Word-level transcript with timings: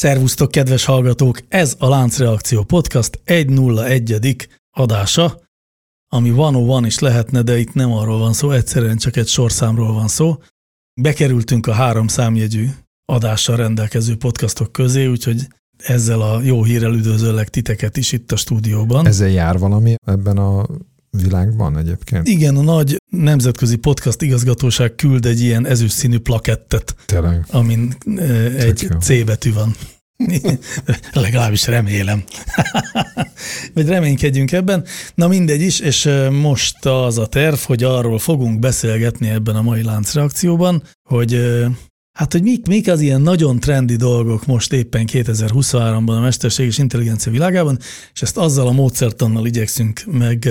Szervusztok, 0.00 0.50
kedves 0.50 0.84
hallgatók! 0.84 1.40
Ez 1.48 1.76
a 1.78 1.88
Láncreakció 1.88 2.62
Podcast 2.62 3.20
101. 3.24 4.48
adása, 4.70 5.40
ami 6.08 6.28
101 6.28 6.86
is 6.86 6.98
lehetne, 6.98 7.42
de 7.42 7.58
itt 7.58 7.72
nem 7.72 7.92
arról 7.92 8.18
van 8.18 8.32
szó, 8.32 8.50
egyszerűen 8.50 8.96
csak 8.96 9.16
egy 9.16 9.26
sorszámról 9.26 9.92
van 9.92 10.08
szó. 10.08 10.36
Bekerültünk 11.00 11.66
a 11.66 11.72
három 11.72 12.06
számjegyű 12.06 12.66
adással 13.04 13.56
rendelkező 13.56 14.16
podcastok 14.16 14.72
közé, 14.72 15.06
úgyhogy 15.06 15.46
ezzel 15.76 16.20
a 16.20 16.40
jó 16.42 16.64
hírrel 16.64 16.94
üdvözöllek 16.94 17.48
titeket 17.48 17.96
is 17.96 18.12
itt 18.12 18.32
a 18.32 18.36
stúdióban. 18.36 19.06
Ezzel 19.06 19.28
jár 19.28 19.58
valami 19.58 19.94
ebben 20.06 20.36
a 20.36 20.66
világban 21.10 21.78
egyébként? 21.78 22.28
Igen, 22.28 22.56
a 22.56 22.62
nagy 22.62 22.96
nemzetközi 23.10 23.76
podcast 23.76 24.22
igazgatóság 24.22 24.94
küld 24.94 25.26
egy 25.26 25.40
ilyen 25.40 25.66
ezüst 25.66 25.94
színű 25.94 26.18
plakettet, 26.18 26.94
Tényleg. 27.06 27.44
amin 27.50 27.94
eh, 28.16 28.54
egy 28.54 28.86
jó. 28.90 28.98
C 28.98 29.24
betű 29.24 29.52
van. 29.52 29.74
Legalábbis 31.12 31.66
remélem. 31.66 32.24
Vagy 33.74 33.86
reménykedjünk 33.86 34.52
ebben. 34.52 34.84
Na 35.14 35.28
mindegy 35.28 35.60
is, 35.60 35.80
és 35.80 36.06
eh, 36.06 36.30
most 36.30 36.86
az 36.86 37.18
a 37.18 37.26
terv, 37.26 37.58
hogy 37.58 37.82
arról 37.82 38.18
fogunk 38.18 38.58
beszélgetni 38.58 39.28
ebben 39.28 39.56
a 39.56 39.62
mai 39.62 39.82
láncreakcióban, 39.82 40.82
hogy 41.08 41.34
eh, 41.34 41.70
Hát, 42.18 42.32
hogy 42.32 42.42
mik, 42.42 42.66
mik 42.66 42.88
az 42.88 43.00
ilyen 43.00 43.20
nagyon 43.20 43.60
trendi 43.60 43.96
dolgok 43.96 44.46
most 44.46 44.72
éppen 44.72 45.08
2023-ban 45.12 46.16
a 46.16 46.20
mesterséges 46.20 46.78
intelligencia 46.78 47.32
világában, 47.32 47.78
és 48.12 48.22
ezt 48.22 48.36
azzal 48.36 48.66
a 48.66 48.72
módszertannal 48.72 49.46
igyekszünk 49.46 50.02
meg 50.06 50.48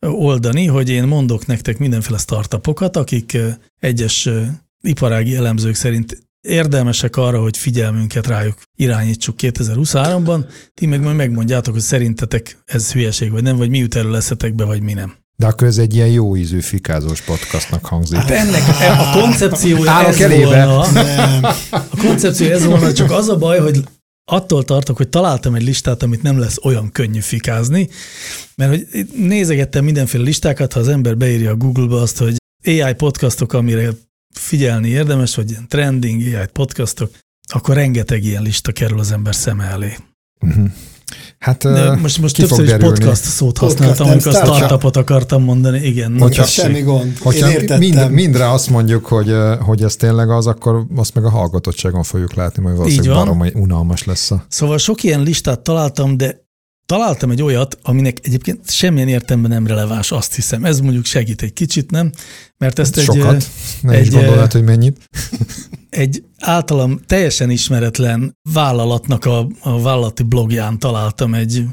oldani, 0.00 0.66
hogy 0.66 0.88
én 0.88 1.04
mondok 1.04 1.46
nektek 1.46 1.78
mindenféle 1.78 2.18
startupokat, 2.18 2.96
akik 2.96 3.38
egyes 3.80 4.28
iparági 4.80 5.36
elemzők 5.36 5.74
szerint 5.74 6.26
érdelmesek 6.40 7.16
arra, 7.16 7.40
hogy 7.40 7.56
figyelmünket 7.56 8.26
rájuk 8.26 8.58
irányítsuk 8.76 9.34
2023-ban, 9.38 10.44
ti 10.74 10.86
meg 10.86 11.02
majd 11.02 11.16
megmondjátok, 11.16 11.72
hogy 11.72 11.82
szerintetek 11.82 12.58
ez 12.64 12.92
hülyeség 12.92 13.30
vagy 13.30 13.42
nem, 13.42 13.56
vagy 13.56 13.68
mi 13.70 13.78
jut 13.78 13.94
elő 13.94 14.10
leszetek 14.10 14.54
be, 14.54 14.64
vagy 14.64 14.82
mi 14.82 14.92
nem. 14.92 15.14
De 15.36 15.46
akkor 15.46 15.66
ez 15.66 15.78
egy 15.78 15.94
ilyen 15.94 16.08
jó 16.08 16.36
ízű 16.36 16.60
fikázós 16.60 17.20
podcastnak 17.20 17.84
hangzik. 17.86 18.18
Hát 18.18 18.30
ennek 18.30 18.62
a 18.98 19.18
koncepciója 19.20 19.90
Állok 19.90 20.12
ez 20.12 20.20
elébe. 20.20 20.66
volna, 20.66 20.90
Nem. 20.92 21.44
a 21.70 21.96
koncepció 21.98 22.46
ez 22.46 22.64
volna, 22.64 22.92
csak 22.92 23.10
az 23.10 23.28
a 23.28 23.36
baj, 23.36 23.58
hogy 23.58 23.84
attól 24.30 24.64
tartok, 24.64 24.96
hogy 24.96 25.08
találtam 25.08 25.54
egy 25.54 25.62
listát, 25.62 26.02
amit 26.02 26.22
nem 26.22 26.38
lesz 26.38 26.58
olyan 26.62 26.92
könnyű 26.92 27.20
fikázni, 27.20 27.88
mert 28.56 28.70
hogy 28.70 29.08
nézegettem 29.16 29.84
mindenféle 29.84 30.24
listákat, 30.24 30.72
ha 30.72 30.80
az 30.80 30.88
ember 30.88 31.16
beírja 31.16 31.50
a 31.50 31.56
Google-ba 31.56 32.00
azt, 32.00 32.18
hogy 32.18 32.36
AI 32.64 32.94
podcastok, 32.94 33.52
amire 33.52 33.90
figyelni 34.34 34.88
érdemes, 34.88 35.34
vagy 35.34 35.50
ilyen 35.50 35.68
trending 35.68 36.34
AI 36.34 36.46
podcastok, 36.52 37.10
akkor 37.52 37.74
rengeteg 37.74 38.24
ilyen 38.24 38.42
lista 38.42 38.72
kerül 38.72 38.98
az 38.98 39.12
ember 39.12 39.34
szeme 39.34 39.64
elé. 39.64 39.96
Mhm. 40.40 40.64
Hát 41.38 41.62
De 41.62 41.96
most, 41.96 42.18
most 42.20 42.36
többször 42.36 42.64
is 42.64 42.70
derülni. 42.70 42.94
podcast 42.94 43.22
szót 43.24 43.58
Podcast, 43.58 43.78
használtam, 43.78 44.06
nem 44.06 44.12
amikor 44.14 44.32
a 44.32 44.34
startup. 44.34 44.56
startupot 44.56 44.96
akartam 44.96 45.42
mondani. 45.42 45.80
Igen. 45.86 46.18
Hogyha- 46.18 46.42
Ez 46.42 46.48
semmi 46.50 46.80
gond. 46.80 47.18
Hogyha 47.18 47.76
mind, 47.78 48.10
mindre 48.10 48.50
azt 48.50 48.70
mondjuk, 48.70 49.06
hogy, 49.06 49.34
hogy 49.60 49.82
ez 49.82 49.96
tényleg 49.96 50.30
az, 50.30 50.46
akkor 50.46 50.86
azt 50.96 51.14
meg 51.14 51.24
a 51.24 51.30
hallgatottságon 51.30 52.02
fogjuk 52.02 52.34
látni, 52.34 52.62
majd 52.62 52.76
valószínűleg 52.76 53.16
baromi 53.16 53.50
unalmas 53.54 54.04
lesz 54.04 54.30
a... 54.30 54.44
Szóval 54.48 54.78
sok 54.78 55.02
ilyen 55.02 55.22
listát 55.22 55.60
találtam, 55.60 56.16
de 56.16 56.46
találtam 56.88 57.30
egy 57.30 57.42
olyat, 57.42 57.78
aminek 57.82 58.18
egyébként 58.22 58.70
semmilyen 58.70 59.08
értelemben 59.08 59.50
nem 59.50 59.66
releváns, 59.66 60.12
azt 60.12 60.34
hiszem. 60.34 60.64
Ez 60.64 60.80
mondjuk 60.80 61.04
segít 61.04 61.42
egy 61.42 61.52
kicsit, 61.52 61.90
nem? 61.90 62.12
Mert 62.58 62.78
ezt 62.78 62.96
egy, 62.96 63.04
Sokat. 63.04 63.44
Nem 63.82 63.92
is 63.92 63.98
egy, 63.98 64.12
gondolod, 64.12 64.52
hogy 64.52 64.64
mennyit. 64.64 65.08
egy 66.04 66.24
általam 66.38 67.00
teljesen 67.06 67.50
ismeretlen 67.50 68.36
vállalatnak 68.52 69.24
a, 69.24 69.48
a 69.60 69.80
vállalati 69.80 70.22
blogján 70.22 70.78
találtam 70.78 71.34
egy, 71.34 71.64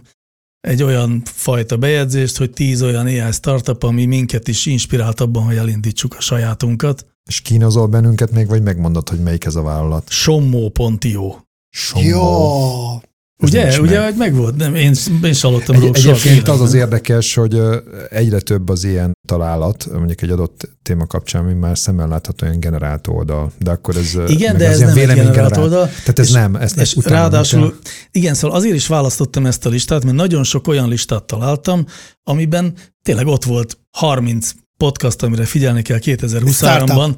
egy 0.59 0.84
olyan 0.84 1.22
fajta 1.26 1.78
bejegyzést, 1.78 2.38
hogy 2.38 2.52
tíz 2.52 2.82
olyan 2.82 3.06
AI 3.06 3.32
startup, 3.32 3.84
ami 3.84 4.06
minket 4.06 4.47
is 4.47 4.66
inspirált 4.66 5.20
abban, 5.20 5.44
hogy 5.44 5.56
elindítsuk 5.56 6.16
a 6.18 6.22
sajátunkat. 6.22 7.06
És 7.30 7.42
kínozol 7.42 7.88
bennünket 7.88 8.32
még, 8.32 8.47
vagy 8.47 8.64
megmondod, 8.64 9.09
hogy 9.09 9.20
melyik 9.20 9.46
ez 9.46 9.56
a 9.56 9.62
vállalat? 9.62 10.09
Sommo.io. 10.09 11.36
Sombó. 11.70 12.08
Jó. 12.08 13.14
Ugye, 13.44 13.79
ugye, 13.79 14.00
meg. 14.00 14.07
hogy 14.07 14.18
megvolt? 14.18 14.56
Nem, 14.56 14.75
én, 14.75 14.94
én 15.23 15.29
is 15.29 15.41
hallottam 15.41 15.75
Egy, 15.75 15.81
róla 15.81 15.96
soha 15.96 16.16
egyébként 16.16 16.47
az 16.47 16.62
az 16.62 16.73
érdekes, 16.73 17.35
hogy 17.35 17.62
egyre 18.09 18.40
több 18.40 18.69
az 18.69 18.84
ilyen 18.84 19.12
találat, 19.28 19.88
mondjuk 19.94 20.22
egy 20.22 20.29
adott 20.29 20.69
téma 20.84 21.07
kapcsán, 21.07 21.44
ami 21.44 21.53
már 21.53 21.78
szemmel 21.78 22.07
látható 22.07 22.46
olyan 22.47 22.59
generált 22.59 23.07
oldal, 23.07 23.51
de 23.59 23.72
akkor 23.72 23.96
ez 23.96 24.18
Igen, 24.28 24.57
de 24.57 24.68
ez 24.68 24.79
nem 24.79 24.97
egy 24.97 25.07
generált 25.07 25.57
oldal. 25.57 25.85
Tehát 25.88 26.19
ez 26.19 26.28
és- 26.28 26.34
nem, 26.34 26.56
ezt, 26.56 26.79
És 26.79 26.96
utána 26.96 27.16
ráadásul, 27.16 27.59
utána. 27.63 27.79
igen, 28.12 28.34
szóval 28.34 28.57
azért 28.57 28.75
is 28.75 28.88
választottam 28.88 29.46
ezt 29.46 29.66
a 29.66 29.69
listát, 29.69 30.03
mert 30.03 30.16
nagyon 30.16 30.44
sok 30.44 30.67
olyan 30.67 30.90
listát 30.90 31.23
találtam, 31.23 31.85
amiben 32.23 32.73
tényleg 33.03 33.28
ott 33.28 33.44
volt 33.44 33.78
30 33.91 34.52
podcast, 34.78 35.23
amire 35.23 35.46
figyelni 35.46 35.81
kell 35.81 36.00
2023-ban. 36.02 37.12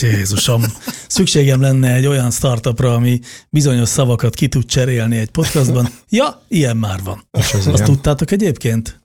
Jézusom, 0.00 0.62
szükségem 1.08 1.60
lenne 1.60 1.94
egy 1.94 2.06
olyan 2.06 2.30
startupra, 2.30 2.94
ami 2.94 3.20
bizonyos 3.50 3.88
szavakat 3.88 4.34
ki 4.34 4.48
tud 4.48 4.64
cserélni 4.64 5.16
egy 5.16 5.30
podcastban. 5.30 5.88
Ja, 6.08 6.42
ilyen 6.48 6.76
már 6.76 7.02
van. 7.02 7.28
Ez 7.30 7.54
Azt 7.54 7.66
ilyen. 7.66 7.84
tudtátok 7.84 8.30
egyébként? 8.30 9.00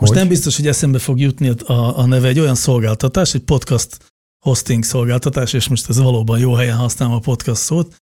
Most 0.00 0.12
Hogy? 0.12 0.20
nem 0.20 0.28
biztos, 0.28 0.56
hogy 0.56 0.66
eszembe 0.66 0.98
fog 0.98 1.20
jutni 1.20 1.48
a, 1.48 1.98
a 1.98 2.06
neve 2.06 2.28
egy 2.28 2.38
olyan 2.38 2.54
szolgáltatás, 2.54 3.34
egy 3.34 3.42
podcast 3.42 4.12
hosting 4.44 4.84
szolgáltatás, 4.84 5.52
és 5.52 5.68
most 5.68 5.88
ez 5.88 5.98
valóban 5.98 6.38
jó 6.38 6.54
helyen 6.54 6.76
használom 6.76 7.14
a 7.14 7.18
podcast 7.18 7.62
szót, 7.62 7.96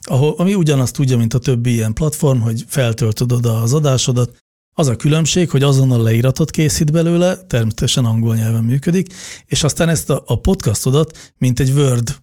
ahol, 0.00 0.34
ami 0.36 0.54
ugyanazt 0.54 0.94
tudja, 0.94 1.16
mint 1.16 1.34
a 1.34 1.38
többi 1.38 1.72
ilyen 1.72 1.92
platform, 1.92 2.40
hogy 2.40 2.64
feltöltöd 2.68 3.32
oda 3.32 3.60
az 3.62 3.72
adásodat. 3.72 4.36
Az 4.80 4.88
a 4.88 4.96
különbség, 4.96 5.50
hogy 5.50 5.62
azonnal 5.62 6.02
leíratot 6.02 6.50
készít 6.50 6.92
belőle, 6.92 7.36
természetesen 7.36 8.04
angol 8.04 8.36
nyelven 8.36 8.64
működik, 8.64 9.14
és 9.46 9.64
aztán 9.64 9.88
ezt 9.88 10.10
a, 10.10 10.22
a 10.26 10.40
podcastodat, 10.40 11.32
mint 11.38 11.60
egy 11.60 11.70
Word 11.70 12.16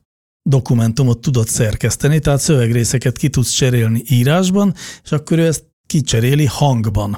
dokumentumot 0.50 1.20
tudod 1.20 1.48
szerkeszteni, 1.48 2.20
tehát 2.20 2.40
szövegrészeket 2.40 3.18
ki 3.18 3.30
tudsz 3.30 3.52
cserélni 3.52 4.04
írásban, 4.10 4.74
és 5.04 5.12
akkor 5.12 5.38
ő 5.38 5.46
ezt 5.46 5.66
kicseréli 5.88 6.46
hangban. 6.46 7.18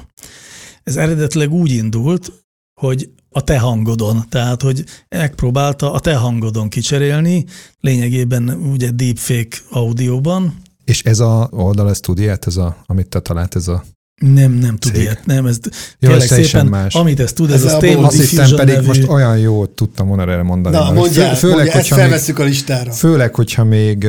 Ez 0.82 0.96
eredetileg 0.96 1.52
úgy 1.52 1.70
indult, 1.70 2.32
hogy 2.80 3.10
a 3.30 3.44
te 3.44 3.58
hangodon, 3.58 4.24
tehát 4.28 4.62
hogy 4.62 4.84
megpróbálta 5.08 5.92
a 5.92 6.00
te 6.00 6.16
hangodon 6.16 6.68
kicserélni, 6.68 7.44
lényegében 7.80 8.48
ugye 8.48 8.90
deepfake 8.90 9.56
audióban, 9.70 10.54
És 10.84 11.02
ez 11.02 11.20
a 11.20 11.48
oldal, 11.50 11.88
ez 11.88 12.00
tud 12.00 12.18
ilyet, 12.18 12.46
ez 12.46 12.56
a, 12.56 12.76
amit 12.86 13.08
te 13.08 13.20
talált, 13.20 13.56
ez 13.56 13.68
a... 13.68 13.84
nem, 14.24 14.52
nem 14.52 14.76
tud 14.76 14.92
Cég. 14.92 15.02
ilyet, 15.02 15.26
nem, 15.26 15.46
ez 15.46 15.58
Jó, 15.98 16.08
kérlek 16.08 16.28
szépen, 16.28 16.66
más. 16.66 16.94
amit 16.94 17.20
ez 17.20 17.32
tud, 17.32 17.50
ez, 17.50 17.64
Ez 17.64 17.72
a 17.72 17.76
a 17.76 17.80
Stable 17.80 18.06
Azt 18.06 18.30
hittem 18.30 18.50
pedig 18.56 18.74
nevű, 18.74 18.86
most 18.86 19.08
olyan 19.08 19.38
jó 19.38 19.66
tudtam 19.66 20.06
volna 20.08 20.22
erre 20.22 20.42
mondani. 20.42 20.76
Na, 20.76 20.92
mondjál, 20.92 21.36
Fő- 21.36 21.50
mondjál, 21.50 21.78
ezt 21.78 21.86
felveszünk 21.88 22.38
a 22.38 22.42
listára. 22.44 22.92
főleg, 22.92 23.34
hogyha 23.34 23.64
még, 23.64 24.06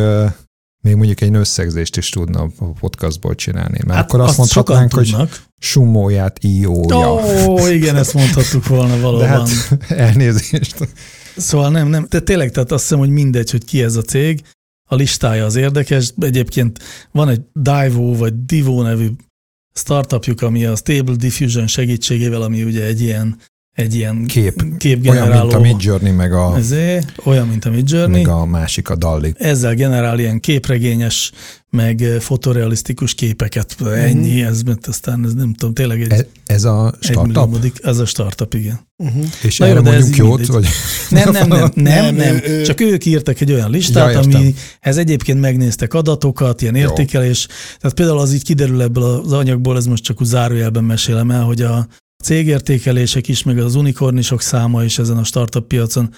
még 0.81 0.95
mondjuk 0.95 1.21
egy 1.21 1.35
összegzést 1.35 1.97
is 1.97 2.09
tudna 2.09 2.39
a 2.59 2.65
podcastból 2.79 3.35
csinálni. 3.35 3.77
Mert 3.85 3.99
hát 3.99 4.03
akkor 4.09 4.19
azt, 4.19 4.29
azt 4.29 4.37
mondhatnánk, 4.37 4.93
hogy 4.93 5.15
summóját 5.57 6.37
íjója. 6.43 7.13
Ó, 7.47 7.67
igen, 7.67 7.95
ezt 7.95 8.13
mondhattuk 8.13 8.67
volna 8.67 8.95
De 8.95 9.01
valóban. 9.01 9.27
hát 9.27 9.49
elnézést. 9.89 10.75
Szóval 11.37 11.69
nem, 11.69 11.87
nem, 11.87 12.05
de 12.09 12.19
tényleg, 12.19 12.51
tehát 12.51 12.71
azt 12.71 12.81
hiszem, 12.81 12.99
hogy 12.99 13.09
mindegy, 13.09 13.51
hogy 13.51 13.65
ki 13.65 13.83
ez 13.83 13.95
a 13.95 14.01
cég, 14.01 14.41
a 14.89 14.95
listája 14.95 15.45
az 15.45 15.55
érdekes. 15.55 16.13
Egyébként 16.19 16.79
van 17.11 17.29
egy 17.29 17.41
Divo 17.53 18.15
vagy 18.15 18.45
Divo 18.45 18.81
nevű 18.81 19.07
startupjuk, 19.73 20.41
ami 20.41 20.65
a 20.65 20.75
Stable 20.75 21.15
Diffusion 21.15 21.68
segítségével, 21.68 22.41
ami 22.41 22.63
ugye 22.63 22.85
egy 22.85 23.01
ilyen, 23.01 23.39
egy 23.81 23.95
ilyen 23.95 24.25
Kép. 24.25 24.63
képgeneráló. 24.77 25.31
Olyan, 25.31 25.41
mint 25.41 25.53
a 25.53 25.59
Midjourney, 25.59 26.11
meg 26.11 26.33
a, 26.33 26.53
ezért, 26.57 27.11
olyan, 27.23 27.47
mint 27.47 27.65
a 27.65 27.69
Midjourney. 27.69 28.21
meg 28.23 28.31
a 28.33 28.45
másik, 28.45 28.89
a 28.89 28.95
Dalli. 28.95 29.33
Ezzel 29.37 29.73
generál 29.73 30.19
ilyen 30.19 30.39
képregényes, 30.39 31.31
meg 31.69 32.03
fotorealisztikus 32.19 33.13
képeket. 33.13 33.75
Ennyi, 33.95 34.41
ez, 34.43 34.61
mert 34.61 34.87
aztán 34.87 35.23
ez 35.25 35.33
nem 35.33 35.53
tudom, 35.53 35.73
tényleg 35.73 36.01
egy, 36.01 36.11
E- 36.11 36.27
Ez 36.45 36.63
a 36.63 36.93
egy 36.99 37.03
startup? 37.03 37.25
milliómodik, 37.25 37.79
ez 37.83 37.97
a 37.97 38.05
startup, 38.05 38.53
igen. 38.53 38.79
Uh-huh. 38.97 39.25
És 39.43 39.57
Na 39.57 39.65
jó, 39.65 39.71
erre 39.71 39.81
de 39.81 39.91
ez 39.91 40.01
mondjuk 40.09 40.27
jót? 40.27 40.45
Vagy... 40.45 40.65
Nem, 41.09 41.31
nem, 41.31 41.47
nem, 41.47 41.69
nem, 41.75 42.15
Nem, 42.15 42.63
Csak 42.63 42.81
ők 42.81 43.05
írtak 43.05 43.41
egy 43.41 43.51
olyan 43.51 43.69
listát, 43.69 44.13
Ja, 44.13 44.19
amihez 44.19 44.97
egyébként 44.97 45.39
megnéztek 45.39 45.93
adatokat, 45.93 46.61
ilyen 46.61 46.75
Jó. 46.75 46.81
értékelés. 46.81 47.47
Tehát 47.79 47.95
például 47.95 48.19
az 48.19 48.33
így 48.33 48.43
kiderül 48.43 48.81
ebből 48.81 49.03
az 49.03 49.31
anyagból, 49.33 49.77
ez 49.77 49.85
most 49.85 50.03
csak 50.03 50.21
úgy 50.21 50.27
zárójelben 50.27 50.83
mesélem 50.83 51.31
el, 51.31 51.43
hogy 51.43 51.61
a 51.61 51.87
cégértékelések 52.21 53.27
is, 53.27 53.44
meg 53.44 53.57
az 53.57 53.75
unikornisok 53.75 54.41
száma 54.41 54.83
is 54.83 55.00
ezen 55.00 55.18
a 55.18 55.23
startup 55.23 55.68
piacon, 55.68 56.13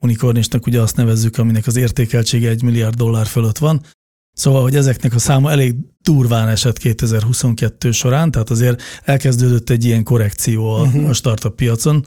unikornisnak 0.00 0.66
ugye 0.66 0.80
azt 0.80 0.96
nevezzük, 0.96 1.38
aminek 1.38 1.66
az 1.66 1.76
értékeltsége 1.76 2.48
egy 2.48 2.62
milliárd 2.62 2.94
dollár 2.94 3.26
fölött 3.26 3.58
van. 3.58 3.82
Szóval, 4.32 4.62
hogy 4.62 4.76
ezeknek 4.76 5.14
a 5.14 5.18
száma 5.18 5.50
elég 5.50 5.74
durván 6.02 6.48
esett 6.48 6.78
2022 6.78 7.90
során, 7.90 8.30
tehát 8.30 8.50
azért 8.50 8.82
elkezdődött 9.04 9.70
egy 9.70 9.84
ilyen 9.84 10.02
korrekció 10.04 10.74
a, 10.74 10.84
Mhm. 10.84 11.04
a 11.04 11.12
startup 11.12 11.54
piacon, 11.54 12.06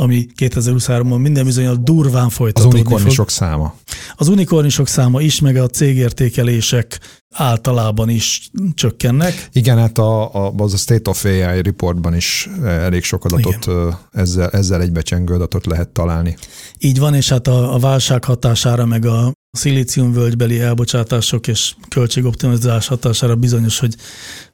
ami 0.00 0.26
2023-ban 0.38 1.20
minden 1.20 1.44
bizonyal 1.44 1.76
durván 1.82 2.26
Az 2.26 2.32
folytatódni 2.32 2.78
fog. 2.78 2.86
unikornisok 2.86 3.30
száma. 3.30 3.74
Az 4.16 4.28
unikornisok 4.28 4.88
száma 4.88 5.20
is, 5.20 5.40
meg 5.40 5.56
a 5.56 5.66
cégértékelések 5.66 6.98
általában 7.34 8.08
is 8.08 8.50
csökkennek. 8.74 9.48
Igen, 9.52 9.78
hát 9.78 9.98
a, 9.98 10.34
a, 10.34 10.52
az 10.56 10.72
a 10.72 10.76
State 10.76 11.10
of 11.10 11.24
AI 11.24 11.62
reportban 11.62 12.14
is 12.14 12.48
eh, 12.62 12.84
elég 12.84 13.02
sok 13.02 13.24
adatot 13.24 13.66
ö, 13.66 13.88
ezzel, 14.12 14.48
ezzel 14.48 14.80
egybecsengő 14.80 15.34
adatot 15.34 15.66
lehet 15.66 15.88
találni. 15.88 16.36
Így 16.78 16.98
van, 16.98 17.14
és 17.14 17.28
hát 17.28 17.46
a, 17.46 17.74
a 17.74 17.78
válság 17.78 18.24
hatására, 18.24 18.84
meg 18.86 19.04
a 19.06 19.32
szilíciumvölgybeli 19.50 20.60
elbocsátások 20.60 21.46
és 21.46 21.74
költségoptimizálás 21.88 22.86
hatására 22.86 23.36
bizonyos, 23.36 23.78
hogy 23.78 23.94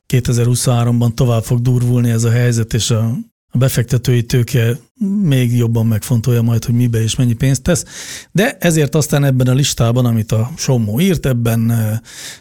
2023-ban 0.08 1.14
tovább 1.14 1.44
fog 1.44 1.60
durvulni 1.60 2.10
ez 2.10 2.24
a 2.24 2.30
helyzet, 2.30 2.74
és 2.74 2.90
a, 2.90 3.14
a 3.54 3.58
befektetői 3.58 4.22
tőke 4.22 4.78
még 5.22 5.56
jobban 5.56 5.86
megfontolja 5.86 6.42
majd, 6.42 6.64
hogy 6.64 6.74
mibe 6.74 7.02
és 7.02 7.16
mennyi 7.16 7.32
pénzt 7.32 7.62
tesz. 7.62 7.84
De 8.32 8.56
ezért 8.60 8.94
aztán 8.94 9.24
ebben 9.24 9.46
a 9.46 9.54
listában, 9.54 10.04
amit 10.06 10.32
a 10.32 10.50
Sommó 10.56 11.00
írt, 11.00 11.26
ebben 11.26 11.72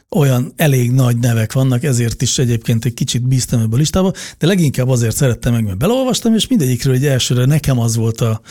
olyan 0.10 0.54
elég 0.56 0.92
nagy 0.92 1.18
nevek 1.18 1.54
vannak, 1.54 1.84
ezért 1.84 2.22
is 2.22 2.38
egyébként 2.38 2.86
egy 2.86 2.94
kicsit 2.94 3.28
bíztam 3.28 3.60
ebbe 3.60 3.76
a 3.76 3.78
listába, 3.78 4.12
de 4.38 4.48
leginkább 4.48 4.90
azért 4.90 5.16
szerettem 5.16 5.54
meg, 5.54 5.64
mert 5.64 5.78
beleolvastam, 5.78 6.34
és 6.34 6.48
mindegyikről 6.48 6.94
egy 6.94 7.06
elsőre 7.06 7.46
nekem 7.46 7.80
az 7.80 7.96
volt 7.96 8.22
a, 8.22 8.42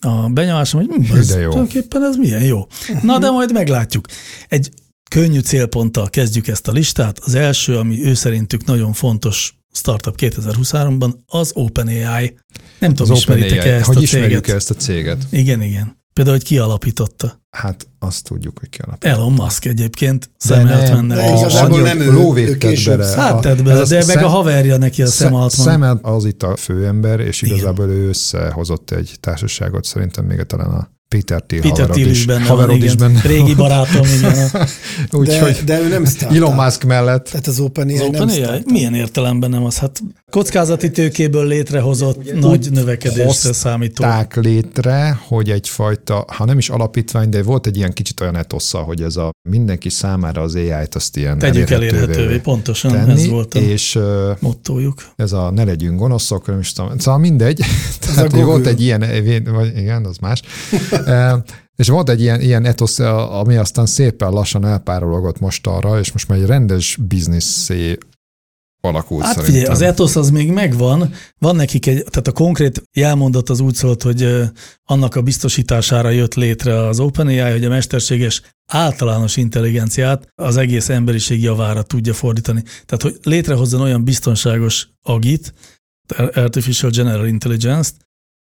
a 0.00 0.28
benyomásom, 0.28 0.86
hogy 0.86 1.06
hm, 1.06 1.16
ez, 1.16 1.26
De 1.26 1.40
jó. 1.40 1.50
tulajdonképpen 1.50 2.04
ez 2.04 2.16
milyen 2.16 2.42
jó. 2.42 2.66
Na, 3.02 3.18
de 3.18 3.30
majd 3.30 3.52
meglátjuk. 3.52 4.06
Egy 4.48 4.70
könnyű 5.10 5.40
célponttal 5.40 6.08
kezdjük 6.08 6.48
ezt 6.48 6.68
a 6.68 6.72
listát. 6.72 7.18
Az 7.18 7.34
első, 7.34 7.76
ami 7.76 8.04
ő 8.04 8.14
szerintük 8.14 8.64
nagyon 8.64 8.92
fontos 8.92 9.59
startup 9.72 10.14
2023-ban, 10.18 11.12
az 11.26 11.50
OpenAI. 11.54 12.38
Nem 12.78 12.94
tudom, 12.94 13.12
Az 13.12 13.18
ismeritek-e 13.18 13.74
ezt 13.74 13.86
Hogy 13.86 13.96
a 13.96 14.00
ismerjük 14.00 14.44
céget? 14.44 14.56
ezt 14.56 14.70
a 14.70 14.74
céget? 14.74 15.26
Igen, 15.30 15.62
igen. 15.62 15.98
Például, 16.12 16.36
hogy 16.36 16.46
ki 16.46 16.58
alapította. 16.58 17.42
Hát 17.50 17.86
azt 17.98 18.24
tudjuk, 18.24 18.58
hogy 18.58 18.68
ki 18.68 18.78
alapítja. 18.80 19.10
Elon 19.10 19.32
Musk 19.32 19.64
egyébként 19.64 20.30
Sam 20.38 20.64
nem, 20.64 20.78
Altmannel 20.78 21.36
igazából 21.36 21.80
nem 21.80 22.00
ő, 22.00 22.12
lóvét 22.12 22.48
ő 22.48 22.56
később 22.56 22.98
bele. 22.98 23.16
Hát 23.22 23.40
tett 23.40 23.62
bele, 23.62 23.84
de 23.84 24.04
meg 24.06 24.24
a 24.24 24.28
haverja 24.28 24.76
neki 24.76 25.02
a 25.02 25.06
Sam 25.06 25.34
Altman. 25.34 25.80
Sam 25.80 25.98
az 26.02 26.24
itt 26.24 26.42
a 26.42 26.56
főember, 26.56 27.20
és 27.20 27.42
igazából 27.42 27.88
ő 27.88 28.08
összehozott 28.08 28.90
egy 28.90 29.16
társaságot, 29.20 29.84
szerintem 29.84 30.24
még 30.24 30.42
talán 30.42 30.70
a 30.70 30.90
Peter 31.14 31.42
Thiel 31.42 31.62
Peter 31.62 31.76
haverod 31.76 31.94
Thiel 31.96 32.10
is, 32.10 32.18
is 32.18 32.26
benne 32.26 32.44
haverod 32.44 32.78
van, 32.78 32.86
is 32.86 32.94
benne. 32.94 33.20
Régi 33.20 33.54
barátom, 33.54 34.06
igen. 34.18 34.50
De, 35.10 35.16
Úgyhogy 35.18 35.60
de 35.64 35.80
ő 35.80 35.88
nem 35.88 36.04
startup. 36.04 36.36
Elon 36.36 36.54
Musk 36.54 36.84
mellett 36.84 37.24
Tehát 37.24 37.46
az 37.46 37.60
OpenAI 37.60 37.98
Az 37.98 38.08
nem 38.10 38.28
startup. 38.28 38.70
milyen 38.70 38.94
értelemben 38.94 39.50
nem 39.50 39.64
az? 39.64 39.78
Hát 39.78 40.02
kockázati 40.30 40.90
tőkéből 40.90 41.46
létrehozott 41.46 42.34
nagy 42.40 42.70
növekedésre 42.70 43.52
számító. 43.52 44.04
hozták 44.04 44.36
létre, 44.36 45.20
hogy 45.26 45.50
egyfajta, 45.50 46.24
ha 46.36 46.44
nem 46.44 46.58
is 46.58 46.68
alapítvány, 46.68 47.28
de 47.28 47.42
volt 47.42 47.66
egy 47.66 47.76
ilyen 47.76 47.92
kicsit 47.92 48.20
olyan 48.20 48.36
etosza, 48.36 48.78
hogy 48.78 49.02
ez 49.02 49.16
a 49.16 49.30
mindenki 49.48 49.88
számára 49.88 50.42
az 50.42 50.54
AI-t 50.54 50.94
azt 50.94 51.16
ilyen 51.16 51.38
Tegyük 51.38 51.70
elérhetővé, 51.70 52.38
pontosan 52.38 52.96
ez 52.96 53.06
tenni, 53.06 53.28
volt 53.28 53.54
a 53.54 53.58
és 53.58 53.98
mottójuk. 54.40 55.02
ez 55.16 55.32
a 55.32 55.50
ne 55.50 55.64
legyünk 55.64 55.98
gonoszok, 55.98 56.46
nem 56.46 56.58
is 56.58 56.72
tudom, 56.72 56.98
szóval 56.98 57.20
mindegy. 57.20 57.60
Tehát, 58.00 58.32
volt 58.32 58.66
egy 58.66 58.82
ilyen, 58.82 59.04
vagy 59.44 59.76
igen, 59.76 60.04
az 60.04 60.16
más. 60.16 60.42
És 61.76 61.88
volt 61.88 62.08
egy 62.08 62.20
ilyen, 62.20 62.40
ilyen 62.40 62.64
etosz, 62.64 62.98
ami 62.98 63.56
aztán 63.56 63.86
szépen 63.86 64.30
lassan 64.30 64.64
elpárologott 64.64 65.40
most 65.40 65.66
arra, 65.66 65.98
és 65.98 66.12
most 66.12 66.28
már 66.28 66.38
egy 66.38 66.46
rendes 66.46 66.98
bizniszé 67.00 67.98
alakult 68.80 69.22
Hát 69.24 69.34
szerintem. 69.34 69.54
figyelj, 69.54 69.74
az 69.74 69.82
etosz 69.82 70.16
az 70.16 70.30
még 70.30 70.50
megvan, 70.52 71.12
van 71.38 71.56
nekik 71.56 71.86
egy, 71.86 72.04
tehát 72.10 72.26
a 72.26 72.32
konkrét 72.32 72.82
jelmondat 72.92 73.50
az 73.50 73.60
úgy 73.60 73.74
szólt, 73.74 74.02
hogy 74.02 74.50
annak 74.84 75.14
a 75.14 75.22
biztosítására 75.22 76.10
jött 76.10 76.34
létre 76.34 76.86
az 76.86 77.00
OpenAI, 77.00 77.50
hogy 77.50 77.64
a 77.64 77.68
mesterséges 77.68 78.42
általános 78.66 79.36
intelligenciát 79.36 80.28
az 80.34 80.56
egész 80.56 80.88
emberiség 80.88 81.42
javára 81.42 81.82
tudja 81.82 82.14
fordítani. 82.14 82.62
Tehát, 82.62 83.02
hogy 83.02 83.18
létrehozzon 83.22 83.80
olyan 83.80 84.04
biztonságos 84.04 84.88
agit, 85.02 85.54
Artificial 86.34 86.90
General 86.90 87.26
Intelligence-t, 87.26 87.94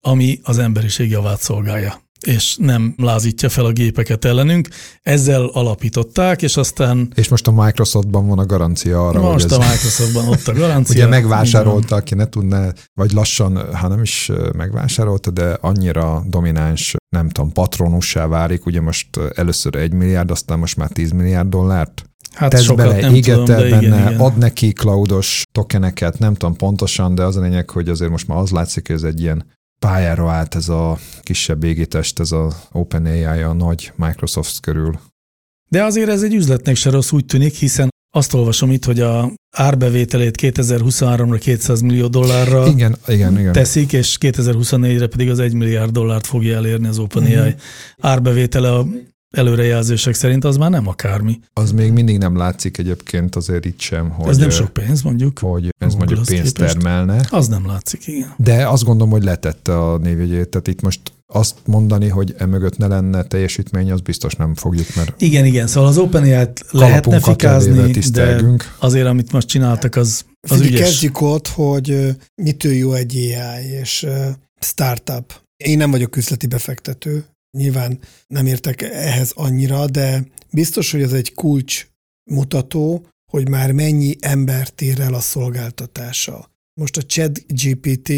ami 0.06 0.40
az 0.42 0.58
emberiség 0.58 1.10
javát 1.10 1.40
szolgálja 1.40 2.03
és 2.26 2.56
nem 2.60 2.94
lázítja 2.96 3.48
fel 3.48 3.64
a 3.64 3.72
gépeket 3.72 4.24
ellenünk. 4.24 4.68
Ezzel 5.02 5.44
alapították, 5.44 6.42
és 6.42 6.56
aztán 6.56 7.12
És 7.14 7.28
most 7.28 7.46
a 7.46 7.52
Microsoftban 7.52 8.26
van 8.26 8.38
a 8.38 8.46
garancia 8.46 9.08
arra, 9.08 9.20
most 9.20 9.48
hogy 9.48 9.58
a 9.58 9.64
ez 9.64 9.70
Microsoftban 9.70 10.28
ott 10.28 10.46
a 10.46 10.52
garancia. 10.62 10.94
ugye 10.94 11.06
megvásárolta, 11.06 11.94
aki 11.94 12.14
ne 12.14 12.26
tudná, 12.26 12.72
vagy 12.94 13.12
lassan, 13.12 13.74
ha 13.74 13.88
nem 13.88 14.02
is 14.02 14.30
megvásárolta, 14.56 15.30
de 15.30 15.58
annyira 15.60 16.22
domináns, 16.26 16.94
nem 17.08 17.28
tudom, 17.28 17.52
patronussá 17.52 18.26
válik, 18.26 18.66
ugye 18.66 18.80
most 18.80 19.08
először 19.34 19.74
egy 19.74 19.92
milliárd, 19.92 20.30
aztán 20.30 20.58
most 20.58 20.76
már 20.76 20.88
10 20.88 21.10
milliárd 21.10 21.48
dollárt 21.48 22.04
Hát 22.34 22.50
tesz 22.50 22.62
sokat 22.62 22.86
bele, 22.86 23.00
nem 23.00 23.14
éget 23.14 23.36
tudom, 23.36 23.44
benne, 23.44 23.66
igen, 23.66 23.82
igen. 23.82 24.20
ad 24.20 24.36
neki 24.36 24.72
cloudos 24.72 25.42
tokeneket, 25.52 26.18
nem 26.18 26.34
tudom 26.34 26.56
pontosan, 26.56 27.14
de 27.14 27.22
az 27.22 27.36
a 27.36 27.40
lényeg, 27.40 27.70
hogy 27.70 27.88
azért 27.88 28.10
most 28.10 28.28
már 28.28 28.38
az 28.38 28.50
látszik, 28.50 28.86
hogy 28.86 28.96
ez 28.96 29.02
egy 29.02 29.20
ilyen 29.20 29.44
pályára 29.78 30.30
állt 30.30 30.54
ez 30.54 30.68
a 30.68 30.98
kisebb 31.22 31.64
égitest, 31.64 32.20
ez 32.20 32.32
a 32.32 32.52
OpenAI 32.72 33.42
a 33.42 33.52
nagy 33.52 33.92
Microsoft 33.96 34.60
körül. 34.60 35.00
De 35.68 35.84
azért 35.84 36.08
ez 36.08 36.22
egy 36.22 36.34
üzletnek 36.34 36.76
se 36.76 36.90
rossz 36.90 37.12
úgy 37.12 37.26
tűnik, 37.26 37.54
hiszen 37.54 37.88
azt 38.14 38.34
olvasom 38.34 38.70
itt, 38.70 38.84
hogy 38.84 39.00
a 39.00 39.32
árbevételét 39.50 40.38
2023-ra 40.42 41.38
200 41.40 41.80
millió 41.80 42.06
dollárra 42.06 42.66
Igen, 42.66 42.96
igen, 43.06 43.38
igen. 43.38 43.52
teszik, 43.52 43.92
és 43.92 44.16
2024-re 44.20 45.06
pedig 45.06 45.30
az 45.30 45.38
1 45.38 45.52
milliárd 45.52 45.90
dollárt 45.90 46.26
fogja 46.26 46.56
elérni 46.56 46.86
az 46.86 46.98
OpenAI. 46.98 47.48
Mhm. 47.48 47.58
Árbevétele 48.00 48.72
a 48.72 48.86
előrejelzések 49.34 50.14
szerint 50.14 50.44
az 50.44 50.56
már 50.56 50.70
nem 50.70 50.88
akármi. 50.88 51.40
Az 51.52 51.72
még 51.72 51.92
mindig 51.92 52.18
nem 52.18 52.36
látszik 52.36 52.78
egyébként 52.78 53.36
azért 53.36 53.64
itt 53.64 53.80
sem, 53.80 54.10
hogy, 54.10 54.28
ez 54.28 54.36
nem 54.36 54.50
sok 54.50 54.72
pénz, 54.72 55.02
mondjuk. 55.02 55.38
hogy 55.38 55.64
ez 55.78 55.90
Google 55.90 55.96
mondjuk 55.98 56.26
pénzt 56.26 56.56
képest. 56.56 56.74
termelne. 56.74 57.26
Az 57.30 57.48
nem 57.48 57.66
látszik, 57.66 58.06
igen. 58.06 58.34
De 58.36 58.68
azt 58.68 58.84
gondolom, 58.84 59.12
hogy 59.12 59.24
letette 59.24 59.78
a 59.78 59.98
névjegyét. 59.98 60.48
Tehát 60.48 60.68
itt 60.68 60.80
most 60.82 61.00
azt 61.32 61.54
mondani, 61.64 62.08
hogy 62.08 62.34
emögött 62.38 62.76
ne 62.76 62.86
lenne 62.86 63.22
teljesítmény, 63.22 63.92
az 63.92 64.00
biztos 64.00 64.34
nem 64.34 64.54
fogjuk, 64.54 64.94
mert 64.94 65.20
Igen, 65.22 65.44
igen, 65.44 65.66
szóval 65.66 65.88
az 65.88 65.98
OpenAI-t 65.98 66.64
lehetne 66.70 67.20
fikázni, 67.20 67.72
de 67.72 67.86
tisztelgünk. 67.86 68.74
azért, 68.78 69.06
amit 69.06 69.32
most 69.32 69.48
csináltak, 69.48 69.96
az, 69.96 70.24
az 70.40 70.50
Figyelj, 70.50 70.68
ügyes. 70.68 70.80
kezdjük 70.88 71.20
ott, 71.20 71.48
hogy 71.48 72.16
mitől 72.42 72.72
jó 72.72 72.92
egy 72.92 73.16
AI 73.16 73.66
és 73.80 74.06
startup. 74.60 75.32
Én 75.56 75.76
nem 75.76 75.90
vagyok 75.90 76.16
üzleti 76.16 76.46
befektető, 76.46 77.24
nyilván 77.54 77.98
nem 78.26 78.46
értek 78.46 78.82
ehhez 78.82 79.30
annyira, 79.34 79.86
de 79.86 80.24
biztos, 80.50 80.90
hogy 80.90 81.02
ez 81.02 81.12
egy 81.12 81.34
kulcs 81.34 81.86
mutató, 82.30 83.06
hogy 83.30 83.48
már 83.48 83.72
mennyi 83.72 84.16
embert 84.20 84.80
ér 84.80 85.00
el 85.00 85.14
a 85.14 85.20
szolgáltatása. 85.20 86.50
Most 86.80 86.96
a 86.96 87.02
Chat 87.02 87.46
GPT 87.46 88.12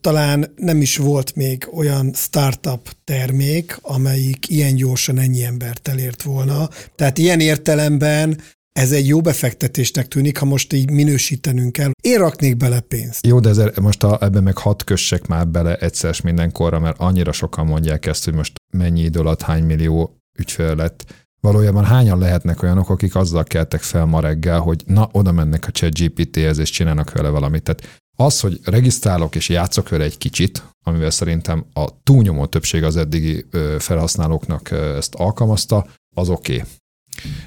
talán 0.00 0.52
nem 0.56 0.80
is 0.80 0.96
volt 0.96 1.36
még 1.36 1.68
olyan 1.72 2.12
startup 2.14 2.96
termék, 3.04 3.78
amelyik 3.80 4.48
ilyen 4.48 4.74
gyorsan 4.74 5.18
ennyi 5.18 5.44
embert 5.44 5.88
elért 5.88 6.22
volna. 6.22 6.68
Tehát 6.94 7.18
ilyen 7.18 7.40
értelemben 7.40 8.40
ez 8.72 8.92
egy 8.92 9.06
jó 9.06 9.20
befektetésnek 9.20 10.08
tűnik, 10.08 10.38
ha 10.38 10.44
most 10.44 10.72
így 10.72 10.90
minősítenünk 10.90 11.72
kell. 11.72 11.90
Én 12.02 12.18
raknék 12.18 12.56
bele 12.56 12.80
pénzt. 12.80 13.26
Jó, 13.26 13.40
de 13.40 13.48
ezzel, 13.48 13.72
most 13.80 14.02
a, 14.02 14.18
ebben 14.20 14.42
meg 14.42 14.58
hat 14.58 14.84
kössek 14.84 15.26
már 15.26 15.48
bele 15.48 15.76
egyszer 15.76 16.16
mindenkorra, 16.22 16.78
mert 16.78 16.98
annyira 16.98 17.32
sokan 17.32 17.66
mondják 17.66 18.06
ezt, 18.06 18.24
hogy 18.24 18.34
most 18.34 18.52
mennyi 18.72 19.00
idő 19.00 19.20
alatt 19.20 19.42
hány 19.42 19.64
millió 19.64 20.16
ügyfél 20.38 20.74
lett. 20.74 21.26
Valójában 21.40 21.84
hányan 21.84 22.18
lehetnek 22.18 22.62
olyanok, 22.62 22.90
akik 22.90 23.14
azzal 23.14 23.44
keltek 23.44 23.80
fel 23.80 24.04
ma 24.04 24.20
reggel, 24.20 24.60
hogy 24.60 24.82
na, 24.86 25.08
oda 25.12 25.32
mennek 25.32 25.66
a 25.66 25.70
chat 25.70 25.98
GPT-hez, 25.98 26.58
és 26.58 26.70
csinálnak 26.70 27.12
vele 27.12 27.28
valamit. 27.28 27.62
Tehát 27.62 28.00
Az, 28.16 28.40
hogy 28.40 28.60
regisztrálok 28.64 29.34
és 29.34 29.48
játszok 29.48 29.88
vele 29.88 30.04
egy 30.04 30.18
kicsit, 30.18 30.62
amivel 30.84 31.10
szerintem 31.10 31.64
a 31.72 32.02
túlnyomó 32.02 32.46
többség 32.46 32.84
az 32.84 32.96
eddigi 32.96 33.46
felhasználóknak 33.78 34.70
ezt 34.70 35.14
alkalmazta, 35.14 35.86
az 36.14 36.28
oké. 36.28 36.54
Okay. 36.54 36.66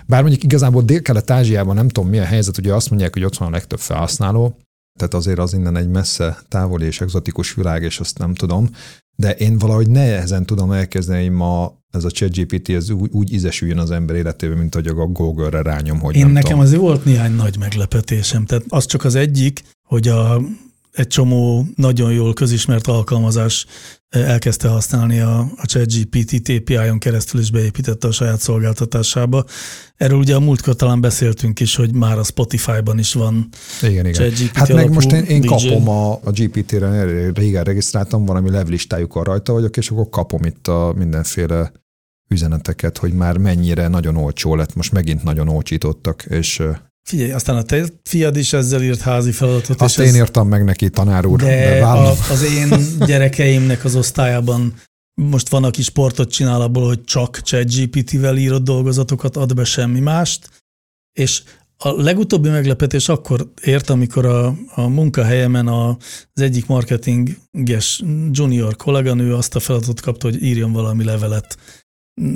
Bár 0.05 0.21
mondjuk 0.21 0.43
igazából 0.43 0.81
Dél-Kelet-Ázsiában 0.81 1.75
nem 1.75 1.87
tudom 1.87 2.09
mi 2.09 2.19
a 2.19 2.23
helyzet, 2.23 2.57
ugye 2.57 2.73
azt 2.73 2.89
mondják, 2.89 3.13
hogy 3.13 3.23
ott 3.23 3.37
van 3.37 3.47
a 3.47 3.51
legtöbb 3.51 3.79
felhasználó, 3.79 4.57
tehát 4.99 5.13
azért 5.13 5.39
az 5.39 5.53
innen 5.53 5.77
egy 5.77 5.89
messze 5.89 6.37
távoli 6.47 6.85
és 6.85 7.01
egzotikus 7.01 7.53
világ, 7.53 7.83
és 7.83 7.99
azt 7.99 8.17
nem 8.17 8.33
tudom, 8.33 8.69
de 9.15 9.31
én 9.31 9.57
valahogy 9.57 9.89
nehezen 9.89 10.45
tudom 10.45 10.71
elkezdeni, 10.71 11.21
hogy 11.21 11.35
ma 11.35 11.77
ez 11.91 12.03
a 12.03 12.11
ChatGPT 12.11 12.69
ez 12.69 12.89
úgy, 12.89 13.09
úgy 13.11 13.33
ízesüljön 13.33 13.77
az 13.77 13.91
ember 13.91 14.15
életében, 14.15 14.57
mint 14.57 14.73
hogy 14.73 14.87
a 14.87 14.93
Google-re 14.93 15.61
rányom, 15.61 15.99
hogy 15.99 16.15
Én 16.15 16.21
nem 16.21 16.31
nekem 16.31 16.49
tudom. 16.49 16.65
azért 16.65 16.81
volt 16.81 17.05
néhány 17.05 17.35
nagy 17.35 17.57
meglepetésem. 17.59 18.45
Tehát 18.45 18.63
az 18.67 18.85
csak 18.85 19.03
az 19.03 19.15
egyik, 19.15 19.63
hogy 19.87 20.07
a, 20.07 20.41
egy 20.91 21.07
csomó 21.07 21.67
nagyon 21.75 22.11
jól 22.11 22.33
közismert 22.33 22.87
alkalmazás 22.87 23.65
elkezdte 24.15 24.67
használni 24.67 25.19
a, 25.19 25.39
a 25.39 25.65
ChatGPT 25.65 26.49
API-on 26.49 26.99
keresztül 26.99 27.39
is 27.41 27.51
beépítette 27.51 28.07
a 28.07 28.11
saját 28.11 28.39
szolgáltatásába. 28.39 29.43
Erről 29.95 30.17
ugye 30.17 30.35
a 30.35 30.39
múltkor 30.39 30.75
talán 30.75 31.01
beszéltünk 31.01 31.59
is, 31.59 31.75
hogy 31.75 31.93
már 31.93 32.17
a 32.17 32.23
Spotify-ban 32.23 32.99
is 32.99 33.13
van 33.13 33.49
igen, 33.81 34.05
igen. 34.05 34.13
ChatGPT 34.13 34.57
Hát 34.57 34.73
meg 34.73 34.91
most 34.91 35.11
én, 35.11 35.23
én 35.23 35.41
DJ. 35.41 35.47
kapom 35.47 35.89
a, 35.89 36.11
a 36.11 36.31
GPT-re, 36.31 37.03
régen 37.31 37.63
regisztráltam, 37.63 38.25
valami 38.25 38.49
levlistájukon 38.49 39.23
rajta 39.23 39.53
vagyok, 39.53 39.77
és 39.77 39.89
akkor 39.89 40.09
kapom 40.09 40.43
itt 40.43 40.67
a 40.67 40.93
mindenféle 40.97 41.71
üzeneteket, 42.27 42.97
hogy 42.97 43.13
már 43.13 43.37
mennyire 43.37 43.87
nagyon 43.87 44.17
olcsó 44.17 44.55
lett, 44.55 44.75
most 44.75 44.91
megint 44.91 45.23
nagyon 45.23 45.47
olcsítottak, 45.47 46.23
és 46.23 46.63
Figyelj, 47.05 47.31
aztán 47.31 47.55
a 47.55 47.63
te 47.63 47.85
fiad 48.03 48.35
is 48.37 48.53
ezzel 48.53 48.81
írt 48.81 48.99
házi 48.99 49.31
feladatot. 49.31 49.81
azt 49.81 49.99
én 49.99 50.05
ez- 50.07 50.15
írtam 50.15 50.47
meg 50.47 50.63
neki, 50.63 50.89
tanár 50.89 51.25
úr, 51.25 51.39
De 51.39 51.45
de 51.45 51.85
a, 51.85 52.09
az 52.31 52.43
én 52.43 52.69
gyerekeimnek 53.05 53.83
az 53.85 53.95
osztályában 53.95 54.73
most 55.21 55.49
van, 55.49 55.63
aki 55.63 55.81
sportot 55.81 56.31
csinál 56.31 56.61
abból, 56.61 56.85
hogy 56.87 57.03
csak 57.03 57.41
ChatGPT-vel 57.41 58.37
írott 58.37 58.63
dolgozatokat, 58.63 59.35
ad 59.37 59.53
be 59.53 59.63
semmi 59.63 59.99
mást, 59.99 60.49
és 61.19 61.41
a 61.77 62.01
legutóbbi 62.01 62.49
meglepetés 62.49 63.09
akkor 63.09 63.51
ért, 63.61 63.89
amikor 63.89 64.25
a, 64.25 64.55
a 64.75 64.87
munkahelyemen 64.87 65.67
a, 65.67 65.89
az 66.33 66.41
egyik 66.41 66.65
marketinges 66.65 68.01
junior 68.31 68.75
kolléganő 68.75 69.33
azt 69.33 69.55
a 69.55 69.59
feladatot 69.59 70.01
kapta, 70.01 70.27
hogy 70.29 70.43
írjon 70.43 70.71
valami 70.71 71.03
levelet, 71.03 71.57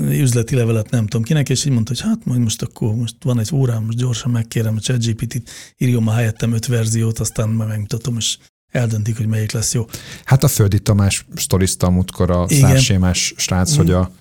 üzleti 0.10 0.56
levelet 0.56 0.90
nem 0.90 1.08
tudom 1.08 1.26
kinek, 1.26 1.50
és 1.50 1.66
így 1.66 1.72
mondta, 1.74 1.92
hogy 1.92 2.02
hát 2.02 2.26
majd 2.26 2.40
most 2.40 2.62
akkor 2.62 2.96
most 2.96 3.16
van 3.24 3.40
egy 3.40 3.50
órám, 3.54 3.84
most 3.84 3.98
gyorsan 3.98 4.32
megkérem 4.32 4.76
a 4.76 4.80
ChatGPT-t, 4.80 5.50
írjon 5.78 6.04
már 6.04 6.16
helyettem 6.16 6.54
öt 6.54 6.66
verziót, 6.66 7.20
aztán 7.20 7.50
majd 7.50 7.70
megmutatom, 7.70 8.18
és 8.18 8.38
eldöntik, 8.72 9.18
hogy 9.18 9.28
melyik 9.28 9.52
lesz 9.52 9.74
jó. 9.74 9.86
Hát 10.24 10.44
a 10.44 10.48
Földi 10.48 10.80
Tamás 10.80 11.26
sztorizta 11.36 11.88
a 11.88 11.90
múltkor 11.90 12.32
a 12.32 12.48
szársémás 12.50 13.34
srác, 13.38 13.76
hogy, 13.76 13.92
a, 13.92 14.12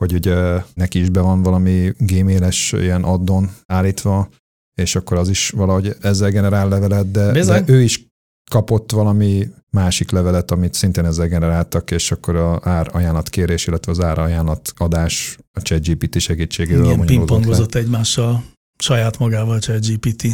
hogy 0.00 0.12
ugye 0.12 0.62
neki 0.74 1.00
is 1.00 1.08
be 1.08 1.20
van 1.20 1.42
valami 1.42 1.92
gmail-es 1.98 2.72
ilyen 2.72 3.02
addon 3.02 3.50
állítva, 3.66 4.28
és 4.74 4.96
akkor 4.96 5.16
az 5.16 5.28
is 5.28 5.50
valahogy 5.50 5.96
ezzel 6.00 6.30
generál 6.30 6.68
levelet, 6.68 7.10
de, 7.10 7.32
Bizony. 7.32 7.64
de 7.64 7.72
ő 7.72 7.82
is 7.82 8.07
kapott 8.48 8.92
valami 8.92 9.48
másik 9.70 10.10
levelet, 10.10 10.50
amit 10.50 10.74
szintén 10.74 11.04
ezzel 11.04 11.28
generáltak, 11.28 11.90
és 11.90 12.10
akkor 12.12 12.36
a 12.36 12.60
ár 12.62 12.88
ajánlatkérés, 12.92 13.66
illetve 13.66 13.92
az 13.92 14.00
ár 14.00 14.18
ajánlat 14.18 14.72
adás 14.76 15.38
a 15.52 15.60
ChatGPT 15.60 16.20
segítségével 16.20 16.84
Igen, 16.84 17.06
pingpongozott 17.06 17.74
egymással, 17.74 18.44
saját 18.78 19.18
magával 19.18 19.58
ChatGPT. 19.58 20.26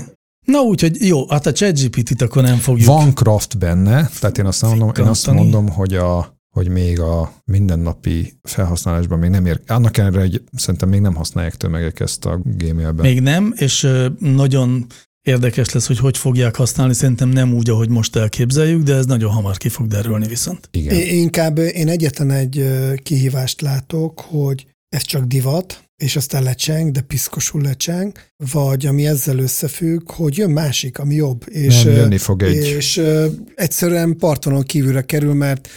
Na 0.47 0.59
úgyhogy 0.59 1.06
jó, 1.06 1.28
hát 1.28 1.47
a 1.47 1.52
ChatGPT-t 1.52 2.23
akkor 2.23 2.42
nem 2.42 2.56
fogjuk. 2.56 2.87
Van 2.87 3.14
craft 3.14 3.59
benne, 3.59 4.11
tehát 4.21 4.38
én 4.38 4.47
azt 4.47 4.62
mondom, 4.62 4.92
én 4.99 5.04
azt 5.04 5.30
mondom 5.30 5.68
hogy, 5.68 5.94
a, 5.94 6.38
hogy 6.54 6.68
még 6.68 7.00
a 7.00 7.33
mindennapi 7.44 8.38
felhasználásban 8.42 9.18
még 9.18 9.30
nem 9.30 9.47
ér. 9.47 9.61
Annak 9.66 9.97
ellenére, 9.97 10.23
hogy 10.23 10.42
szerintem 10.52 10.88
még 10.88 11.00
nem 11.00 11.14
használják 11.14 11.54
tömegek 11.56 12.00
ezt 12.00 12.26
a 12.26 12.40
gmailben. 12.44 13.06
Még 13.06 13.21
nem, 13.21 13.52
és 13.56 13.88
nagyon 14.18 14.87
érdekes 15.25 15.71
lesz, 15.71 15.87
hogy 15.87 15.99
hogy 15.99 16.16
fogják 16.16 16.57
használni. 16.57 16.95
Szerintem 16.95 17.28
nem 17.28 17.54
úgy, 17.54 17.71
ahogy 17.71 17.88
most 17.88 18.16
elképzeljük, 18.16 18.83
de 18.83 18.95
ez 18.95 19.07
nagyon 19.07 19.31
hamar 19.31 19.57
ki 19.57 19.69
fog 19.69 19.87
derülni 19.87 20.26
viszont. 20.26 20.69
Igen. 20.71 20.95
Én 20.95 21.19
inkább 21.19 21.59
én 21.59 21.88
egyetlen 21.88 22.31
egy 22.31 22.69
kihívást 23.02 23.61
látok, 23.61 24.21
hogy 24.21 24.66
ez 24.88 25.02
csak 25.02 25.25
divat, 25.25 25.85
és 25.97 26.16
aztán 26.16 26.43
lecseng, 26.43 26.90
de 26.90 27.00
piszkosul 27.00 27.62
lecseng, 27.62 28.12
vagy 28.52 28.87
ami 28.87 29.07
ezzel 29.07 29.38
összefügg, 29.38 30.11
hogy 30.12 30.37
jön 30.37 30.50
másik, 30.50 30.99
ami 30.99 31.14
jobb. 31.14 31.45
És, 31.49 31.83
nem, 31.83 31.95
jönni 31.95 32.19
fog 32.19 32.43
egy. 32.43 32.54
és 32.54 32.97
ö, 32.97 33.26
egyszerűen 33.54 34.16
partonon 34.16 34.62
kívülre 34.62 35.02
kerül, 35.02 35.35
mert 35.35 35.69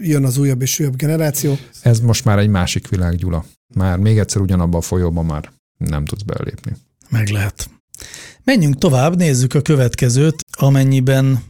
jön 0.00 0.24
az 0.24 0.38
újabb 0.38 0.62
és 0.62 0.78
újabb 0.80 0.96
generáció. 0.96 1.58
Ez 1.82 2.00
most 2.00 2.24
már 2.24 2.38
egy 2.38 2.48
másik 2.48 2.88
világ, 2.88 3.16
Gyula. 3.16 3.44
Már 3.74 3.98
még 3.98 4.18
egyszer 4.18 4.40
ugyanabban 4.40 4.80
a 4.80 4.82
folyóban 4.82 5.24
már 5.24 5.52
nem 5.76 6.04
tudsz 6.04 6.22
belépni. 6.22 6.76
Meg 7.08 7.28
lehet. 7.28 7.70
Menjünk 8.44 8.78
tovább, 8.78 9.16
nézzük 9.16 9.54
a 9.54 9.60
következőt, 9.60 10.44
amennyiben 10.58 11.42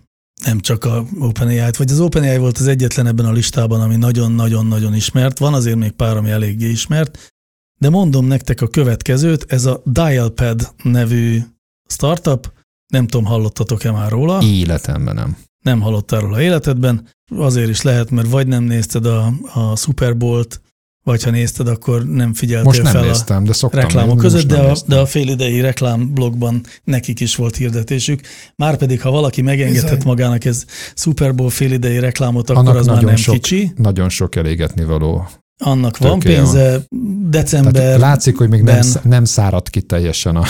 nem 0.45 0.61
csak 0.61 0.85
a 0.85 1.05
OpenAI-t, 1.19 1.77
vagy 1.77 1.91
az 1.91 2.01
OpenAI 2.01 2.39
volt 2.39 2.59
az 2.59 2.67
egyetlen 2.67 3.07
ebben 3.07 3.27
a 3.27 3.33
listában, 3.33 3.81
ami 3.81 3.97
nagyon-nagyon-nagyon 3.97 4.95
ismert. 4.95 5.39
Van 5.39 5.55
azért 5.55 5.77
még 5.77 5.91
pár, 5.91 6.17
ami 6.17 6.31
eléggé 6.31 6.71
ismert, 6.71 7.33
de 7.81 7.89
mondom 7.89 8.27
nektek 8.27 8.61
a 8.61 8.69
következőt, 8.69 9.45
ez 9.49 9.65
a 9.65 9.83
Dialpad 9.85 10.75
nevű 10.83 11.41
startup, 11.89 12.53
nem 12.87 13.07
tudom, 13.07 13.27
hallottatok-e 13.27 13.91
már 13.91 14.11
róla? 14.11 14.43
Életemben 14.43 15.15
nem. 15.15 15.37
nem 15.65 15.81
hallottál 15.81 16.21
róla 16.21 16.41
életedben, 16.41 17.09
azért 17.37 17.69
is 17.69 17.83
lehet, 17.83 18.11
mert 18.11 18.29
vagy 18.29 18.47
nem 18.47 18.65
nézted 18.65 19.07
a, 19.07 19.33
a 19.53 19.77
Super 19.77 20.17
Bowl-t, 20.17 20.61
vagy 21.05 21.23
ha 21.23 21.31
nézted, 21.31 21.69
akkor 21.69 22.05
nem 22.07 22.35
figyeltél 22.35 22.65
Most 22.65 22.83
nem 22.83 22.93
fel 22.93 23.03
a 23.03 23.07
néztem, 23.07 23.45
de 23.45 23.53
szoktam 23.53 23.81
reklámok 23.81 24.23
nézni, 24.23 24.31
között, 24.31 24.49
de 24.51 24.59
a, 24.59 24.67
néztem. 24.67 24.89
de 24.89 24.97
a 24.97 25.07
félidei 25.07 25.61
reklámblogban 25.61 26.61
nekik 26.85 27.21
is 27.21 27.37
volt 27.37 27.57
hirdetésük. 27.57 28.21
Márpedig, 28.57 29.01
ha 29.03 29.11
valaki 29.11 29.43
megengedhet 29.43 29.83
Bizony. 29.83 30.07
magának 30.07 30.45
ez 30.45 30.65
Super 30.95 31.35
Bowl 31.35 31.51
félidei 31.51 31.99
reklámot, 31.99 32.51
akkor 32.51 32.63
Annak 32.63 32.77
az 32.77 32.87
már 32.87 33.03
nem 33.03 33.17
sok- 33.17 33.35
kicsi. 33.35 33.73
Nagyon 33.77 34.09
sok 34.09 34.37
elégetni 34.37 34.85
való. 34.85 35.29
Annak 35.65 35.99
van 35.99 36.19
Töké 36.19 36.35
van. 36.35 36.43
pénze, 36.45 36.81
december... 37.29 37.73
Tehát 37.73 37.99
látszik, 37.99 38.37
hogy 38.37 38.49
még 38.49 38.63
nem, 38.63 38.81
ben- 38.81 39.01
nem 39.03 39.25
szárad 39.25 39.71
ki 39.71 39.81
teljesen 39.81 40.37
a... 40.37 40.43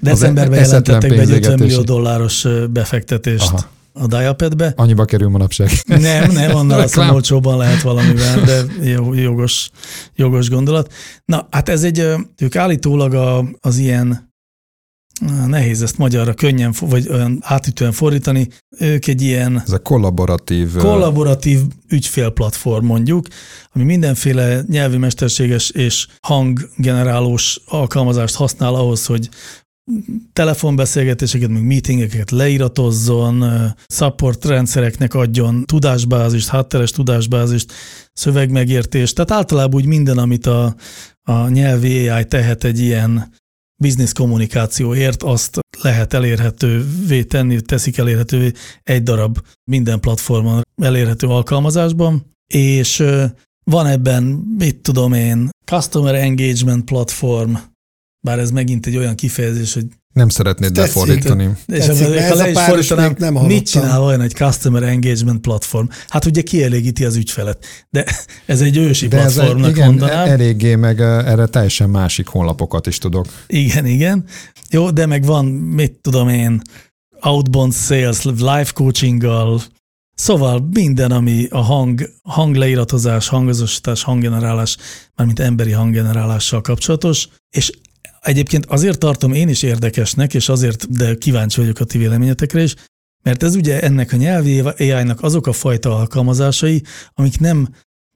Decemberben 0.00 0.58
eszetlen 0.58 1.00
jelentettek 1.02 1.16
be 1.16 1.34
egy 1.34 1.38
50 1.38 1.58
millió 1.58 1.82
dolláros 1.82 2.46
befektetést 2.70 3.48
Aha. 3.52 3.68
A 4.00 4.06
Dialpadbe. 4.06 4.72
Annyiba 4.76 5.04
kerül 5.04 5.28
manapság. 5.28 5.70
Nem, 5.86 6.30
nem, 6.30 6.56
annál 6.56 6.80
azt 6.84 6.94
Reklám. 6.94 7.14
olcsóban 7.14 7.56
lehet 7.58 7.82
valamivel, 7.82 8.40
de 8.40 8.64
jogos, 9.20 9.70
jogos 10.14 10.50
gondolat. 10.50 10.92
Na, 11.24 11.46
hát 11.50 11.68
ez 11.68 11.82
egy, 11.82 12.04
ők 12.38 12.56
állítólag 12.56 13.14
a, 13.14 13.44
az 13.60 13.76
ilyen, 13.76 14.26
nehéz 15.46 15.82
ezt 15.82 15.98
magyarra 15.98 16.34
könnyen, 16.34 16.74
vagy 16.80 17.08
olyan 17.08 17.38
átütően 17.40 17.92
fordítani, 17.92 18.48
ők 18.78 19.06
egy 19.06 19.22
ilyen 19.22 19.60
Ez 19.60 19.72
a 19.72 19.78
kollaboratív... 19.78 20.76
kollaboratív 20.76 21.60
ügyfélplatform 21.88 22.86
mondjuk, 22.86 23.26
ami 23.72 23.84
mindenféle 23.84 24.62
nyelvi 24.68 24.96
mesterséges 24.96 25.70
és 25.70 26.06
hanggenerálós 26.20 27.60
alkalmazást 27.66 28.34
használ 28.34 28.74
ahhoz, 28.74 29.06
hogy 29.06 29.28
telefonbeszélgetéseket, 30.32 31.48
meg 31.48 31.66
meetingeket 31.66 32.30
leíratozzon, 32.30 33.40
ö, 33.40 33.64
support 33.86 34.44
rendszereknek 34.44 35.14
adjon 35.14 35.64
tudásbázist, 35.64 36.48
hátteres 36.48 36.90
tudásbázist, 36.90 37.72
szövegmegértést, 38.12 39.14
tehát 39.14 39.30
általában 39.30 39.74
úgy 39.80 39.86
minden, 39.86 40.18
amit 40.18 40.46
a, 40.46 40.74
a 41.22 41.48
nyelvi 41.48 42.08
AI 42.08 42.24
tehet 42.24 42.64
egy 42.64 42.78
ilyen 42.78 43.32
biznisz 43.80 44.12
kommunikációért, 44.12 45.22
azt 45.22 45.58
lehet 45.80 46.12
elérhetővé 46.12 47.24
tenni, 47.24 47.60
teszik 47.60 47.98
elérhetővé 47.98 48.52
egy 48.82 49.02
darab 49.02 49.38
minden 49.70 50.00
platformon 50.00 50.62
elérhető 50.82 51.26
alkalmazásban, 51.26 52.36
és 52.46 53.04
van 53.64 53.86
ebben, 53.86 54.22
mit 54.58 54.76
tudom 54.76 55.12
én, 55.12 55.48
Customer 55.64 56.14
Engagement 56.14 56.84
Platform, 56.84 57.54
bár 58.20 58.38
ez 58.38 58.50
megint 58.50 58.86
egy 58.86 58.96
olyan 58.96 59.14
kifejezés, 59.14 59.74
hogy 59.74 59.86
Nem 60.12 60.28
szeretnéd 60.28 60.72
Tetszik. 60.72 60.94
lefordítani. 60.94 61.48
és 61.66 61.84
Tetszik, 61.84 62.06
ha 62.06 62.34
le 62.34 62.42
a 62.42 62.48
is 62.48 62.58
fordítanám, 62.58 63.14
nem 63.18 63.32
mit 63.32 63.40
hallottam. 63.42 63.64
csinál 63.64 64.02
olyan 64.02 64.20
egy 64.20 64.34
Customer 64.34 64.82
Engagement 64.82 65.40
Platform? 65.40 65.86
Hát 66.08 66.24
ugye 66.24 66.42
kielégíti 66.42 67.04
az 67.04 67.16
ügyfelet, 67.16 67.64
de 67.90 68.04
ez 68.46 68.60
egy 68.60 68.76
ősi 68.76 69.08
De 69.08 69.18
ez 69.18 69.26
egy, 69.26 69.34
platformnak 69.34 69.70
igen, 69.70 69.86
mondanám. 69.86 70.28
eléggé, 70.28 70.74
meg 70.74 70.98
ö, 70.98 71.18
erre 71.26 71.46
teljesen 71.46 71.90
másik 71.90 72.26
honlapokat 72.26 72.86
is 72.86 72.98
tudok. 72.98 73.26
Igen, 73.46 73.86
igen. 73.86 74.24
Jó, 74.70 74.90
de 74.90 75.06
meg 75.06 75.24
van, 75.24 75.44
mit 75.44 75.92
tudom 75.92 76.28
én, 76.28 76.62
outbound 77.20 77.74
sales, 77.74 78.24
live 78.24 78.68
coachinggal, 78.74 79.62
szóval 80.14 80.68
minden, 80.72 81.10
ami 81.10 81.46
a 81.50 81.58
hang, 81.60 82.10
hangleiratozás, 82.22 83.28
hangazosítás, 83.28 84.02
hanggenerálás, 84.02 84.76
mármint 85.16 85.38
emberi 85.40 85.70
hanggenerálással 85.70 86.60
kapcsolatos, 86.60 87.28
és 87.50 87.70
Egyébként 88.20 88.66
azért 88.66 88.98
tartom 88.98 89.32
én 89.32 89.48
is 89.48 89.62
érdekesnek, 89.62 90.34
és 90.34 90.48
azért, 90.48 90.90
de 90.90 91.14
kíváncsi 91.14 91.60
vagyok 91.60 91.80
a 91.80 91.84
ti 91.84 91.98
véleményetekre 91.98 92.62
is, 92.62 92.74
mert 93.22 93.42
ez 93.42 93.54
ugye 93.54 93.80
ennek 93.80 94.12
a 94.12 94.16
nyelvi 94.16 94.60
AI-nak 94.60 95.22
azok 95.22 95.46
a 95.46 95.52
fajta 95.52 95.96
alkalmazásai, 95.96 96.82
amik 97.14 97.40
nem, 97.40 97.68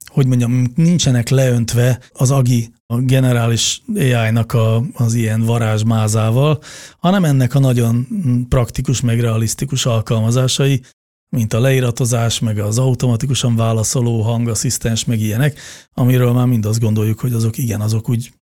hogy 0.06 0.26
mondjam, 0.26 0.72
nincsenek 0.74 1.28
leöntve 1.28 2.00
az 2.12 2.30
AGI, 2.30 2.72
a 2.86 2.96
generális 2.96 3.82
AI-nak 3.94 4.52
a, 4.52 4.84
az 4.94 5.14
ilyen 5.14 5.42
varázsmázával, 5.42 6.62
hanem 6.98 7.24
ennek 7.24 7.54
a 7.54 7.58
nagyon 7.58 8.06
praktikus, 8.48 9.00
meg 9.00 9.20
realisztikus 9.20 9.86
alkalmazásai, 9.86 10.82
mint 11.28 11.52
a 11.52 11.60
leiratozás, 11.60 12.38
meg 12.38 12.58
az 12.58 12.78
automatikusan 12.78 13.56
válaszoló 13.56 14.20
hangasszisztens, 14.20 15.04
meg 15.04 15.20
ilyenek, 15.20 15.58
amiről 15.92 16.32
már 16.32 16.46
mind 16.46 16.66
azt 16.66 16.80
gondoljuk, 16.80 17.20
hogy 17.20 17.32
azok 17.32 17.58
igen, 17.58 17.80
azok 17.80 18.08
úgy 18.08 18.32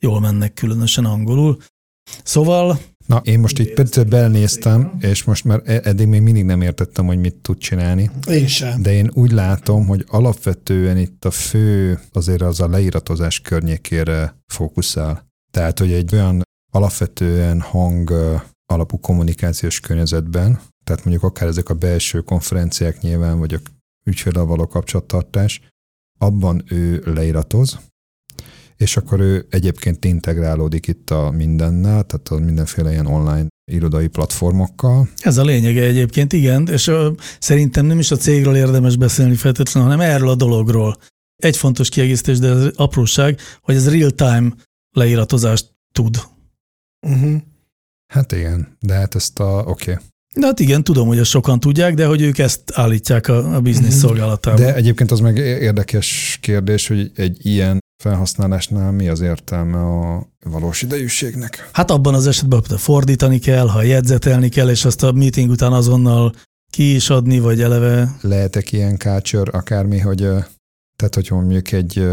jól 0.00 0.20
mennek, 0.20 0.54
különösen 0.54 1.04
angolul. 1.04 1.58
Szóval... 2.22 2.78
Na, 3.06 3.20
én 3.24 3.38
most 3.38 3.58
itt 3.58 3.74
picit 3.74 4.08
belnéztem, 4.08 4.96
és 5.00 5.24
most 5.24 5.44
már 5.44 5.62
e- 5.64 5.80
eddig 5.84 6.06
még 6.06 6.20
mindig 6.20 6.44
nem 6.44 6.60
értettem, 6.60 7.06
hogy 7.06 7.18
mit 7.18 7.34
tud 7.34 7.58
csinálni. 7.58 8.10
Én 8.26 8.46
sem. 8.46 8.82
De 8.82 8.92
én 8.92 9.10
úgy 9.14 9.30
látom, 9.30 9.86
hogy 9.86 10.04
alapvetően 10.08 10.96
itt 10.96 11.24
a 11.24 11.30
fő 11.30 12.00
azért 12.12 12.42
az 12.42 12.60
a 12.60 12.68
leiratozás 12.68 13.40
környékére 13.40 14.42
fókuszál. 14.46 15.26
Tehát, 15.50 15.78
hogy 15.78 15.92
egy 15.92 16.14
olyan 16.14 16.42
alapvetően 16.72 17.60
hang 17.60 18.12
alapú 18.66 18.98
kommunikációs 18.98 19.80
környezetben, 19.80 20.60
tehát 20.84 21.04
mondjuk 21.04 21.24
akár 21.24 21.48
ezek 21.48 21.68
a 21.68 21.74
belső 21.74 22.20
konferenciák 22.20 23.00
nyilván, 23.00 23.38
vagy 23.38 23.54
a 23.54 23.58
ügyféllel 24.04 24.44
való 24.44 24.66
kapcsolattartás, 24.66 25.60
abban 26.18 26.62
ő 26.66 27.02
leiratoz, 27.04 27.78
és 28.78 28.96
akkor 28.96 29.20
ő 29.20 29.46
egyébként 29.50 30.04
integrálódik 30.04 30.86
itt 30.86 31.10
a 31.10 31.30
mindennel, 31.30 32.04
tehát 32.04 32.28
a 32.28 32.38
mindenféle 32.38 32.90
ilyen 32.90 33.06
online 33.06 33.46
irodai 33.72 34.06
platformokkal. 34.06 35.08
Ez 35.18 35.36
a 35.36 35.44
lényege 35.44 35.82
egyébként, 35.82 36.32
igen, 36.32 36.68
és 36.68 36.86
ö, 36.86 37.10
szerintem 37.40 37.86
nem 37.86 37.98
is 37.98 38.10
a 38.10 38.16
cégről 38.16 38.56
érdemes 38.56 38.96
beszélni 38.96 39.34
feltétlenül, 39.34 39.90
hanem 39.90 40.06
erről 40.10 40.28
a 40.28 40.34
dologról. 40.34 40.96
Egy 41.36 41.56
fontos 41.56 41.88
kiegészítés, 41.88 42.38
de 42.38 42.48
ez 42.48 42.70
apróság, 42.74 43.40
hogy 43.60 43.74
ez 43.74 43.90
real-time 43.90 44.54
leíratozást 44.96 45.72
tud. 45.92 46.20
Uh-huh. 47.06 47.36
Hát 48.12 48.32
igen, 48.32 48.76
de 48.80 48.94
hát 48.94 49.14
ezt 49.14 49.38
a, 49.38 49.64
oké. 49.66 49.90
Okay. 49.90 50.04
De 50.36 50.46
hát 50.46 50.60
igen, 50.60 50.84
tudom, 50.84 51.06
hogy 51.08 51.18
ezt 51.18 51.30
sokan 51.30 51.60
tudják, 51.60 51.94
de 51.94 52.06
hogy 52.06 52.22
ők 52.22 52.38
ezt 52.38 52.62
állítják 52.74 53.28
a, 53.28 53.54
a 53.54 53.60
biznisz 53.60 53.88
Mhm. 53.94 53.98
szolgálatába. 54.06 54.56
De 54.58 54.74
egyébként 54.74 55.10
az 55.10 55.20
meg 55.20 55.36
érdekes 55.36 56.38
kérdés, 56.42 56.86
hogy 56.88 57.10
egy 57.14 57.46
ilyen 57.46 57.78
felhasználásnál 58.02 58.92
mi 58.92 59.08
az 59.08 59.20
értelme 59.20 59.78
a 59.78 60.26
valós 60.44 60.82
idejűségnek? 60.82 61.68
Hát 61.72 61.90
abban 61.90 62.14
az 62.14 62.26
esetben 62.26 62.60
például 62.60 62.80
fordítani 62.80 63.38
kell, 63.38 63.68
ha 63.68 63.82
jegyzetelni 63.82 64.48
kell, 64.48 64.70
és 64.70 64.84
azt 64.84 65.02
a 65.02 65.12
meeting 65.12 65.50
után 65.50 65.72
azonnal 65.72 66.34
ki 66.70 66.94
is 66.94 67.10
adni, 67.10 67.38
vagy 67.38 67.60
eleve 67.60 68.16
Lehetek 68.20 68.72
ilyen 68.72 68.98
culture, 68.98 69.50
akármi, 69.50 69.98
hogy 69.98 70.18
tehát, 70.96 71.14
hogyha 71.14 71.34
mondjuk 71.34 71.72
egy 71.72 72.06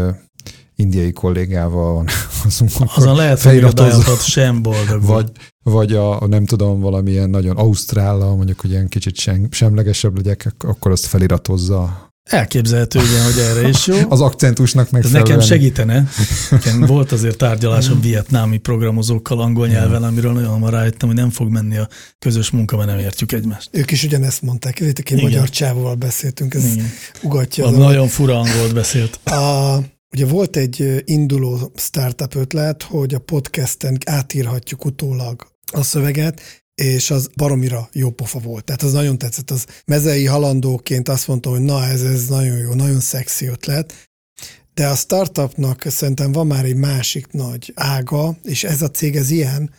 indiai 0.76 1.12
kollégával 1.12 1.94
van 1.94 2.06
azon, 2.44 2.68
azon 2.94 3.16
lehet, 3.16 3.42
hogy 3.42 4.20
sem 4.20 4.62
boldog. 4.62 5.02
vagy, 5.02 5.30
vagy 5.62 5.92
a, 5.92 6.26
nem 6.26 6.46
tudom, 6.46 6.80
valamilyen 6.80 7.30
nagyon 7.30 7.56
ausztrállal, 7.56 8.36
mondjuk, 8.36 8.60
hogy 8.60 8.70
ilyen 8.70 8.88
kicsit 8.88 9.16
sem, 9.16 9.48
semlegesebb 9.50 10.16
legyek, 10.16 10.54
akkor 10.58 10.90
azt 10.90 11.06
feliratozza. 11.06 12.05
Elképzelhető, 12.30 12.98
igen, 12.98 13.24
hogy 13.24 13.38
erre 13.38 13.68
is 13.68 13.86
jó. 13.86 13.96
Az 14.08 14.20
akcentusnak 14.20 14.86
Ez 14.86 14.92
megfelelően. 14.92 15.26
nekem 15.28 15.46
segítene. 15.46 16.08
Nekem 16.50 16.80
volt 16.80 17.12
azért 17.12 17.36
tárgyalásom 17.36 18.00
vietnámi 18.00 18.58
programozókkal 18.58 19.40
angol 19.40 19.66
nyelven, 19.66 20.02
amiről 20.02 20.32
nagyon 20.32 20.50
hamar 20.50 20.72
rájöttem, 20.72 21.08
hogy 21.08 21.18
nem 21.18 21.30
fog 21.30 21.48
menni 21.48 21.76
a 21.76 21.88
közös 22.18 22.50
munka, 22.50 22.76
mert 22.76 22.88
nem 22.88 22.98
értjük 22.98 23.32
egymást. 23.32 23.68
Ők 23.72 23.90
is 23.90 24.04
ugyanezt 24.04 24.42
mondták. 24.42 24.80
Ezért 24.80 24.98
egy 24.98 25.10
Igen. 25.10 25.22
magyar 25.24 25.48
csávóval 25.48 25.94
beszéltünk, 25.94 26.54
ez 26.54 26.64
Igen. 26.64 26.86
ugatja. 27.22 27.64
Valami 27.64 27.82
nagyon 27.82 28.08
fura 28.08 28.38
angolt 28.40 28.74
beszélt. 28.74 29.20
A, 29.26 29.78
ugye 30.12 30.26
volt 30.26 30.56
egy 30.56 31.02
induló 31.04 31.72
startup 31.76 32.34
ötlet, 32.34 32.82
hogy 32.82 33.14
a 33.14 33.18
podcasten 33.18 33.98
átírhatjuk 34.06 34.84
utólag 34.84 35.46
a 35.72 35.82
szöveget, 35.82 36.40
és 36.82 37.10
az 37.10 37.28
baromira 37.36 37.88
jó 37.92 38.10
pofa 38.10 38.38
volt. 38.38 38.64
Tehát 38.64 38.82
az 38.82 38.92
nagyon 38.92 39.18
tetszett. 39.18 39.50
Az 39.50 39.66
mezei 39.86 40.24
halandóként 40.24 41.08
azt 41.08 41.28
mondta, 41.28 41.50
hogy 41.50 41.60
na, 41.60 41.84
ez, 41.84 42.02
ez 42.02 42.28
nagyon 42.28 42.58
jó, 42.58 42.74
nagyon 42.74 43.00
szexi 43.00 43.46
ötlet. 43.46 44.08
De 44.74 44.88
a 44.88 44.94
startupnak 44.94 45.82
szerintem 45.86 46.32
van 46.32 46.46
már 46.46 46.64
egy 46.64 46.76
másik 46.76 47.26
nagy 47.32 47.72
ága, 47.74 48.36
és 48.42 48.64
ez 48.64 48.82
a 48.82 48.90
cég 48.90 49.16
ez 49.16 49.30
ilyen, 49.30 49.70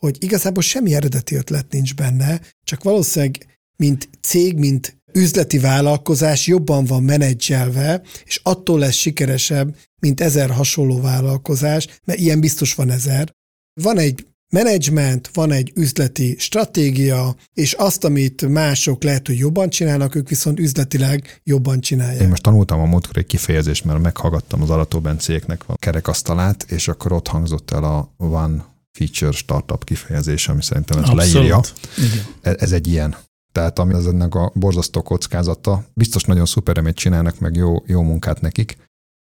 hogy 0.00 0.16
igazából 0.20 0.62
semmi 0.62 0.94
eredeti 0.94 1.34
ötlet 1.34 1.72
nincs 1.72 1.94
benne, 1.94 2.40
csak 2.64 2.82
valószínűleg 2.82 3.46
mint 3.76 4.08
cég, 4.20 4.58
mint 4.58 4.96
üzleti 5.12 5.58
vállalkozás 5.58 6.46
jobban 6.46 6.84
van 6.84 7.02
menedzselve, 7.02 8.02
és 8.24 8.40
attól 8.42 8.78
lesz 8.78 8.94
sikeresebb, 8.94 9.76
mint 10.00 10.20
ezer 10.20 10.50
hasonló 10.50 11.00
vállalkozás, 11.00 11.86
mert 12.04 12.18
ilyen 12.18 12.40
biztos 12.40 12.74
van 12.74 12.90
ezer. 12.90 13.34
Van 13.80 13.98
egy 13.98 14.26
menedzsment, 14.52 15.30
van 15.34 15.52
egy 15.52 15.72
üzleti 15.74 16.36
stratégia, 16.38 17.36
és 17.54 17.72
azt, 17.72 18.04
amit 18.04 18.48
mások 18.48 19.02
lehet, 19.02 19.26
hogy 19.26 19.38
jobban 19.38 19.68
csinálnak, 19.70 20.14
ők 20.14 20.28
viszont 20.28 20.58
üzletileg 20.58 21.40
jobban 21.44 21.74
Én 21.74 21.80
csinálják. 21.80 22.28
most 22.28 22.42
tanultam 22.42 22.80
a 22.80 22.84
múltkor 22.84 23.16
egy 23.16 23.26
kifejezést, 23.26 23.84
mert 23.84 24.00
meghallgattam 24.02 24.62
az 24.62 24.70
Alató 24.70 25.00
Bencéknek 25.00 25.62
a 25.66 25.76
kerekasztalát, 25.76 26.64
és 26.70 26.88
akkor 26.88 27.12
ott 27.12 27.26
hangzott 27.28 27.70
el 27.70 27.84
a 27.84 28.12
One 28.16 28.64
Feature 28.98 29.32
Startup 29.32 29.84
kifejezés, 29.84 30.48
ami 30.48 30.62
szerintem 30.62 31.02
ez 31.02 31.08
leírja. 31.08 31.60
Igen. 31.98 32.24
E- 32.42 32.56
Ez 32.58 32.72
egy 32.72 32.86
ilyen. 32.86 33.16
Tehát 33.52 33.78
ami 33.78 33.92
az 33.94 34.06
ennek 34.06 34.34
a 34.34 34.52
borzasztó 34.54 35.02
kockázata, 35.02 35.84
biztos 35.94 36.22
nagyon 36.22 36.46
szuper, 36.46 36.78
amit 36.78 36.96
csinálnak, 36.96 37.38
meg 37.38 37.54
jó, 37.56 37.82
jó 37.86 38.02
munkát 38.02 38.40
nekik, 38.40 38.76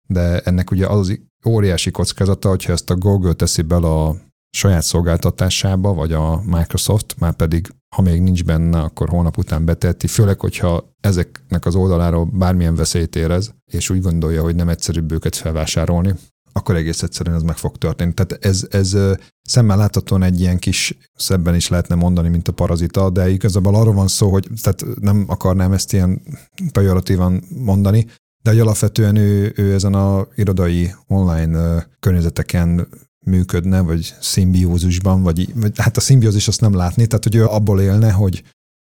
de 0.07 0.38
ennek 0.41 0.71
ugye 0.71 0.87
az 0.87 0.99
az 0.99 1.19
óriási 1.47 1.91
kockázata, 1.91 2.49
hogyha 2.49 2.73
ezt 2.73 2.91
a 2.91 2.97
Google 2.97 3.33
teszi 3.33 3.62
bele 3.62 3.88
a 3.88 4.17
saját 4.50 4.82
szolgáltatásába, 4.82 5.94
vagy 5.94 6.12
a 6.12 6.42
Microsoft, 6.44 7.14
már 7.18 7.32
pedig 7.32 7.68
ha 7.96 8.02
még 8.02 8.20
nincs 8.20 8.44
benne, 8.44 8.80
akkor 8.80 9.08
hónap 9.08 9.38
után 9.38 9.64
beteti, 9.64 10.06
főleg, 10.06 10.40
hogyha 10.40 10.94
ezeknek 11.00 11.66
az 11.66 11.74
oldaláról 11.74 12.24
bármilyen 12.24 12.74
veszélyt 12.74 13.16
érez, 13.16 13.54
és 13.64 13.90
úgy 13.90 14.00
gondolja, 14.00 14.42
hogy 14.42 14.54
nem 14.54 14.68
egyszerűbb 14.68 15.12
őket 15.12 15.37
felvásárolni, 15.37 16.14
akkor 16.52 16.76
egész 16.76 17.02
egyszerűen 17.02 17.37
ez 17.37 17.42
meg 17.42 17.56
fog 17.56 17.76
történni. 17.76 18.14
Tehát 18.14 18.44
ez, 18.44 18.66
ez 18.70 18.96
szemmel 19.42 19.76
láthatóan 19.76 20.22
egy 20.22 20.40
ilyen 20.40 20.58
kis, 20.58 20.98
szebben 21.14 21.54
is 21.54 21.68
lehetne 21.68 21.94
mondani, 21.94 22.28
mint 22.28 22.48
a 22.48 22.52
parazita, 22.52 23.11
de 23.11 23.28
igazából 23.28 23.74
arról 23.74 23.94
van 23.94 24.08
szó, 24.08 24.30
hogy 24.30 24.48
tehát 24.62 24.84
nem 25.00 25.24
akarnám 25.28 25.72
ezt 25.72 25.92
ilyen 25.92 26.22
pejoratívan 26.72 27.42
mondani, 27.48 28.06
de 28.42 28.50
hogy 28.50 28.61
alapvetően 28.61 29.16
ő, 29.16 29.52
ő 29.56 29.74
ezen 29.74 29.94
a 29.94 30.26
irodai 30.34 30.94
online 31.06 31.87
környezeteken 32.00 32.88
működne, 33.26 33.81
vagy 33.81 34.14
szimbiózusban, 34.20 35.22
vagy, 35.22 35.54
vagy 35.54 35.72
hát 35.78 35.96
a 35.96 36.00
szimbiózis 36.00 36.48
azt 36.48 36.61
nem 36.61 36.74
látni, 36.74 37.07
tehát 37.07 37.24
hogy 37.24 37.35
ő 37.35 37.44
abból 37.44 37.81
élne, 37.81 38.11
hogy 38.11 38.42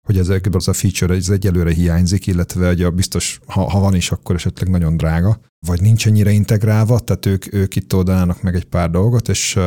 hogy 0.08 0.18
ez 0.18 0.30
az 0.52 0.68
a 0.68 0.74
feature 0.74 1.16
ez 1.16 1.30
egyelőre 1.30 1.74
hiányzik, 1.74 2.28
illetve 2.28 2.68
hogy 2.68 2.82
a 2.82 2.92
biztos, 2.92 3.40
ha, 3.46 3.70
ha 3.70 3.80
van 3.80 3.96
is, 3.96 4.12
akkor 4.12 4.36
esetleg 4.36 4.70
nagyon 4.70 4.98
drága, 4.98 5.40
vagy 5.68 5.82
nincs 5.82 6.08
ennyire 6.08 6.32
integrálva, 6.32 7.00
tehát 7.00 7.26
ők, 7.26 7.54
ők 7.54 7.76
itt 7.76 7.96
oldanának 7.96 8.42
meg 8.42 8.56
egy 8.56 8.66
pár 8.66 8.90
dolgot, 8.90 9.30
és 9.30 9.60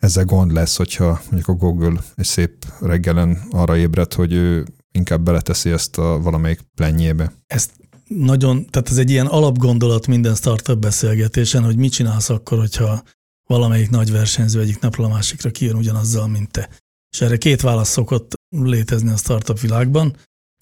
ezzel 0.00 0.24
gond 0.24 0.52
lesz, 0.52 0.76
hogyha 0.76 1.20
mondjuk 1.30 1.48
a 1.48 1.52
Google 1.52 2.00
egy 2.14 2.24
szép 2.24 2.64
reggelen 2.80 3.42
arra 3.50 3.76
ébred, 3.76 4.12
hogy 4.14 4.32
ő 4.32 4.66
inkább 4.92 5.22
beleteszi 5.22 5.70
ezt 5.70 5.98
a 5.98 6.20
valamelyik 6.22 6.60
plenjébe. 6.74 7.32
Ezt 7.46 7.70
nagyon, 8.08 8.66
tehát 8.70 8.90
ez 8.90 8.96
egy 8.96 9.10
ilyen 9.10 9.26
alapgondolat 9.26 10.06
minden 10.06 10.34
startup 10.34 10.78
beszélgetésen, 10.78 11.62
hogy 11.62 11.76
mit 11.76 11.92
csinálsz 11.92 12.30
akkor, 12.30 12.58
hogyha 12.58 13.02
valamelyik 13.50 13.90
nagy 13.90 14.10
versenyző 14.10 14.60
egyik 14.60 14.78
napról 14.78 15.06
a 15.06 15.08
másikra 15.08 15.50
kijön 15.50 15.76
ugyanazzal, 15.76 16.28
mint 16.28 16.50
te. 16.50 16.68
És 17.12 17.20
erre 17.20 17.36
két 17.36 17.60
válasz 17.60 17.90
szokott 17.90 18.32
létezni 18.56 19.10
a 19.10 19.16
startup 19.16 19.60
világban. 19.60 20.16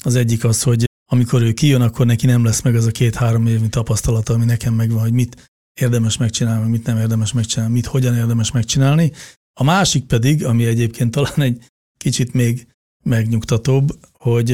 Az 0.05 0.15
egyik 0.15 0.45
az, 0.45 0.63
hogy 0.63 0.85
amikor 1.11 1.43
ő 1.43 1.53
kijön, 1.53 1.81
akkor 1.81 2.07
neki 2.07 2.27
nem 2.27 2.45
lesz 2.45 2.63
meg 2.63 2.75
az 2.75 2.87
a 2.87 2.91
két-három 2.91 3.47
évnyi 3.47 3.69
tapasztalata, 3.69 4.33
ami 4.33 4.45
nekem 4.45 4.75
megvan, 4.75 5.01
hogy 5.01 5.13
mit 5.13 5.51
érdemes 5.81 6.17
megcsinálni, 6.17 6.71
mit 6.71 6.87
nem 6.87 6.99
érdemes 6.99 7.33
megcsinálni, 7.33 7.73
mit 7.73 7.87
hogyan 7.87 8.15
érdemes 8.15 8.51
megcsinálni. 8.51 9.13
A 9.61 9.65
másik 9.65 10.05
pedig, 10.05 10.45
ami 10.45 10.65
egyébként 10.65 11.11
talán 11.11 11.41
egy 11.41 11.65
kicsit 11.97 12.33
még 12.33 12.67
megnyugtatóbb, 13.05 13.99
hogy 14.13 14.51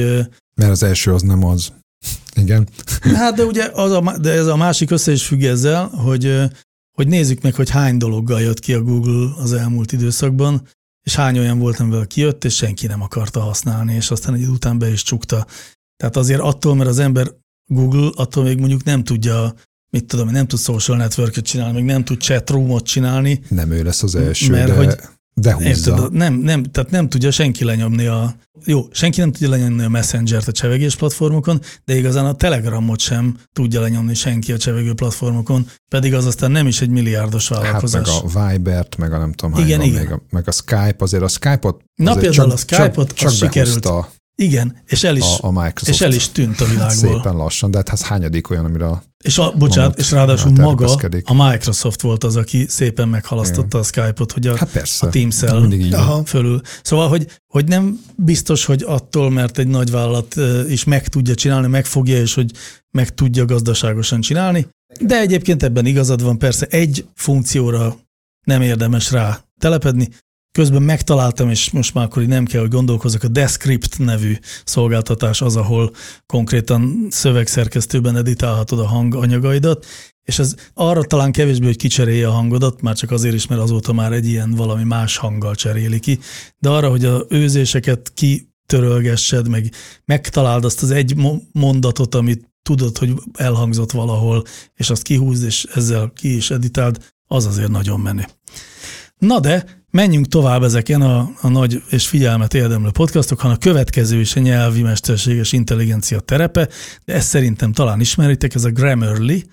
Mert 0.55 0.71
az 0.71 0.83
első 0.83 1.13
az 1.13 1.21
nem 1.21 1.43
az. 1.43 1.73
Igen. 2.33 2.67
Hát 3.01 3.35
de 3.35 3.43
ugye 3.43 3.69
az 3.73 3.91
a, 3.91 4.17
de 4.17 4.31
ez 4.31 4.45
a 4.45 4.55
másik 4.55 4.91
össze 4.91 5.11
is 5.11 5.25
függ 5.25 5.43
ezzel, 5.43 5.87
hogy, 5.87 6.41
hogy 6.95 7.07
nézzük 7.07 7.41
meg, 7.41 7.55
hogy 7.55 7.69
hány 7.69 7.97
dologgal 7.97 8.41
jött 8.41 8.59
ki 8.59 8.73
a 8.73 8.81
Google 8.81 9.33
az 9.37 9.53
elmúlt 9.53 9.91
időszakban, 9.91 10.67
és 11.03 11.15
hány 11.15 11.39
olyan 11.39 11.59
volt, 11.59 11.79
amivel 11.79 12.07
kijött, 12.07 12.43
és 12.43 12.55
senki 12.55 12.87
nem 12.87 13.01
akarta 13.01 13.39
használni, 13.39 13.93
és 13.93 14.11
aztán 14.11 14.33
egy 14.33 14.47
után 14.47 14.77
be 14.77 14.91
is 14.91 15.03
csukta. 15.03 15.45
Tehát 15.97 16.15
azért 16.15 16.39
attól, 16.39 16.75
mert 16.75 16.89
az 16.89 16.99
ember 16.99 17.31
Google, 17.65 18.09
attól 18.15 18.43
még 18.43 18.59
mondjuk 18.59 18.83
nem 18.83 19.03
tudja, 19.03 19.53
mit 19.89 20.05
tudom, 20.05 20.29
nem 20.29 20.47
tud 20.47 20.59
social 20.59 20.97
network 20.97 21.41
csinálni, 21.41 21.73
még 21.73 21.83
nem 21.83 22.03
tud 22.03 22.21
chat 22.21 22.49
roomot 22.49 22.85
csinálni, 22.85 23.41
Nem 23.49 23.71
ő 23.71 23.83
lesz 23.83 24.03
az 24.03 24.15
első, 24.15 24.51
Mert 24.51 24.67
de 24.67 24.75
hogy 24.75 24.99
De 25.41 25.53
húzza. 25.53 25.67
Érted? 25.91 26.11
Nem, 26.13 26.33
nem, 26.33 26.63
tehát 26.63 26.89
nem 26.91 27.09
tudja 27.09 27.31
senki 27.31 27.63
lenyomni 27.63 28.05
a... 28.05 28.35
Jó, 28.65 28.87
senki 28.91 29.19
nem 29.19 29.31
tudja 29.31 29.49
lenyomni 29.49 29.83
a 29.83 29.89
Messenger-t 29.89 30.47
a 30.47 30.51
csevegés 30.51 30.95
platformokon, 30.95 31.61
de 31.85 31.95
igazán 31.95 32.25
a 32.25 32.33
Telegramot 32.35 32.99
sem 32.99 33.37
tudja 33.53 33.81
lenyomni 33.81 34.13
senki 34.13 34.51
a 34.51 34.57
csevegő 34.57 34.93
platformokon, 34.93 35.67
pedig 35.89 36.13
az 36.13 36.25
aztán 36.25 36.51
nem 36.51 36.67
is 36.67 36.81
egy 36.81 36.89
milliárdos 36.89 37.49
Hát 37.49 37.61
vállalkozás. 37.61 38.07
meg 38.07 38.43
a 38.43 38.49
Vibert, 38.51 38.97
meg 38.97 39.13
a 39.13 39.17
nem 39.17 39.31
tudom, 39.31 39.53
hány 39.53 39.63
Igen, 39.65 39.79
van 39.79 39.87
igen. 39.87 40.01
még 40.01 40.11
a, 40.11 40.21
meg 40.29 40.47
a 40.47 40.51
Skype, 40.51 40.95
azért 40.97 41.23
a 41.23 41.27
Skype-ot 41.27 41.81
Na 41.95 42.13
például 42.13 42.33
csak, 42.33 42.51
a 42.51 42.57
Skype-ot, 42.57 43.07
csak, 43.07 43.15
csak 43.15 43.31
sikerült. 43.31 43.81
behúzta 43.81 44.09
Igen, 44.37 44.81
és 44.85 45.03
el 45.03 45.15
is, 45.15 45.23
a, 45.23 45.47
a 45.47 45.51
Microsoft. 45.51 45.87
és 45.87 46.01
el 46.01 46.13
is 46.13 46.29
tűnt 46.29 46.61
a 46.61 46.65
világból. 46.65 47.13
Szépen 47.13 47.35
lassan, 47.35 47.71
de 47.71 47.77
hát 47.77 47.89
ez 47.89 48.01
hányadik 48.01 48.49
olyan, 48.49 48.65
amire 48.65 48.87
a 48.87 49.03
És 49.23 49.37
a, 49.37 49.53
bocsánat, 49.57 49.99
és 49.99 50.11
ráadásul 50.11 50.49
hát 50.49 50.59
maga 50.59 50.97
a 51.23 51.33
Microsoft 51.33 52.01
volt 52.01 52.23
az, 52.23 52.35
aki 52.35 52.65
szépen 52.67 53.07
meghalasztotta 53.07 53.79
a 53.79 53.83
Skype-ot, 53.83 54.31
hogy 54.31 54.47
a, 54.47 54.57
Hát 54.57 54.71
persze. 54.71 55.07
a 55.07 55.09
Teams-el 55.09 56.23
fölül. 56.25 56.61
Szóval, 56.83 57.07
hogy, 57.07 57.27
hogy 57.47 57.67
nem 57.67 57.99
biztos, 58.15 58.65
hogy 58.65 58.83
attól, 58.87 59.29
mert 59.29 59.57
egy 59.57 59.67
nagy 59.67 59.91
vállalat 59.91 60.35
is 60.69 60.83
meg 60.83 61.07
tudja 61.07 61.35
csinálni, 61.35 61.67
megfogja, 61.67 62.17
és 62.17 62.33
hogy 62.33 62.51
meg 62.91 63.13
tudja 63.13 63.45
gazdaságosan 63.45 64.21
csinálni. 64.21 64.67
De 64.99 65.19
egyébként 65.19 65.63
ebben 65.63 65.85
igazad 65.85 66.23
van, 66.23 66.37
persze 66.37 66.65
egy 66.65 67.05
funkcióra 67.13 67.97
nem 68.45 68.61
érdemes 68.61 69.11
rá 69.11 69.43
telepedni. 69.59 70.09
Közben 70.55 70.81
megtaláltam, 70.81 71.49
és 71.49 71.71
most 71.71 71.93
már 71.93 72.05
akkor 72.05 72.23
nem 72.25 72.45
kell, 72.45 72.61
hogy 72.61 72.69
gondolkozzak, 72.69 73.23
a 73.23 73.27
Descript 73.27 73.99
nevű 73.99 74.37
szolgáltatás 74.65 75.41
az, 75.41 75.55
ahol 75.55 75.91
konkrétan 76.25 77.07
szövegszerkesztőben 77.09 78.15
editálhatod 78.15 78.79
a 78.79 78.87
hanganyagaidat, 78.87 79.85
és 80.23 80.39
ez 80.39 80.55
arra 80.73 81.03
talán 81.03 81.31
kevésbé, 81.31 81.65
hogy 81.65 81.75
kicserélje 81.75 82.27
a 82.27 82.31
hangodat, 82.31 82.81
már 82.81 82.95
csak 82.95 83.11
azért 83.11 83.35
is, 83.35 83.47
mert 83.47 83.61
azóta 83.61 83.93
már 83.93 84.11
egy 84.11 84.27
ilyen 84.27 84.51
valami 84.51 84.83
más 84.83 85.17
hanggal 85.17 85.55
cseréli 85.55 85.99
ki, 85.99 86.19
de 86.57 86.69
arra, 86.69 86.89
hogy 86.89 87.05
a 87.05 87.25
őzéseket 87.29 88.11
kitörölgessed, 88.13 89.47
meg 89.47 89.71
megtaláld 90.05 90.65
azt 90.65 90.81
az 90.81 90.91
egy 90.91 91.15
mo- 91.15 91.43
mondatot, 91.51 92.15
amit 92.15 92.49
tudod, 92.61 92.97
hogy 92.97 93.13
elhangzott 93.33 93.91
valahol, 93.91 94.43
és 94.73 94.89
azt 94.89 95.01
kihúzd, 95.01 95.45
és 95.45 95.65
ezzel 95.73 96.11
ki 96.15 96.35
is 96.35 96.51
editáld, 96.51 97.13
az 97.27 97.45
azért 97.45 97.71
nagyon 97.71 97.99
menő. 97.99 98.25
Na 99.17 99.39
de, 99.39 99.84
menjünk 99.95 100.25
tovább 100.25 100.63
ezeken 100.63 101.01
a, 101.01 101.31
a 101.41 101.47
nagy 101.47 101.83
és 101.89 102.07
figyelmet 102.07 102.53
érdemlő 102.53 102.91
podcastokon. 102.91 103.51
A 103.51 103.57
következő 103.57 104.19
is 104.19 104.35
a 104.35 104.39
nyelvi 104.39 104.81
mesterséges 104.81 105.51
intelligencia 105.51 106.19
terepe, 106.19 106.69
de 107.05 107.13
ezt 107.13 107.27
szerintem 107.27 107.71
talán 107.71 107.99
ismeritek, 107.99 108.55
ez 108.55 108.63
a 108.63 108.71
Grammarly, 108.71 109.43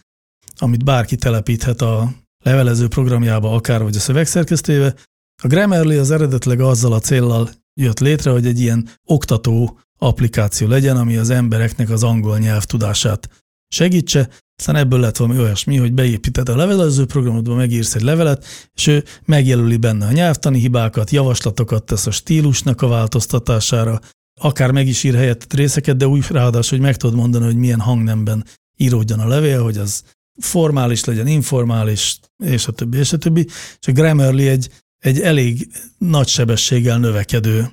amit 0.56 0.84
bárki 0.84 1.16
telepíthet 1.16 1.80
a 1.80 2.12
levelező 2.44 2.88
programjába, 2.88 3.54
akár 3.54 3.82
vagy 3.82 3.96
a 3.96 4.00
szövegszerkesztőjébe. 4.00 4.94
A 5.42 5.46
Grammarly 5.46 5.98
az 5.98 6.10
eredetleg 6.10 6.60
azzal 6.60 6.92
a 6.92 7.00
céllal 7.00 7.50
jött 7.80 8.00
létre, 8.00 8.30
hogy 8.30 8.46
egy 8.46 8.60
ilyen 8.60 8.88
oktató 9.04 9.80
applikáció 9.98 10.68
legyen, 10.68 10.96
ami 10.96 11.16
az 11.16 11.30
embereknek 11.30 11.90
az 11.90 12.02
angol 12.02 12.38
nyelv 12.38 12.64
tudását 12.64 13.28
segítse. 13.68 14.28
Aztán 14.62 14.76
ebből 14.76 15.00
lett 15.00 15.16
valami 15.16 15.38
olyasmi, 15.38 15.76
hogy 15.76 15.92
beépíted 15.92 16.48
a 16.48 16.56
levelező 16.56 17.06
programodba, 17.06 17.54
megírsz 17.54 17.94
egy 17.94 18.02
levelet, 18.02 18.44
és 18.74 18.86
ő 18.86 19.04
megjelöli 19.24 19.76
benne 19.76 20.06
a 20.06 20.12
nyelvtani 20.12 20.58
hibákat, 20.58 21.10
javaslatokat 21.10 21.84
tesz 21.84 22.06
a 22.06 22.10
stílusnak 22.10 22.82
a 22.82 22.88
változtatására, 22.88 24.00
akár 24.40 24.70
meg 24.70 24.86
is 24.86 25.04
ír 25.04 25.14
helyett 25.14 25.52
részeket, 25.52 25.96
de 25.96 26.06
úgy 26.06 26.26
ráadásul, 26.28 26.78
hogy 26.78 26.86
meg 26.86 26.96
tudod 26.96 27.16
mondani, 27.16 27.44
hogy 27.44 27.56
milyen 27.56 27.80
hangnemben 27.80 28.44
íródjon 28.76 29.18
a 29.18 29.26
levél, 29.26 29.62
hogy 29.62 29.78
az 29.78 30.02
formális 30.40 31.04
legyen, 31.04 31.26
informális, 31.26 32.18
és 32.44 32.66
a 32.66 32.72
többi, 32.72 32.98
és 32.98 33.12
a 33.12 33.18
többi. 33.18 33.46
És 33.80 33.86
a 33.86 33.92
Grammarly 33.92 34.48
egy, 34.48 34.68
egy 34.98 35.20
elég 35.20 35.68
nagy 35.98 36.28
sebességgel 36.28 36.98
növekedő 36.98 37.68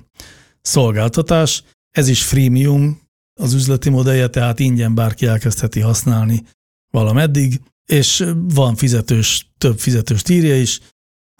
szolgáltatás. 0.62 1.62
Ez 1.90 2.08
is 2.08 2.22
freemium 2.22 3.00
az 3.40 3.52
üzleti 3.52 3.90
modellje, 3.90 4.28
tehát 4.28 4.58
ingyen 4.58 4.94
bárki 4.94 5.26
elkezdheti 5.26 5.80
használni 5.80 6.42
valameddig, 6.90 7.60
és 7.86 8.24
van 8.34 8.74
fizetős, 8.74 9.50
több 9.58 9.78
fizetős 9.78 10.22
írja 10.28 10.60
is. 10.60 10.80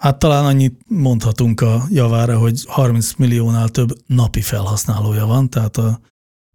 Hát 0.02 0.18
talán 0.18 0.44
annyit 0.44 0.80
mondhatunk 0.86 1.60
a 1.60 1.86
javára, 1.90 2.38
hogy 2.38 2.64
30 2.66 3.14
milliónál 3.14 3.68
több 3.68 3.88
napi 4.06 4.40
felhasználója 4.40 5.26
van, 5.26 5.50
tehát 5.50 5.76
a 5.76 6.00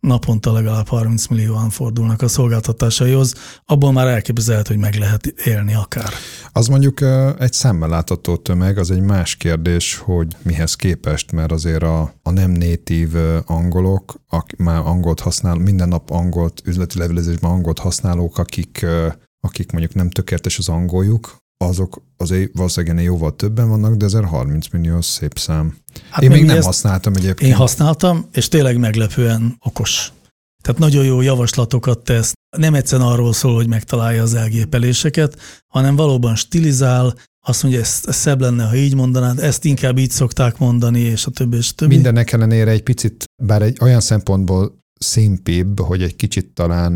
naponta 0.06 0.52
legalább 0.52 0.88
30 0.88 1.28
millióan 1.28 1.70
fordulnak 1.70 2.22
a 2.22 2.28
szolgáltatásaihoz, 2.28 3.34
abból 3.65 3.91
már 3.91 4.08
elképzelhet, 4.08 4.68
hogy 4.68 4.78
meg 4.78 4.96
lehet 4.96 5.26
élni 5.26 5.74
akár. 5.74 6.10
Az 6.52 6.68
mondjuk 6.68 7.02
egy 7.39 7.54
szemmel 7.54 7.89
látható 7.89 8.36
tömeg, 8.36 8.78
az 8.78 8.91
egy 8.91 9.02
más 9.02 9.36
kérdés, 9.36 9.98
hogy 9.98 10.28
mihez 10.41 10.76
képest, 10.76 11.32
mert 11.32 11.52
azért 11.52 11.84
a, 11.84 12.13
a 12.24 12.32
nem 12.32 12.52
natív 12.52 13.15
angolok, 13.46 14.15
akik 14.30 14.60
már 14.60 14.78
angolt 14.78 15.20
használ, 15.20 15.56
minden 15.56 15.88
nap 15.88 16.10
angolt, 16.10 16.62
üzleti 16.65 16.98
levelezésben 16.98 17.52
angolt 17.52 17.80
használók, 17.80 18.38
akik, 18.38 18.86
akik 19.39 19.72
mondjuk 19.72 19.94
nem 19.94 20.10
tökéletes 20.10 20.58
az 20.58 20.70
angoljuk, 20.70 21.38
azok 21.58 22.02
azért 22.18 22.52
valószínűleg 22.54 23.04
jóval 23.04 23.36
többen 23.36 23.70
vannak, 23.70 23.96
de 23.96 24.06
ezért 24.06 24.26
30 24.26 24.68
millió 24.72 25.02
szép 25.02 25.38
szám. 25.38 25.76
Hát 26.10 26.24
Én 26.24 26.30
még 26.32 26.46
nem 26.46 26.56
ezt- 26.58 26.65
használtam 26.65 27.13
egyébként. 27.15 27.52
Én 27.52 27.58
használtam, 27.58 28.26
és 28.32 28.48
tényleg 28.48 28.78
meglepően 28.78 29.56
okos. 29.65 30.12
Tehát 30.63 30.80
nagyon 30.80 31.06
jó 31.06 31.22
javaslatokat 31.22 32.00
tesz. 32.00 32.34
Nem 32.58 32.74
egyszerűen 32.74 33.08
arról 33.08 33.34
szól, 33.34 33.56
hogy 33.56 33.68
megtalálja 33.68 34.22
az 34.24 34.34
elgépeléseket, 34.34 35.38
hanem 35.74 35.96
valóban 35.96 36.36
stilizál, 36.36 37.15
azt 37.48 37.63
mondja, 37.63 37.82
ez, 37.82 38.02
ez 38.06 38.15
szebb 38.15 38.41
lenne, 38.41 38.63
ha 38.68 38.76
így 38.76 38.96
mondanád, 38.96 39.39
ezt 39.39 39.65
inkább 39.65 39.98
így 39.98 40.12
szokták 40.12 40.58
mondani, 40.58 41.00
és 41.00 41.26
a 41.26 41.32
többi, 41.32 41.58
és 41.58 41.70
a 41.72 41.74
többi. 41.76 41.94
Mindennek 41.94 42.32
ellenére 42.32 42.72
egy 42.72 42.84
picit, 42.84 43.24
bár 43.44 43.62
egy 43.62 43.78
olyan 43.82 44.02
szempontból 44.02 44.78
szimpibb, 45.00 45.80
hogy 45.80 46.02
egy 46.04 46.15
kicsit 46.15 46.48
talán, 46.54 46.94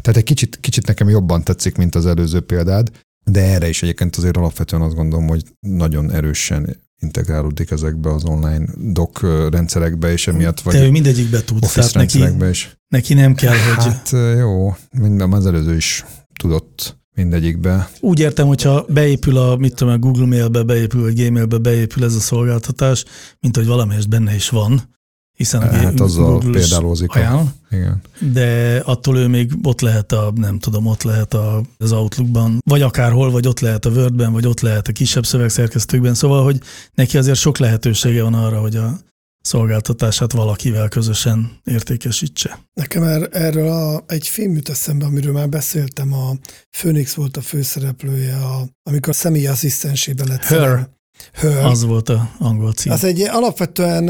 tehát 0.00 0.16
egy 0.16 0.22
kicsit, 0.22 0.58
kicsit 0.60 0.86
nekem 0.86 1.08
jobban 1.08 1.44
tetszik, 1.44 1.76
mint 1.76 1.94
az 1.94 2.06
előző 2.06 2.40
példád, 2.40 2.90
de 3.30 3.40
erre 3.40 3.68
is 3.68 3.82
egyébként 3.82 4.16
azért 4.16 4.36
alapvetően 4.36 4.82
azt 4.82 4.94
gondolom, 4.94 5.28
hogy 5.28 5.42
nagyon 5.60 6.10
erősen 6.10 6.76
integrálódik 7.00 7.70
ezekbe 7.70 8.12
az 8.12 8.24
online 8.24 8.64
doc 8.76 9.20
rendszerekbe, 9.50 10.12
és 10.12 10.26
emiatt 10.26 10.60
vagy 10.60 10.74
De 10.74 10.84
ő 10.84 10.90
mindegyikbe 10.90 11.44
tud, 11.44 11.60
tehát 11.60 11.94
neki, 11.94 12.18
rendszerekbe 12.18 12.48
is. 12.48 12.76
neki 12.88 13.14
nem 13.14 13.34
kell, 13.34 13.54
hogy... 13.54 13.84
Hát 13.84 14.10
jó, 14.38 14.76
minden 14.98 15.32
az 15.32 15.46
előző 15.46 15.76
is 15.76 16.04
tudott 16.38 16.96
mindegyikbe. 17.14 17.88
Úgy 18.00 18.20
értem, 18.20 18.46
hogyha 18.46 18.84
beépül 18.88 19.36
a, 19.36 19.56
mit 19.56 19.74
tudom, 19.74 19.92
a 19.92 19.98
Google 19.98 20.26
Mailbe 20.26 20.62
beépül, 20.62 21.02
vagy 21.02 21.26
Gmailbe 21.26 21.58
beépül 21.58 22.04
ez 22.04 22.14
a 22.14 22.20
szolgáltatás, 22.20 23.04
mint 23.40 23.56
hogy 23.56 23.66
valamelyest 23.66 24.08
benne 24.08 24.34
is 24.34 24.48
van, 24.48 24.95
hiszen 25.36 25.60
Hát 25.70 25.94
G- 25.94 26.00
azzal 26.00 26.30
Google 26.32 26.58
is 26.58 26.68
példálózik. 26.68 27.10
ajánl, 27.10 27.52
Igen. 27.70 28.00
de 28.32 28.78
attól 28.84 29.16
ő 29.18 29.26
még 29.26 29.52
ott 29.62 29.80
lehet 29.80 30.12
a, 30.12 30.32
nem 30.34 30.58
tudom, 30.58 30.86
ott 30.86 31.02
lehet 31.02 31.34
a, 31.34 31.62
az 31.78 31.92
Outlookban, 31.92 32.58
vagy 32.64 32.82
akárhol, 32.82 33.30
vagy 33.30 33.46
ott 33.46 33.60
lehet 33.60 33.84
a 33.84 33.90
Wordben, 33.90 34.32
vagy 34.32 34.46
ott 34.46 34.60
lehet 34.60 34.88
a 34.88 34.92
kisebb 34.92 35.26
szövegszerkesztőkben, 35.26 36.14
szóval, 36.14 36.44
hogy 36.44 36.60
neki 36.94 37.18
azért 37.18 37.38
sok 37.38 37.58
lehetősége 37.58 38.22
van 38.22 38.34
arra, 38.34 38.60
hogy 38.60 38.76
a 38.76 38.98
szolgáltatását 39.40 40.32
valakivel 40.32 40.88
közösen 40.88 41.50
értékesítse. 41.64 42.58
Nekem 42.74 43.02
er, 43.02 43.28
erről 43.32 43.68
a, 43.68 44.04
egy 44.06 44.28
film 44.28 44.54
jut 44.54 44.68
eszembe, 44.68 45.04
amiről 45.06 45.32
már 45.32 45.48
beszéltem, 45.48 46.12
a 46.12 46.30
Phoenix 46.78 47.14
volt 47.14 47.36
a 47.36 47.40
főszereplője, 47.40 48.36
a, 48.36 48.66
amikor 48.82 49.08
a 49.12 49.16
személyi 49.16 49.46
asszisztensébe 49.46 50.24
lett. 50.24 50.42
Her. 50.42 50.48
szerelme. 50.58 50.88
Her. 51.32 51.64
Az 51.64 51.84
volt 51.84 52.08
a 52.08 52.30
angol 52.38 52.72
cím. 52.72 52.92
Az 52.92 53.04
egy 53.04 53.20
alapvetően 53.20 54.08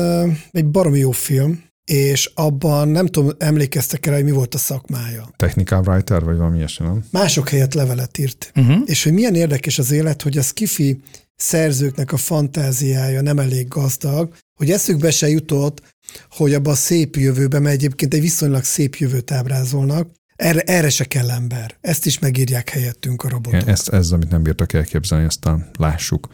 egy 0.50 0.66
baromi 0.66 0.98
jó 0.98 1.10
film, 1.10 1.64
és 1.84 2.30
abban 2.34 2.88
nem 2.88 3.06
tudom, 3.06 3.30
emlékeztek 3.38 4.06
rá, 4.06 4.14
hogy 4.14 4.24
mi 4.24 4.30
volt 4.30 4.54
a 4.54 4.58
szakmája. 4.58 5.28
Technical 5.36 5.82
writer, 5.86 6.24
vagy 6.24 6.36
valami 6.36 6.56
ilyesmi, 6.56 6.86
nem? 6.86 7.04
Mások 7.10 7.48
helyett 7.48 7.74
levelet 7.74 8.18
írt. 8.18 8.52
Uh-huh. 8.54 8.76
És 8.84 9.02
hogy 9.02 9.12
milyen 9.12 9.34
érdekes 9.34 9.78
az 9.78 9.90
élet, 9.90 10.22
hogy 10.22 10.38
a 10.38 10.42
skifi 10.42 11.00
szerzőknek 11.36 12.12
a 12.12 12.16
fantáziája 12.16 13.20
nem 13.20 13.38
elég 13.38 13.68
gazdag, 13.68 14.34
hogy 14.54 14.70
eszükbe 14.70 15.10
se 15.10 15.28
jutott, 15.28 15.82
hogy 16.30 16.54
abban 16.54 16.72
a 16.72 16.76
szép 16.76 17.16
jövőben, 17.16 17.62
mert 17.62 17.74
egyébként 17.74 18.14
egy 18.14 18.20
viszonylag 18.20 18.64
szép 18.64 18.94
jövőt 18.94 19.30
ábrázolnak, 19.30 20.10
erre, 20.36 20.60
erre 20.60 20.90
se 20.90 21.04
kell 21.04 21.30
ember. 21.30 21.76
Ezt 21.80 22.06
is 22.06 22.18
megírják 22.18 22.68
helyettünk 22.68 23.22
a 23.22 23.28
robotok. 23.28 23.68
Ezt, 23.68 23.88
ez, 23.88 24.10
amit 24.10 24.30
nem 24.30 24.42
bírtak 24.42 24.72
elképzelni, 24.72 25.24
aztán 25.24 25.70
lássuk. 25.78 26.28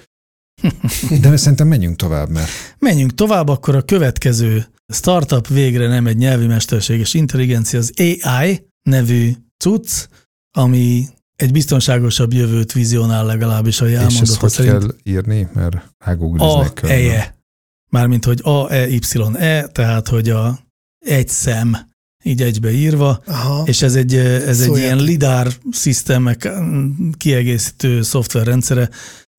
De 1.20 1.36
szerintem 1.36 1.68
menjünk 1.68 1.96
tovább, 1.96 2.28
mert 2.28 2.48
Menjünk 2.78 3.14
tovább, 3.14 3.48
akkor 3.48 3.76
a 3.76 3.82
következő 3.82 4.66
startup 4.92 5.48
végre 5.48 5.86
nem 5.88 6.06
egy 6.06 6.16
nyelvi 6.16 6.46
mesterséges 6.46 7.14
intelligencia, 7.14 7.78
az 7.78 7.92
AI 7.96 8.66
nevű 8.82 9.32
cucc, 9.64 10.06
ami 10.56 11.06
egy 11.36 11.52
biztonságosabb 11.52 12.32
jövőt 12.32 12.72
vizionál 12.72 13.26
legalábbis 13.26 13.80
a 13.80 13.86
és 13.86 14.20
ezt 14.20 14.34
hogy 14.34 14.50
szerint. 14.50 14.78
kell 14.78 14.94
írni, 15.02 15.48
mert 15.52 15.74
A 15.74 15.82
rágoogliznék 15.98 16.72
körbe. 16.72 16.94
eje. 16.94 17.34
Mármint, 17.90 18.24
hogy 18.24 18.40
A, 18.42 18.72
E, 18.72 18.88
Y, 18.88 19.00
E, 19.34 19.66
tehát, 19.66 20.08
hogy 20.08 20.30
a 20.30 20.58
egy 20.98 21.28
szem 21.28 21.76
így 22.24 22.42
egybeírva, 22.42 23.22
Aha. 23.26 23.62
és 23.66 23.82
ez 23.82 23.94
egy, 23.94 24.14
ez 24.16 24.60
egy 24.60 24.76
ilyen 24.76 24.98
lidar 24.98 25.52
szisztemek 25.70 26.48
kiegészítő 27.16 28.02
szoftverrendszere 28.02 28.88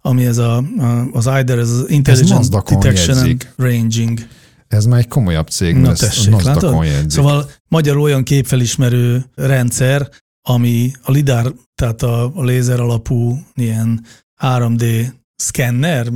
ami 0.06 0.26
ez 0.26 0.38
a, 0.38 0.58
a, 0.58 1.08
az 1.12 1.30
IDER, 1.40 1.58
ez 1.58 1.70
az 1.70 1.90
Intelligent 1.90 2.30
Nasdaqon 2.30 2.80
Detection 2.80 3.18
and 3.18 3.28
jegyzik. 3.28 3.54
Ranging. 3.56 4.20
Ez 4.68 4.86
már 4.86 5.00
egy 5.00 5.08
komolyabb 5.08 5.48
cég, 5.48 5.76
Na 5.76 5.94
tessék, 5.94 6.42
látod? 6.42 6.84
jegyzik. 6.86 7.10
Szóval 7.10 7.50
magyarul 7.68 8.02
olyan 8.02 8.24
képfelismerő 8.24 9.26
rendszer, 9.36 10.10
ami 10.42 10.92
a 11.02 11.12
lidar, 11.12 11.54
tehát 11.76 12.02
a, 12.02 12.32
a 12.36 12.44
lézer 12.44 12.80
alapú 12.80 13.40
ilyen 13.56 14.06
3D 14.42 15.14
szkenner, 15.36 16.08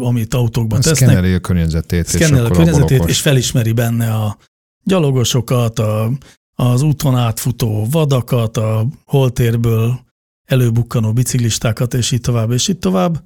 amit 0.00 0.34
autókban 0.34 0.80
tesznek, 0.80 1.08
Szkenneli 1.08 1.34
a 1.34 1.40
környezetét, 1.40 2.04
és 2.04 2.10
szkennel 2.10 2.44
a 2.44 2.50
környezetét, 2.50 3.04
és 3.04 3.20
felismeri 3.20 3.72
benne 3.72 4.14
a 4.14 4.36
gyalogosokat, 4.84 5.78
a, 5.78 6.10
az 6.54 6.82
úton 6.82 7.16
átfutó 7.16 7.86
vadakat, 7.90 8.56
a 8.56 8.86
holtérből 9.04 10.05
előbukkanó 10.46 11.12
biciklistákat, 11.12 11.94
és 11.94 12.10
így 12.10 12.20
tovább, 12.20 12.50
és 12.50 12.68
így 12.68 12.78
tovább. 12.78 13.24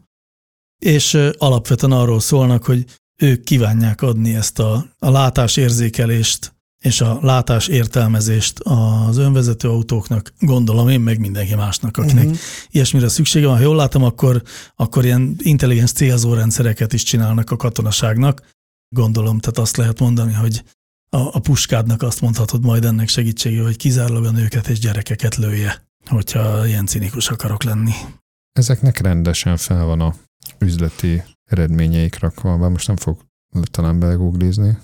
És 0.79 1.19
alapvetően 1.39 1.93
arról 1.93 2.21
szólnak, 2.21 2.65
hogy 2.65 2.85
ők 3.23 3.45
kívánják 3.45 4.03
adni 4.03 4.35
ezt 4.35 4.59
a, 4.59 4.87
a 4.99 5.11
látásérzékelést 5.11 6.55
és 6.85 7.01
a 7.01 7.19
látás 7.23 7.69
értelmezést 7.69 8.59
az 8.59 9.17
önvezető 9.17 9.69
autóknak, 9.69 10.33
gondolom 10.39 10.89
én, 10.89 11.01
meg 11.01 11.19
mindenki 11.19 11.55
másnak, 11.55 11.97
akinek 11.97 12.25
Mhm. 12.25 12.35
ilyesmire 12.71 13.09
szüksége 13.09 13.47
van. 13.47 13.57
Ha 13.57 13.63
jól 13.63 13.77
látom, 13.77 14.05
akkor, 14.05 14.43
akkor 14.77 15.05
ilyen 15.05 15.37
intelligens 15.39 15.93
célzó 15.93 16.35
rendszereket 16.35 16.93
is 16.93 17.03
csinálnak 17.03 17.51
a 17.51 17.57
katonaságnak. 17.57 18.43
Gondolom, 18.89 19.39
tehát 19.39 19.59
azt 19.59 19.77
lehet 19.77 19.99
mondani, 20.01 20.33
hogy 20.33 20.63
a, 21.09 21.19
a 21.19 21.39
puskádnak 21.39 22.03
azt 22.03 22.21
mondhatod 22.21 22.65
majd 22.65 22.85
ennek 22.85 23.09
segítségével, 23.09 23.65
hogy 23.65 23.77
kizárólag 23.77 24.25
a 24.25 24.31
nőket 24.31 24.69
és 24.69 24.79
gyerekeket 24.79 25.37
lője, 25.37 25.90
hogyha 26.07 26.67
ilyen 26.67 26.87
cinikus 26.87 27.29
akarok 27.29 27.63
lenni. 27.63 27.93
Ezeknek 28.53 28.99
rendesen 28.99 29.57
fel 29.57 29.85
van 29.85 30.01
a 30.01 30.15
üzleti 30.59 31.23
eredményeik 31.45 32.19
rakva, 32.19 32.57
bár 32.57 32.71
most 32.71 32.87
nem 32.87 32.97
fog 32.97 33.19
talán 33.71 33.99
belegooglizni. 33.99 34.79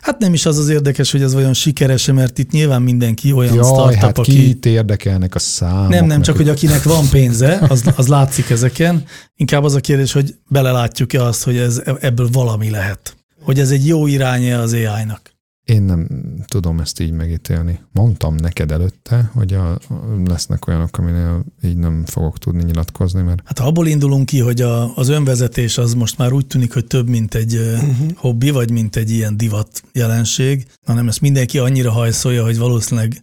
Hát 0.00 0.18
nem 0.18 0.32
is 0.32 0.46
az 0.46 0.58
az 0.58 0.68
érdekes, 0.68 1.10
hogy 1.10 1.22
ez 1.22 1.34
vajon 1.34 1.54
sikeres 1.54 2.06
mert 2.06 2.38
itt 2.38 2.50
nyilván 2.50 2.82
mindenki 2.82 3.32
olyan 3.32 3.54
Jaj, 3.54 3.64
startup, 3.64 4.00
hát 4.00 4.18
aki... 4.18 4.32
kit 4.32 4.66
érdekelnek 4.66 5.34
a 5.34 5.38
számok. 5.38 5.88
Nem, 5.88 6.06
nem, 6.06 6.22
csak 6.22 6.36
hogy 6.36 6.48
akinek 6.48 6.82
van 6.82 7.08
pénze, 7.10 7.58
az, 7.68 7.92
az 7.96 8.06
látszik 8.06 8.50
ezeken. 8.50 9.04
Inkább 9.34 9.64
az 9.64 9.74
a 9.74 9.80
kérdés, 9.80 10.12
hogy 10.12 10.34
belelátjuk-e 10.48 11.22
azt, 11.22 11.44
hogy 11.44 11.56
ez, 11.56 11.82
ebből 12.00 12.28
valami 12.32 12.70
lehet. 12.70 13.16
Hogy 13.42 13.60
ez 13.60 13.70
egy 13.70 13.86
jó 13.86 14.06
irányja 14.06 14.60
az 14.60 14.72
AI-nak. 14.72 15.37
Én 15.68 15.82
nem 15.82 16.08
tudom 16.46 16.80
ezt 16.80 17.00
így 17.00 17.12
megítélni. 17.12 17.80
Mondtam 17.92 18.34
neked 18.34 18.70
előtte, 18.70 19.30
hogy 19.34 19.52
a, 19.52 19.78
lesznek 20.24 20.66
olyanok, 20.66 20.98
aminél 20.98 21.44
így 21.62 21.76
nem 21.76 22.04
fogok 22.06 22.38
tudni 22.38 22.64
nyilatkozni, 22.64 23.22
mert 23.22 23.42
Hát 23.44 23.58
ha 23.58 23.66
abból 23.66 23.86
indulunk 23.86 24.26
ki, 24.26 24.40
hogy 24.40 24.60
a, 24.60 24.96
az 24.96 25.08
önvezetés 25.08 25.78
az 25.78 25.94
most 25.94 26.18
már 26.18 26.32
úgy 26.32 26.46
tűnik, 26.46 26.72
hogy 26.72 26.86
több, 26.86 27.08
mint 27.08 27.34
egy 27.34 27.56
uh-huh. 27.56 28.10
hobbi, 28.14 28.50
vagy 28.50 28.70
mint 28.70 28.96
egy 28.96 29.10
ilyen 29.10 29.36
divat 29.36 29.82
jelenség, 29.92 30.66
hanem 30.86 31.08
ezt 31.08 31.20
mindenki 31.20 31.58
annyira 31.58 31.90
hajszolja, 31.90 32.44
hogy 32.44 32.58
valószínűleg 32.58 33.22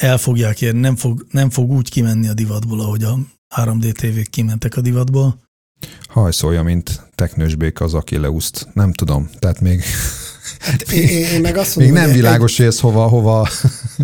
el 0.00 0.18
fogják 0.18 0.60
érni, 0.62 0.80
nem 0.80 0.96
fog, 0.96 1.26
nem 1.30 1.50
fog 1.50 1.70
úgy 1.70 1.90
kimenni 1.90 2.28
a 2.28 2.34
divatból, 2.34 2.80
ahogy 2.80 3.02
a 3.04 3.18
3D 3.56 3.92
tévék 3.92 4.30
kimentek 4.30 4.76
a 4.76 4.80
divatból. 4.80 5.40
hajszolja, 6.08 6.62
mint 6.62 7.06
teknős 7.14 7.54
béka 7.54 7.84
az 7.84 7.94
Akileuszt. 7.94 8.68
Nem 8.72 8.92
tudom, 8.92 9.28
tehát 9.38 9.60
még, 9.60 9.82
Én, 10.92 11.08
én, 11.08 11.26
én 11.26 11.40
meg 11.40 11.56
azt 11.56 11.76
még 11.76 11.86
mondom, 11.86 12.02
nem 12.02 12.12
hogy 12.12 12.20
világos, 12.20 12.56
hogy 12.56 12.66
ez 12.66 12.80
hova, 12.80 13.06
hova 13.06 13.44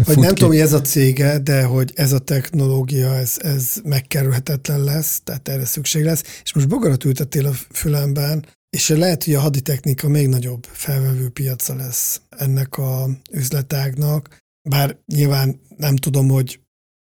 fut 0.04 0.16
nem 0.16 0.28
ki. 0.28 0.34
tudom, 0.34 0.48
hogy 0.48 0.58
ez 0.58 0.72
a 0.72 0.80
cége, 0.80 1.38
de 1.38 1.62
hogy 1.62 1.92
ez 1.94 2.12
a 2.12 2.18
technológia, 2.18 3.14
ez, 3.14 3.34
ez 3.38 3.74
megkerülhetetlen 3.84 4.84
lesz, 4.84 5.20
tehát 5.24 5.48
erre 5.48 5.64
szükség 5.64 6.04
lesz. 6.04 6.22
És 6.44 6.52
most 6.52 6.68
bogarat 6.68 7.04
ültettél 7.04 7.46
a 7.46 7.52
fülemben, 7.70 8.46
és 8.76 8.88
lehet, 8.88 9.24
hogy 9.24 9.34
a 9.34 9.40
haditechnika 9.40 10.08
még 10.08 10.28
nagyobb 10.28 10.66
felvevő 10.72 11.28
piaca 11.28 11.74
lesz 11.74 12.20
ennek 12.28 12.78
a 12.78 13.08
üzletágnak, 13.32 14.36
bár 14.68 14.96
nyilván 15.06 15.60
nem 15.76 15.96
tudom, 15.96 16.28
hogy 16.28 16.60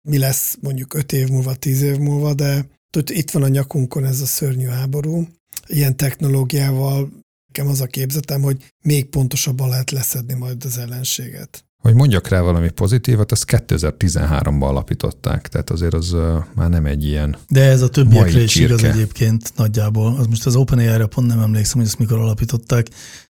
mi 0.09 0.17
lesz 0.17 0.57
mondjuk 0.61 0.93
öt 0.93 1.11
év 1.11 1.29
múlva, 1.29 1.55
tíz 1.55 1.81
év 1.81 1.97
múlva, 1.97 2.33
de 2.33 2.65
itt 3.11 3.31
van 3.31 3.43
a 3.43 3.47
nyakunkon 3.47 4.05
ez 4.05 4.21
a 4.21 4.25
szörnyű 4.25 4.65
háború. 4.65 5.27
Ilyen 5.67 5.97
technológiával 5.97 7.22
nekem 7.53 7.71
az 7.71 7.81
a 7.81 7.85
képzetem, 7.85 8.41
hogy 8.41 8.57
még 8.83 9.05
pontosabban 9.05 9.69
lehet 9.69 9.91
leszedni 9.91 10.33
majd 10.33 10.65
az 10.65 10.77
ellenséget. 10.77 11.65
Hogy 11.81 11.93
mondjak 11.93 12.27
rá 12.27 12.41
valami 12.41 12.69
pozitívat, 12.69 13.31
ezt 13.31 13.45
2013-ban 13.47 14.61
alapították, 14.61 15.47
tehát 15.47 15.69
azért 15.69 15.93
az 15.93 16.13
uh, 16.13 16.43
már 16.55 16.69
nem 16.69 16.85
egy 16.85 17.05
ilyen. 17.05 17.37
De 17.49 17.61
ez 17.61 17.81
a 17.81 17.89
többiekre 17.89 18.41
is 18.41 18.55
igaz 18.55 18.83
egyébként 18.83 19.51
nagyjából. 19.55 20.15
Az 20.15 20.25
most 20.25 20.45
az 20.45 20.55
OpenAI-ra 20.55 21.07
pont 21.07 21.27
nem 21.27 21.39
emlékszem, 21.39 21.77
hogy 21.77 21.87
ezt 21.87 21.99
mikor 21.99 22.17
alapították, 22.17 22.87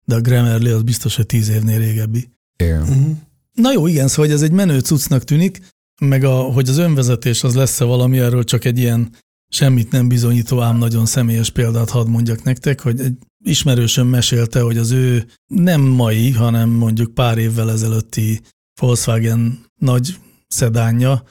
de 0.05 0.15
a 0.15 0.21
Grammarly 0.21 0.71
az 0.71 0.82
biztos, 0.82 1.15
hogy 1.15 1.25
tíz 1.25 1.49
évnél 1.49 1.77
régebbi. 1.77 2.29
Él. 2.55 2.82
Uh-huh. 2.82 3.17
Na 3.53 3.71
jó, 3.71 3.88
igen, 3.88 4.08
szóval 4.08 4.25
hogy 4.25 4.36
ez 4.36 4.41
egy 4.41 4.51
menő 4.51 4.79
cuccnak 4.79 5.23
tűnik, 5.23 5.60
meg 6.01 6.23
a, 6.23 6.36
hogy 6.36 6.69
az 6.69 6.77
önvezetés 6.77 7.43
az 7.43 7.55
lesz-e 7.55 7.86
valami, 7.86 8.19
erről 8.19 8.43
csak 8.43 8.65
egy 8.65 8.77
ilyen 8.77 9.12
semmit 9.50 9.92
nem 9.92 10.08
bizonyító, 10.08 10.62
ám 10.62 10.78
nagyon 10.78 11.06
személyes 11.06 11.50
példát 11.50 11.90
hadd 11.90 12.08
mondjak 12.08 12.44
nektek, 12.44 12.82
hogy 12.82 13.00
egy 13.00 13.18
ismerősöm 13.46 14.08
mesélte, 14.08 14.62
hogy 14.62 14.78
az 14.78 14.92
ő 14.92 15.26
nem 15.48 15.82
mai, 15.82 16.32
hanem 16.32 16.70
mondjuk 16.70 17.14
pár 17.14 17.38
évvel 17.38 17.72
ezelőtti 17.72 18.42
Volkswagen 18.82 19.66
nagy 19.76 20.18
szedánja, 20.48 21.24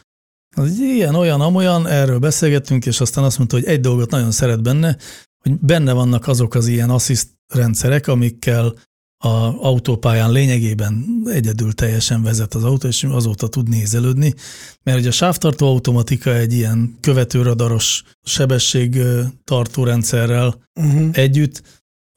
az 0.56 0.78
ilyen, 0.78 1.14
olyan, 1.14 1.40
amolyan, 1.40 1.86
erről 1.86 2.18
beszélgettünk, 2.18 2.86
és 2.86 3.00
aztán 3.00 3.24
azt 3.24 3.38
mondta, 3.38 3.56
hogy 3.56 3.64
egy 3.64 3.80
dolgot 3.80 4.10
nagyon 4.10 4.30
szeret 4.30 4.62
benne, 4.62 4.96
hogy 5.38 5.52
benne 5.60 5.92
vannak 5.92 6.26
azok 6.26 6.54
az 6.54 6.66
ilyen 6.66 6.90
assziszt 6.90 7.28
rendszerek, 7.54 8.06
amikkel 8.06 8.74
a 9.18 9.64
autópályán 9.66 10.32
lényegében 10.32 11.22
egyedül 11.24 11.72
teljesen 11.72 12.22
vezet 12.22 12.54
az 12.54 12.64
autó, 12.64 12.88
és 12.88 13.04
azóta 13.04 13.48
tud 13.48 13.68
nézelődni, 13.68 14.34
mert 14.82 14.98
ugye 14.98 15.08
a 15.08 15.12
sávtartó 15.12 15.66
automatika 15.66 16.34
egy 16.34 16.52
ilyen 16.52 16.96
követőradaros 17.00 18.02
sebességtartó 18.22 19.84
rendszerrel 19.84 20.66
Uh-huh. 20.78 21.08
együtt, 21.12 21.62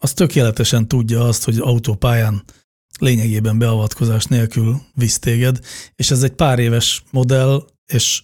az 0.03 0.13
tökéletesen 0.13 0.87
tudja 0.87 1.27
azt, 1.27 1.43
hogy 1.43 1.57
autópályán 1.57 2.43
lényegében 2.99 3.57
beavatkozás 3.57 4.25
nélkül 4.25 4.81
visz 4.93 5.19
téged, 5.19 5.59
és 5.95 6.11
ez 6.11 6.23
egy 6.23 6.31
pár 6.31 6.59
éves 6.59 7.03
modell, 7.11 7.65
és 7.93 8.23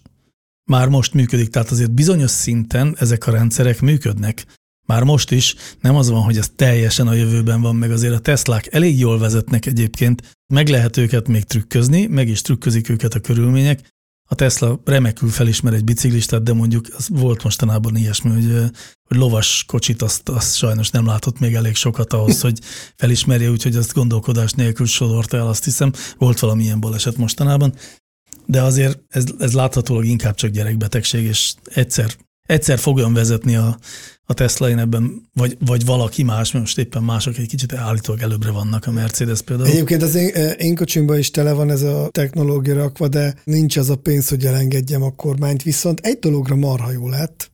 már 0.69 0.89
most 0.89 1.13
működik, 1.13 1.49
tehát 1.49 1.71
azért 1.71 1.91
bizonyos 1.91 2.31
szinten 2.31 2.95
ezek 2.99 3.27
a 3.27 3.31
rendszerek 3.31 3.81
működnek. 3.81 4.45
Már 4.87 5.03
most 5.03 5.31
is 5.31 5.55
nem 5.81 5.95
az 5.95 6.09
van, 6.09 6.21
hogy 6.21 6.37
ez 6.37 6.51
teljesen 6.55 7.07
a 7.07 7.13
jövőben 7.13 7.61
van, 7.61 7.75
meg 7.75 7.91
azért 7.91 8.13
a 8.13 8.19
Teslák 8.19 8.73
elég 8.73 8.99
jól 8.99 9.19
vezetnek 9.19 9.65
egyébként, 9.65 10.35
meg 10.53 10.67
lehet 10.67 10.97
őket 10.97 11.27
még 11.27 11.43
trükközni, 11.43 12.05
meg 12.05 12.27
is 12.27 12.41
trükközik 12.41 12.89
őket 12.89 13.13
a 13.13 13.19
körülmények. 13.19 13.95
A 14.29 14.35
Tesla 14.35 14.81
remekül 14.85 15.29
felismer 15.29 15.73
egy 15.73 15.83
biciklistát, 15.83 16.43
de 16.43 16.53
mondjuk 16.53 16.87
az 16.97 17.07
volt 17.09 17.43
mostanában 17.43 17.95
ilyesmi, 17.95 18.29
hogy, 18.29 18.71
hogy 19.03 19.17
lovas 19.17 19.63
kocsit 19.67 20.01
azt, 20.01 20.29
azt 20.29 20.55
sajnos 20.55 20.89
nem 20.89 21.05
látott 21.05 21.39
még 21.39 21.53
elég 21.53 21.75
sokat 21.75 22.13
ahhoz, 22.13 22.41
hogy 22.41 22.59
felismerje, 22.95 23.49
úgyhogy 23.49 23.75
azt 23.75 23.93
gondolkodás 23.93 24.51
nélkül 24.51 24.85
sodorta 24.85 25.37
el, 25.37 25.47
azt 25.47 25.63
hiszem. 25.63 25.91
Volt 26.17 26.39
valamilyen 26.39 26.79
baleset 26.79 27.17
mostanában, 27.17 27.73
de 28.45 28.61
azért 28.61 28.99
ez, 29.07 29.25
ez 29.39 29.53
láthatólag 29.53 30.05
inkább 30.05 30.35
csak 30.35 30.49
gyerekbetegség, 30.49 31.23
és 31.23 31.53
egyszer, 31.63 32.15
egyszer 32.47 32.79
fog 32.79 32.95
olyan 32.95 33.13
vezetni 33.13 33.55
a, 33.55 33.77
a 34.25 34.33
Tesla, 34.33 34.69
én 34.69 34.77
ebben, 34.77 35.29
vagy, 35.33 35.57
vagy 35.65 35.85
valaki 35.85 36.23
más, 36.23 36.51
mert 36.51 36.65
most 36.65 36.77
éppen 36.77 37.03
mások 37.03 37.37
egy 37.37 37.47
kicsit 37.47 37.73
állítólag 37.73 38.21
előbbre 38.21 38.51
vannak, 38.51 38.87
a 38.87 38.91
Mercedes 38.91 39.41
például. 39.41 39.69
Egyébként 39.69 40.01
az 40.01 40.15
én, 40.15 40.27
én 40.57 40.75
kocsimban 40.75 41.17
is 41.17 41.31
tele 41.31 41.51
van 41.51 41.69
ez 41.69 41.81
a 41.81 42.09
technológia 42.11 42.73
rakva, 42.73 43.07
de 43.07 43.35
nincs 43.43 43.77
az 43.77 43.89
a 43.89 43.95
pénz, 43.95 44.29
hogy 44.29 44.45
elengedjem 44.45 45.03
a 45.03 45.15
kormányt. 45.15 45.63
Viszont 45.63 45.99
egy 45.99 46.19
dologra 46.19 46.55
marha 46.55 46.91
jó 46.91 47.09
lett, 47.09 47.51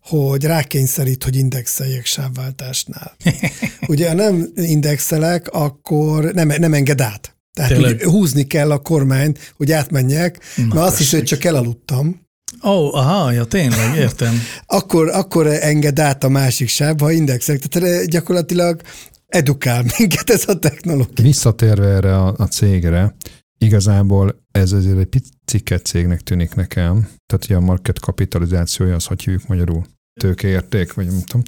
hogy 0.00 0.44
rákényszerít, 0.44 1.24
hogy 1.24 1.36
indexeljek 1.36 2.04
sávváltásnál. 2.04 3.16
Ugye, 3.88 4.08
ha 4.08 4.14
nem 4.14 4.48
indexelek, 4.54 5.48
akkor 5.48 6.24
nem, 6.24 6.48
nem 6.58 6.74
enged 6.74 7.00
át. 7.00 7.36
Tehát 7.52 7.70
Tényleg? 7.70 8.02
hogy 8.02 8.12
húzni 8.12 8.46
kell 8.46 8.70
a 8.70 8.78
kormányt, 8.78 9.52
hogy 9.56 9.72
átmenjek, 9.72 10.38
Na, 10.56 10.64
mert 10.64 10.86
azt 10.86 10.98
hiszi, 10.98 11.16
hogy 11.16 11.24
csak 11.24 11.44
elaludtam. 11.44 12.23
Ó, 12.62 12.70
oh, 12.70 12.94
aha, 12.94 13.32
ja 13.32 13.44
tényleg, 13.44 13.96
értem. 13.96 14.34
Akkor, 14.66 15.08
akkor 15.08 15.46
enged 15.46 15.98
át 15.98 16.24
a 16.24 16.28
másik 16.28 16.68
sávba, 16.68 17.04
ha 17.04 17.10
indexelek. 17.10 17.62
Tehát 17.62 18.08
gyakorlatilag 18.08 18.80
edukál 19.26 19.84
minket 19.98 20.30
ez 20.30 20.48
a 20.48 20.58
technológia. 20.58 21.24
Visszatérve 21.24 21.86
erre 21.86 22.16
a, 22.16 22.34
a 22.36 22.44
cégre, 22.44 23.14
igazából 23.58 24.42
ez 24.50 24.72
azért 24.72 24.98
egy 24.98 25.20
picike 25.44 25.78
cégnek 25.78 26.20
tűnik 26.20 26.54
nekem, 26.54 27.08
tehát 27.26 27.44
ugye 27.44 27.56
a 27.56 27.60
market 27.60 27.98
kapitalizációja, 27.98 28.94
az 28.94 29.04
hogy 29.04 29.22
hívjuk 29.22 29.46
magyarul, 29.46 29.84
tőkeérték, 30.20 30.94
vagy 30.94 31.06
nem 31.06 31.20
tudom, 31.20 31.42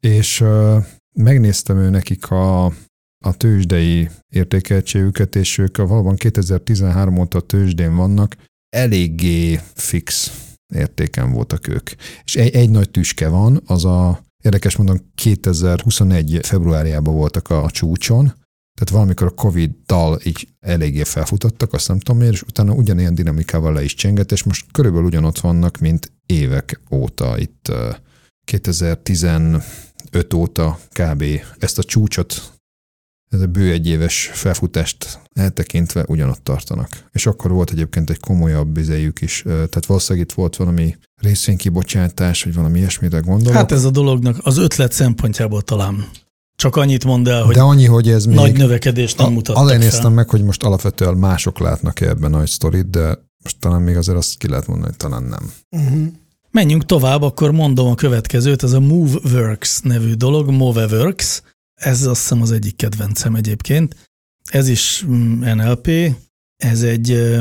és 0.00 0.40
uh, 0.40 0.84
megnéztem 1.12 1.78
ő 1.78 1.90
nekik 1.90 2.30
a, 2.30 2.64
a 3.24 3.36
tőzsdei 3.36 4.08
értékeltségüket, 4.28 5.36
és 5.36 5.58
ők 5.58 5.78
a, 5.78 5.86
valóban 5.86 6.16
2013 6.16 7.18
óta 7.18 7.38
a 7.38 7.40
tőzsdén 7.40 7.96
vannak, 7.96 8.36
eléggé 8.68 9.60
fix 9.74 10.32
értéken 10.74 11.32
voltak 11.32 11.68
ők. 11.68 11.90
És 12.24 12.36
egy, 12.36 12.54
egy 12.54 12.70
nagy 12.70 12.90
tüske 12.90 13.28
van, 13.28 13.62
az 13.66 13.84
a 13.84 14.24
Érdekes 14.46 14.76
mondom, 14.76 15.12
2021. 15.14 16.38
februárjában 16.42 17.14
voltak 17.14 17.50
a 17.50 17.70
csúcson, 17.70 18.24
tehát 18.74 18.90
valamikor 18.92 19.26
a 19.26 19.30
Covid-dal 19.30 20.20
így 20.24 20.48
eléggé 20.60 21.04
felfutottak, 21.04 21.72
azt 21.72 21.88
nem 21.88 21.98
tudom 21.98 22.18
miért, 22.18 22.34
és 22.34 22.42
utána 22.42 22.72
ugyanilyen 22.72 23.14
dinamikával 23.14 23.72
le 23.72 23.82
is 23.82 23.94
csengett, 23.94 24.32
és 24.32 24.42
most 24.42 24.66
körülbelül 24.72 25.06
ugyanott 25.06 25.38
vannak, 25.38 25.78
mint 25.78 26.12
évek 26.26 26.80
óta. 26.90 27.38
Itt 27.38 27.72
2015 28.44 29.62
óta 30.34 30.78
kb. 30.92 31.24
ezt 31.58 31.78
a 31.78 31.84
csúcsot 31.84 32.55
ez 33.36 33.42
a 33.42 33.46
bő 33.46 33.70
egy 33.70 33.86
éves 33.86 34.30
felfutást 34.32 35.20
eltekintve 35.34 36.04
ugyanott 36.08 36.44
tartanak. 36.44 36.88
És 37.12 37.26
akkor 37.26 37.50
volt 37.50 37.70
egyébként 37.70 38.10
egy 38.10 38.20
komolyabb 38.20 38.68
bizejük 38.68 39.20
is, 39.20 39.42
tehát 39.46 39.86
valószínűleg 39.86 40.28
itt 40.28 40.34
volt 40.34 40.56
valami 40.56 40.96
részvénykibocsátás, 41.22 42.42
vagy 42.42 42.54
valami 42.54 42.78
ilyesmire 42.78 43.18
gondolok. 43.18 43.56
Hát 43.56 43.72
ez 43.72 43.84
a 43.84 43.90
dolognak 43.90 44.36
az 44.42 44.58
ötlet 44.58 44.92
szempontjából 44.92 45.62
talán 45.62 46.08
csak 46.56 46.76
annyit 46.76 47.04
mondd 47.04 47.28
el, 47.28 47.42
hogy, 47.42 47.54
De 47.54 47.60
annyi, 47.60 47.84
hogy 47.84 48.08
ez 48.08 48.24
még 48.24 48.36
nagy 48.36 48.56
növekedést 48.56 49.18
nem 49.18 49.32
mutattak 49.32 49.62
Alá 49.62 49.76
néztem 49.76 50.00
fel. 50.00 50.10
meg, 50.10 50.30
hogy 50.30 50.42
most 50.42 50.62
alapvetően 50.62 51.14
mások 51.14 51.58
látnak 51.58 52.00
ebben 52.00 52.30
nagy 52.30 52.48
sztorit, 52.48 52.90
de 52.90 53.18
most 53.42 53.56
talán 53.58 53.82
még 53.82 53.96
azért 53.96 54.18
azt 54.18 54.38
ki 54.38 54.48
lehet 54.48 54.66
mondani, 54.66 54.88
hogy 54.88 54.96
talán 54.96 55.22
nem. 55.22 55.52
Uh-huh. 55.70 56.06
Menjünk 56.50 56.84
tovább, 56.84 57.22
akkor 57.22 57.50
mondom 57.50 57.86
a 57.86 57.94
következőt, 57.94 58.62
ez 58.62 58.72
a 58.72 58.80
MoveWorks 58.80 59.80
nevű 59.80 60.12
dolog, 60.12 60.50
MoveWorks, 60.50 61.42
ez 61.80 62.06
azt 62.06 62.20
hiszem 62.20 62.42
az 62.42 62.50
egyik 62.50 62.76
kedvencem 62.76 63.34
egyébként. 63.34 63.96
Ez 64.50 64.68
is 64.68 65.04
mm, 65.06 65.40
NLP, 65.40 65.90
ez 66.56 66.82
egy 66.82 67.38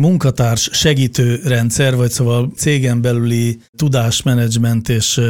munkatárs 0.00 0.68
segítő 0.72 1.40
rendszer, 1.44 1.96
vagy 1.96 2.10
szóval 2.10 2.52
cégen 2.56 3.00
belüli 3.00 3.60
tudásmenedzsment 3.76 4.88
és 4.88 5.20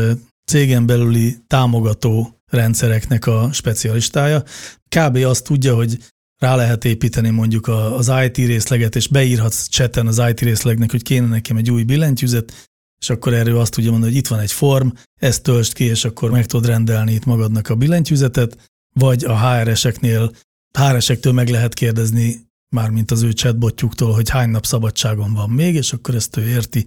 cégen 0.45 0.87
belüli 0.87 1.37
támogató 1.47 2.41
rendszereknek 2.51 3.27
a 3.27 3.49
specialistája. 3.53 4.43
Kb. 4.89 5.17
azt 5.17 5.45
tudja, 5.45 5.75
hogy 5.75 5.99
rá 6.39 6.57
lehet 6.57 6.85
építeni 6.85 7.31
mondjuk 7.31 7.69
az 7.69 8.13
IT 8.25 8.37
részleget, 8.37 8.97
és 8.97 9.09
beírhatsz 9.09 9.69
chaten 9.69 10.07
az 10.07 10.23
IT 10.31 10.41
részlegnek, 10.41 10.91
hogy 10.91 11.03
kéne 11.03 11.27
nekem 11.27 11.57
egy 11.57 11.71
új 11.71 11.83
billentyűzet, 11.83 12.69
és 13.05 13.11
akkor 13.11 13.35
erről 13.35 13.59
azt 13.59 13.73
tudja 13.73 13.91
mondani, 13.91 14.13
hogy 14.13 14.21
itt 14.21 14.29
van 14.29 14.39
egy 14.39 14.53
form, 14.53 14.89
ezt 15.21 15.43
töltsd 15.43 15.73
ki, 15.73 15.85
és 15.85 16.05
akkor 16.05 16.31
meg 16.31 16.47
tudod 16.47 16.67
rendelni 16.67 17.13
itt 17.13 17.25
magadnak 17.25 17.69
a 17.69 17.75
billentyűzetet, 17.75 18.71
vagy 18.95 19.25
a 19.25 19.39
HR-eseknél, 19.39 20.33
HR-esektől 20.79 21.33
meg 21.33 21.49
lehet 21.49 21.75
kérdezni, 21.75 22.47
mármint 22.75 23.11
az 23.11 23.23
ő 23.23 23.33
chatbotjuktól, 23.33 24.13
hogy 24.13 24.31
hány 24.31 24.51
nap 24.51 24.67
szabadságon 24.67 25.33
van 25.33 25.51
még, 25.51 25.75
és 25.75 25.93
akkor 25.93 26.15
ezt 26.15 26.37
ő 26.37 26.49
érti, 26.49 26.87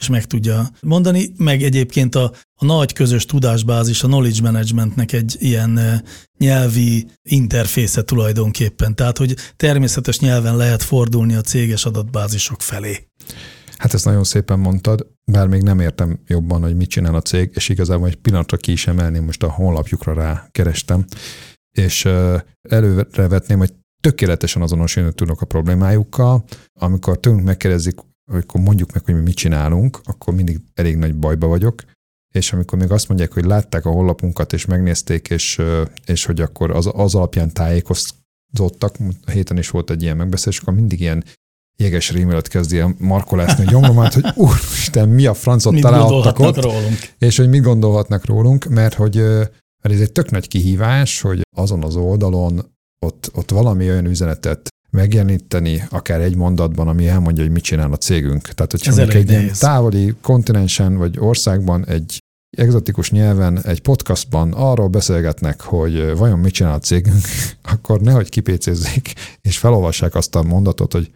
és 0.00 0.08
meg 0.08 0.24
tudja 0.24 0.70
mondani. 0.80 1.32
Meg 1.36 1.62
egyébként 1.62 2.14
a, 2.14 2.32
a 2.54 2.64
nagy 2.64 2.92
közös 2.92 3.24
tudásbázis, 3.24 4.02
a 4.02 4.06
knowledge 4.06 4.42
managementnek 4.42 5.12
egy 5.12 5.36
ilyen 5.38 5.78
eh, 5.78 6.00
nyelvi 6.38 7.06
interfésze 7.22 8.02
tulajdonképpen. 8.02 8.94
Tehát, 8.94 9.18
hogy 9.18 9.36
természetes 9.56 10.18
nyelven 10.18 10.56
lehet 10.56 10.82
fordulni 10.82 11.34
a 11.34 11.40
céges 11.40 11.84
adatbázisok 11.84 12.62
felé. 12.62 13.08
Hát 13.78 13.94
ezt 13.94 14.04
nagyon 14.04 14.24
szépen 14.24 14.58
mondtad, 14.58 15.06
bár 15.24 15.48
még 15.48 15.62
nem 15.62 15.80
értem 15.80 16.18
jobban, 16.26 16.62
hogy 16.62 16.76
mit 16.76 16.88
csinál 16.88 17.14
a 17.14 17.22
cég, 17.22 17.50
és 17.54 17.68
igazából 17.68 18.06
egy 18.06 18.16
pillanatra 18.16 18.56
ki 18.56 18.72
is 18.72 18.86
emelném, 18.86 19.24
most 19.24 19.42
a 19.42 19.50
honlapjukra 19.50 20.12
rá 20.12 20.48
kerestem, 20.50 21.04
és 21.76 22.04
ö, 22.04 22.36
előre 22.68 23.28
vetném, 23.28 23.58
hogy 23.58 23.72
tökéletesen 24.00 24.62
azonosulni 24.62 25.12
tudok 25.12 25.40
a 25.40 25.46
problémájukkal. 25.46 26.44
Amikor 26.80 27.20
tőlünk 27.20 27.44
megkérdezik, 27.44 27.98
akkor 28.32 28.60
mondjuk 28.60 28.92
meg, 28.92 29.04
hogy 29.04 29.14
mi 29.14 29.20
mit 29.20 29.36
csinálunk, 29.36 30.00
akkor 30.04 30.34
mindig 30.34 30.60
elég 30.74 30.96
nagy 30.96 31.14
bajba 31.14 31.46
vagyok, 31.46 31.82
és 32.34 32.52
amikor 32.52 32.78
még 32.78 32.90
azt 32.90 33.08
mondják, 33.08 33.32
hogy 33.32 33.44
látták 33.44 33.84
a 33.84 33.90
honlapunkat, 33.90 34.52
és 34.52 34.64
megnézték, 34.64 35.30
és, 35.30 35.62
és 36.06 36.24
hogy 36.24 36.40
akkor 36.40 36.70
az, 36.70 36.90
az 36.92 37.14
alapján 37.14 37.52
tájékozottak, 37.52 38.96
a 39.24 39.30
héten 39.30 39.58
is 39.58 39.70
volt 39.70 39.90
egy 39.90 40.02
ilyen 40.02 40.16
megbeszélés, 40.16 40.58
akkor 40.58 40.74
mindig 40.74 41.00
ilyen 41.00 41.24
jeges 41.76 42.10
rímelet 42.10 42.48
kezdi 42.48 42.78
el 42.78 42.94
markolásni 42.98 43.66
a 43.66 43.70
gyomromat, 43.70 44.14
hogy 44.14 44.24
úristen, 44.34 45.08
mi 45.08 45.26
a 45.26 45.34
francot 45.34 45.72
Mit 45.72 45.82
találhattak 45.82 46.38
ott, 46.38 46.62
rólunk? 46.62 46.98
és 47.18 47.36
hogy 47.36 47.48
mit 47.48 47.62
gondolhatnak 47.62 48.24
rólunk, 48.24 48.64
mert 48.64 48.94
hogy 48.94 49.16
mert 49.84 49.96
ez 49.96 50.00
egy 50.00 50.12
tök 50.12 50.30
nagy 50.30 50.48
kihívás, 50.48 51.20
hogy 51.20 51.40
azon 51.56 51.82
az 51.82 51.96
oldalon 51.96 52.72
ott, 53.06 53.30
ott 53.34 53.50
valami 53.50 53.88
olyan 53.88 54.04
üzenetet 54.04 54.68
megjeleníteni, 54.90 55.84
akár 55.90 56.20
egy 56.20 56.36
mondatban, 56.36 56.88
ami 56.88 57.08
elmondja, 57.08 57.42
hogy 57.42 57.52
mit 57.52 57.62
csinál 57.62 57.92
a 57.92 57.96
cégünk. 57.96 58.42
Tehát, 58.42 58.70
hogy 58.70 58.80
Ez 58.84 58.98
egy 58.98 59.30
ilyen 59.30 59.50
távoli 59.58 60.14
kontinensen 60.20 60.96
vagy 60.96 61.18
országban 61.18 61.86
egy 61.86 62.18
egzotikus 62.56 63.10
nyelven, 63.10 63.62
egy 63.62 63.80
podcastban 63.80 64.52
arról 64.52 64.88
beszélgetnek, 64.88 65.60
hogy 65.60 66.16
vajon 66.16 66.38
mit 66.38 66.52
csinál 66.52 66.74
a 66.74 66.78
cégünk, 66.78 67.22
akkor 67.72 68.00
nehogy 68.00 68.28
kipécézzék, 68.28 69.12
és 69.40 69.58
felolvassák 69.58 70.14
azt 70.14 70.34
a 70.34 70.42
mondatot, 70.42 70.92
hogy 70.92 71.10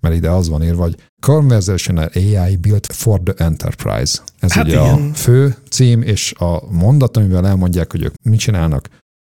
mert 0.00 0.14
ide 0.14 0.30
az 0.30 0.48
van 0.48 0.62
írva, 0.62 0.82
hogy 0.82 0.96
Conversational 1.20 2.10
AI 2.14 2.56
built 2.56 2.92
for 2.92 3.20
the 3.20 3.44
enterprise. 3.44 4.22
Ez 4.40 4.52
Hát 4.52 4.64
ugye 4.64 4.80
igen. 4.80 5.10
a 5.10 5.14
fő 5.14 5.56
cím, 5.70 6.02
és 6.02 6.32
a 6.32 6.70
mondat, 6.70 7.16
amivel 7.16 7.46
elmondják, 7.46 7.90
hogy 7.90 8.02
ők 8.02 8.14
mit 8.22 8.38
csinálnak. 8.38 8.88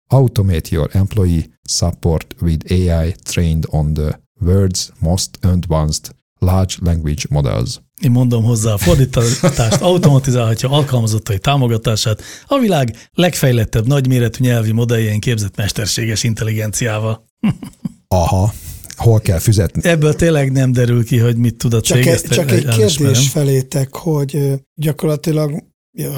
Automate 0.10 0.70
your 0.70 0.90
employee 0.94 1.46
support 1.70 2.36
with 2.42 2.72
AI 2.72 3.16
trained 3.24 3.64
on 3.68 3.94
the 3.94 4.20
world's 4.46 4.90
most 5.00 5.30
advanced 5.42 6.16
large 6.42 6.74
language 6.80 7.22
models. 7.30 7.82
Én 8.02 8.12
mondom 8.12 8.44
hozzá 8.44 8.74
a 8.74 8.78
fordítást, 8.78 9.82
automatizálhatja 9.82 10.70
alkalmazottai 10.70 11.40
támogatását 11.40 12.22
a 12.46 12.58
világ 12.60 12.96
legfejlettebb 13.14 13.88
nagyméretű 13.88 14.44
nyelvi 14.44 14.72
modelljén 14.72 15.20
képzett 15.20 15.56
mesterséges 15.56 16.24
intelligenciával. 16.24 17.26
Aha, 18.08 18.54
hol 18.96 19.20
kell 19.20 19.40
fizetni? 19.40 19.90
Ebből 19.90 20.16
tényleg 20.16 20.52
nem 20.52 20.72
derül 20.72 21.06
ki, 21.06 21.18
hogy 21.18 21.38
mit 21.38 21.56
tud 21.56 21.74
a 21.74 21.82
Csak, 21.82 21.98
cég. 21.98 22.08
egy, 22.08 22.14
ezt 22.14 22.28
csak 22.28 22.52
egy 22.52 22.68
kérdés 22.68 23.30
felétek, 23.30 23.96
hogy 23.96 24.54
gyakorlatilag, 24.82 25.64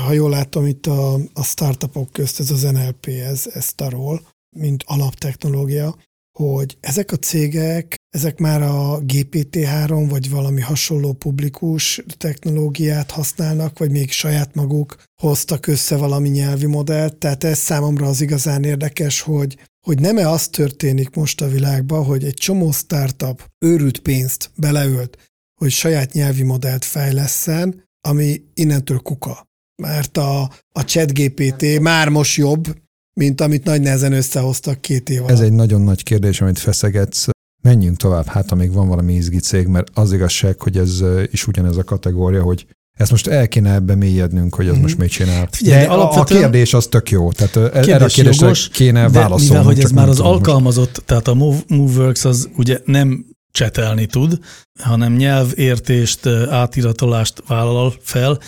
ha 0.05 0.12
jól 0.12 0.29
látom 0.29 0.65
itt 0.65 0.86
a, 0.86 1.13
a 1.33 1.43
startupok 1.43 2.12
közt 2.12 2.39
ez 2.39 2.51
az 2.51 2.62
NLP, 2.62 3.07
ez, 3.07 3.45
ez 3.53 3.73
tarol, 3.73 4.21
mint 4.55 4.83
alaptechnológia, 4.86 5.95
hogy 6.39 6.77
ezek 6.79 7.12
a 7.12 7.15
cégek, 7.15 7.95
ezek 8.09 8.39
már 8.39 8.62
a 8.62 8.99
GPT-3 8.99 10.05
vagy 10.09 10.29
valami 10.29 10.62
hasonló 10.62 11.13
publikus 11.13 12.03
technológiát 12.17 13.12
használnak, 13.12 13.77
vagy 13.77 13.91
még 13.91 14.12
saját 14.12 14.55
maguk 14.55 15.03
hoztak 15.21 15.67
össze 15.67 15.97
valami 15.97 16.29
nyelvi 16.29 16.65
modellt. 16.65 17.15
Tehát 17.15 17.43
ez 17.43 17.57
számomra 17.57 18.07
az 18.07 18.21
igazán 18.21 18.63
érdekes, 18.63 19.21
hogy 19.21 19.57
hogy 19.88 20.00
nem-e 20.00 20.30
az 20.30 20.48
történik 20.48 21.15
most 21.15 21.41
a 21.41 21.48
világban, 21.48 22.04
hogy 22.04 22.24
egy 22.24 22.34
csomó 22.34 22.72
startup 22.72 23.50
őrült 23.60 24.00
pénzt 24.00 24.52
beleölt, 24.56 25.17
hogy 25.60 25.72
saját 25.72 26.13
nyelvi 26.13 26.43
modellt 26.43 26.86
fejleszen, 26.86 27.84
ami 28.08 28.41
innentől 28.54 29.00
kuka. 29.00 29.48
Mert 29.82 30.17
a, 30.17 30.41
a 30.72 30.84
ChatGPT 30.84 31.80
már 31.80 32.10
most 32.10 32.38
jobb, 32.38 32.82
mint 33.13 33.41
amit 33.41 33.63
nagy 33.63 33.82
nehezen 33.82 34.13
összehoztak 34.13 34.82
két 34.82 35.10
év 35.10 35.19
alatt. 35.19 35.32
Ez 35.32 35.39
egy 35.39 35.54
nagyon 35.54 35.82
nagy 35.82 36.04
kérdés, 36.04 36.41
amit 36.41 36.60
feszegetsz. 36.60 37.28
Menjünk 37.62 37.98
tovább, 37.98 38.26
hát 38.26 38.50
ha 38.50 38.56
még 38.56 38.72
van 38.72 38.88
valami 38.88 39.13
izgi 39.13 39.39
cég, 39.39 39.67
mert 39.67 39.89
az 39.93 40.13
igazság, 40.13 40.62
hogy 40.62 40.78
ez 40.78 41.00
ö, 41.00 41.24
is 41.32 41.48
ugyanez 41.48 41.78
a 41.78 41.84
kategória, 41.84 42.43
hogy 42.43 42.65
ezt 42.99 43.12
most 43.12 43.27
el 43.27 43.47
kéne 43.47 43.73
ebbe 43.73 43.95
mélyednünk, 43.95 44.56
hogy 44.56 44.67
az 44.67 44.73
Mhm. 44.73 44.82
most 44.82 44.97
mit 44.97 45.10
csinál. 45.10 45.47
Figyelj, 45.51 45.86
De 45.86 45.91
a, 45.91 46.23
kérdés 46.23 46.73
az 46.73 46.88
tök 46.88 47.10
jó. 47.10 47.32
Tehát 47.32 47.56
ö, 47.56 47.65
erre 47.65 47.79
a 47.79 47.82
Kérdés 47.82 48.13
kérdésre 48.13 48.41
jogos, 48.45 48.69
kéne 48.69 49.01
de 49.01 49.08
válaszolnunk. 49.10 49.47
mivel, 49.49 49.63
hogy 49.63 49.79
ez 49.79 49.91
már 49.91 50.10
az 50.10 50.15
tudom 50.15 50.32
most. 50.32 50.45
alkalmazott, 50.47 51.01
tehát 51.06 51.27
a 51.27 51.34
Move, 51.34 51.58
MoveWorks 51.67 52.25
az 52.25 52.49
ugye 52.58 52.79
nem 52.86 53.25
csetelni 53.51 54.06
tud, 54.06 54.39
hanem 54.79 55.13
nyelvértést, 55.15 56.25
átiratolást 56.49 57.43
vállal 57.47 57.93
fel. 58.01 58.39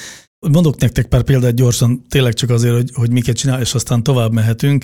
Mondok 0.52 0.80
nektek 0.80 1.06
pár 1.06 1.22
példát 1.24 1.56
gyorsan, 1.56 2.06
tényleg 2.10 2.34
csak 2.34 2.50
azért, 2.50 2.74
hogy, 2.74 2.90
hogy 2.94 3.12
miket 3.12 3.36
csinál, 3.38 3.62
és 3.62 3.74
aztán 3.74 4.04
tovább 4.04 4.32
mehetünk, 4.34 4.84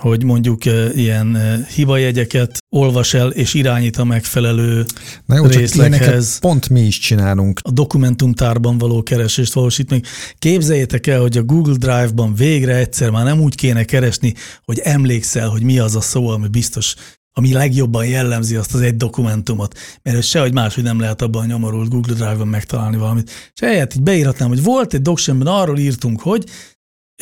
hogy 0.00 0.24
mondjuk 0.24 0.64
eh, 0.64 0.96
ilyen 0.96 1.36
eh, 1.36 1.66
hibajegyeket 1.66 2.58
olvas 2.68 3.14
el 3.14 3.30
és 3.30 3.54
irányít 3.54 3.96
a 3.96 4.04
megfelelő 4.04 4.84
Na 5.26 5.36
jó, 5.36 5.44
részleghez. 5.44 6.38
pont 6.38 6.68
mi 6.68 6.80
is 6.80 6.98
csinálunk. 6.98 7.60
a 7.62 7.70
dokumentumtárban 7.70 8.78
való 8.78 9.02
keresést 9.02 9.52
valósít 9.52 9.90
meg. 9.90 10.04
Képzeljétek 10.38 11.06
el, 11.06 11.20
hogy 11.20 11.36
a 11.36 11.42
Google 11.42 11.76
Drive-ban 11.76 12.34
végre 12.34 12.74
egyszer 12.76 13.10
már 13.10 13.24
nem 13.24 13.40
úgy 13.40 13.54
kéne 13.54 13.84
keresni, 13.84 14.34
hogy 14.64 14.78
emlékszel, 14.78 15.48
hogy 15.48 15.62
mi 15.62 15.78
az 15.78 15.96
a 15.96 16.00
szó, 16.00 16.28
ami 16.28 16.48
biztos, 16.48 16.94
ami 17.34 17.52
legjobban 17.52 18.06
jellemzi 18.06 18.56
azt 18.56 18.74
az 18.74 18.80
egy 18.80 18.96
dokumentumot. 18.96 19.78
Mert 20.02 20.16
ez 20.16 20.24
sehogy 20.24 20.52
máshogy 20.52 20.84
nem 20.84 21.00
lehet 21.00 21.22
abban 21.22 21.42
a 21.42 21.46
nyomorult 21.46 21.88
Google 21.88 22.14
Drive-ban 22.14 22.48
megtalálni 22.48 22.96
valamit. 22.96 23.30
És 23.54 23.60
ehelyett 23.60 23.94
így 23.94 24.02
beírhatnám, 24.02 24.48
hogy 24.48 24.62
volt 24.62 24.94
egy 24.94 25.02
docsembben, 25.02 25.46
arról 25.46 25.78
írtunk, 25.78 26.20
hogy, 26.20 26.44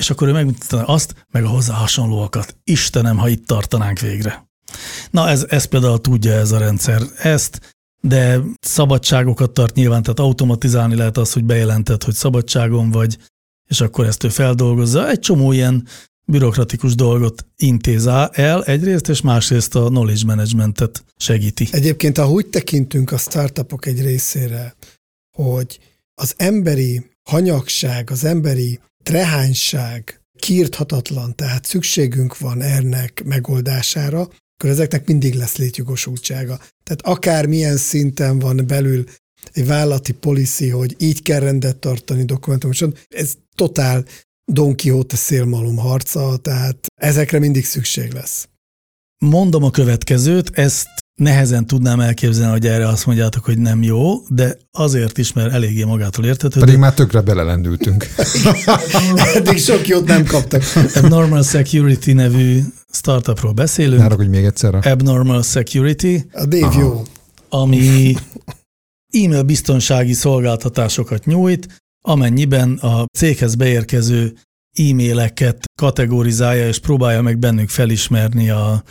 és 0.00 0.10
akkor 0.10 0.28
ő 0.28 0.32
megmutatta 0.32 0.84
azt, 0.84 1.14
meg 1.32 1.44
a 1.44 1.48
hozzá 1.48 1.74
hasonlóakat. 1.74 2.56
Istenem, 2.64 3.16
ha 3.16 3.28
itt 3.28 3.46
tartanánk 3.46 3.98
végre. 3.98 4.48
Na, 5.10 5.28
ez, 5.28 5.46
ez 5.48 5.64
például 5.64 6.00
tudja 6.00 6.32
ez 6.32 6.52
a 6.52 6.58
rendszer 6.58 7.02
ezt, 7.18 7.76
de 8.00 8.40
szabadságokat 8.60 9.50
tart 9.50 9.74
nyilván, 9.74 10.02
tehát 10.02 10.18
automatizálni 10.18 10.94
lehet 10.94 11.16
az, 11.16 11.32
hogy 11.32 11.44
bejelented, 11.44 12.02
hogy 12.02 12.14
szabadságon 12.14 12.90
vagy, 12.90 13.18
és 13.68 13.80
akkor 13.80 14.06
ezt 14.06 14.24
ő 14.24 14.28
feldolgozza. 14.28 15.08
Egy 15.08 15.18
csomó 15.18 15.52
ilyen 15.52 15.86
bürokratikus 16.24 16.94
dolgot 16.94 17.46
intéz 17.56 18.06
el 18.32 18.64
egyrészt, 18.64 19.08
és 19.08 19.20
másrészt 19.20 19.74
a 19.74 19.86
knowledge 19.86 20.24
managementet 20.26 21.04
segíti. 21.16 21.68
Egyébként, 21.70 22.18
ha 22.18 22.30
úgy 22.30 22.46
tekintünk 22.46 23.12
a 23.12 23.18
startupok 23.18 23.86
egy 23.86 24.02
részére, 24.02 24.74
hogy 25.36 25.78
az 26.14 26.34
emberi 26.36 27.10
hanyagság, 27.22 28.10
az 28.10 28.24
emberi 28.24 28.80
trehányság 29.02 30.20
kiirthatatlan, 30.38 31.34
tehát 31.34 31.64
szükségünk 31.64 32.38
van 32.38 32.62
ennek 32.62 33.22
megoldására, 33.24 34.20
akkor 34.20 34.70
ezeknek 34.70 35.06
mindig 35.06 35.34
lesz 35.34 35.56
létjogosultsága. 35.56 36.58
Tehát 36.82 37.02
akármilyen 37.02 37.76
szinten 37.76 38.38
van 38.38 38.64
belül 38.66 39.04
egy 39.52 39.66
vállalati 39.66 40.12
policy, 40.12 40.68
hogy 40.68 40.94
így 40.98 41.22
kell 41.22 41.40
rendet 41.40 41.76
tartani 41.76 42.24
dokumentumosan, 42.24 42.94
ez 43.08 43.34
totál 43.54 44.04
Don 44.52 44.76
Quixote 44.76 45.16
szélmalom 45.16 45.76
harca, 45.76 46.36
tehát 46.36 46.86
ezekre 46.94 47.38
mindig 47.38 47.64
szükség 47.64 48.12
lesz. 48.12 48.48
Mondom 49.18 49.62
a 49.62 49.70
következőt, 49.70 50.50
ezt 50.58 50.88
nehezen 51.20 51.66
tudnám 51.66 52.00
elképzelni, 52.00 52.52
hogy 52.52 52.66
erre 52.66 52.88
azt 52.88 53.06
mondjátok, 53.06 53.44
hogy 53.44 53.58
nem 53.58 53.82
jó, 53.82 54.22
de 54.28 54.56
azért 54.72 55.18
is, 55.18 55.32
mert 55.32 55.52
eléggé 55.52 55.84
magától 55.84 56.24
értetődő. 56.24 56.64
Pedig 56.64 56.78
már 56.78 56.94
tökre 56.94 57.20
belelendültünk. 57.20 58.06
Eddig 59.34 59.58
sok 59.58 59.88
jót 59.88 60.06
nem 60.06 60.24
kaptak. 60.24 60.62
Abnormal 60.94 61.42
Security 61.42 62.12
nevű 62.12 62.60
startupról 62.92 63.52
beszélünk. 63.52 64.00
Nára, 64.00 64.14
hogy 64.14 64.28
még 64.28 64.44
egyszer. 64.44 64.74
Abnormal 64.86 65.42
Security. 65.42 66.16
A 66.32 66.44
Dave 66.44 66.66
Aha. 66.66 66.80
jó. 66.80 67.02
Ami 67.48 68.14
e-mail 69.12 69.42
biztonsági 69.42 70.12
szolgáltatásokat 70.12 71.24
nyújt, 71.24 71.82
amennyiben 72.02 72.72
a 72.72 73.04
céghez 73.18 73.54
beérkező 73.54 74.32
e-maileket 74.72 75.64
kategorizálja 75.80 76.66
és 76.66 76.78
próbálja 76.78 77.22
meg 77.22 77.38
bennük 77.38 77.68
felismerni 77.68 78.50
a, 78.50 78.82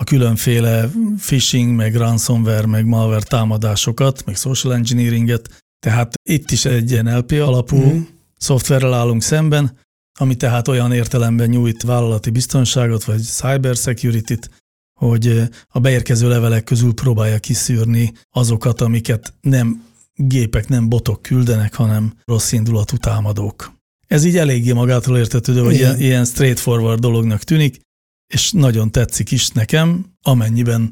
a 0.00 0.04
különféle 0.04 0.90
phishing, 1.16 1.74
meg 1.74 1.94
ransomware, 1.94 2.66
meg 2.66 2.86
malware 2.86 3.22
támadásokat, 3.22 4.24
meg 4.24 4.36
social 4.36 4.74
engineeringet. 4.74 5.64
Tehát 5.78 6.14
itt 6.28 6.50
is 6.50 6.64
egy 6.64 7.02
NLP 7.02 7.32
alapú 7.32 7.76
mm. 7.76 8.00
szoftverrel 8.36 8.94
állunk 8.94 9.22
szemben, 9.22 9.78
ami 10.18 10.34
tehát 10.34 10.68
olyan 10.68 10.92
értelemben 10.92 11.48
nyújt 11.48 11.82
vállalati 11.82 12.30
biztonságot, 12.30 13.04
vagy 13.04 13.22
cyber 13.22 13.76
security-t, 13.76 14.50
hogy 15.00 15.42
a 15.68 15.78
beérkező 15.78 16.28
levelek 16.28 16.64
közül 16.64 16.94
próbálja 16.94 17.38
kiszűrni 17.38 18.12
azokat, 18.30 18.80
amiket 18.80 19.34
nem 19.40 19.84
gépek, 20.14 20.68
nem 20.68 20.88
botok 20.88 21.22
küldenek, 21.22 21.74
hanem 21.74 22.12
rossz 22.24 22.52
indulatú 22.52 22.96
támadók. 22.96 23.72
Ez 24.06 24.24
így 24.24 24.36
eléggé 24.36 24.72
magától 24.72 25.18
értetődő, 25.18 25.62
hogy 25.62 25.74
ilyen, 25.74 26.00
ilyen 26.00 26.24
straightforward 26.24 27.00
dolognak 27.00 27.42
tűnik, 27.42 27.80
és 28.28 28.52
nagyon 28.52 28.90
tetszik 28.90 29.30
is 29.30 29.48
nekem, 29.48 30.04
amennyiben 30.22 30.90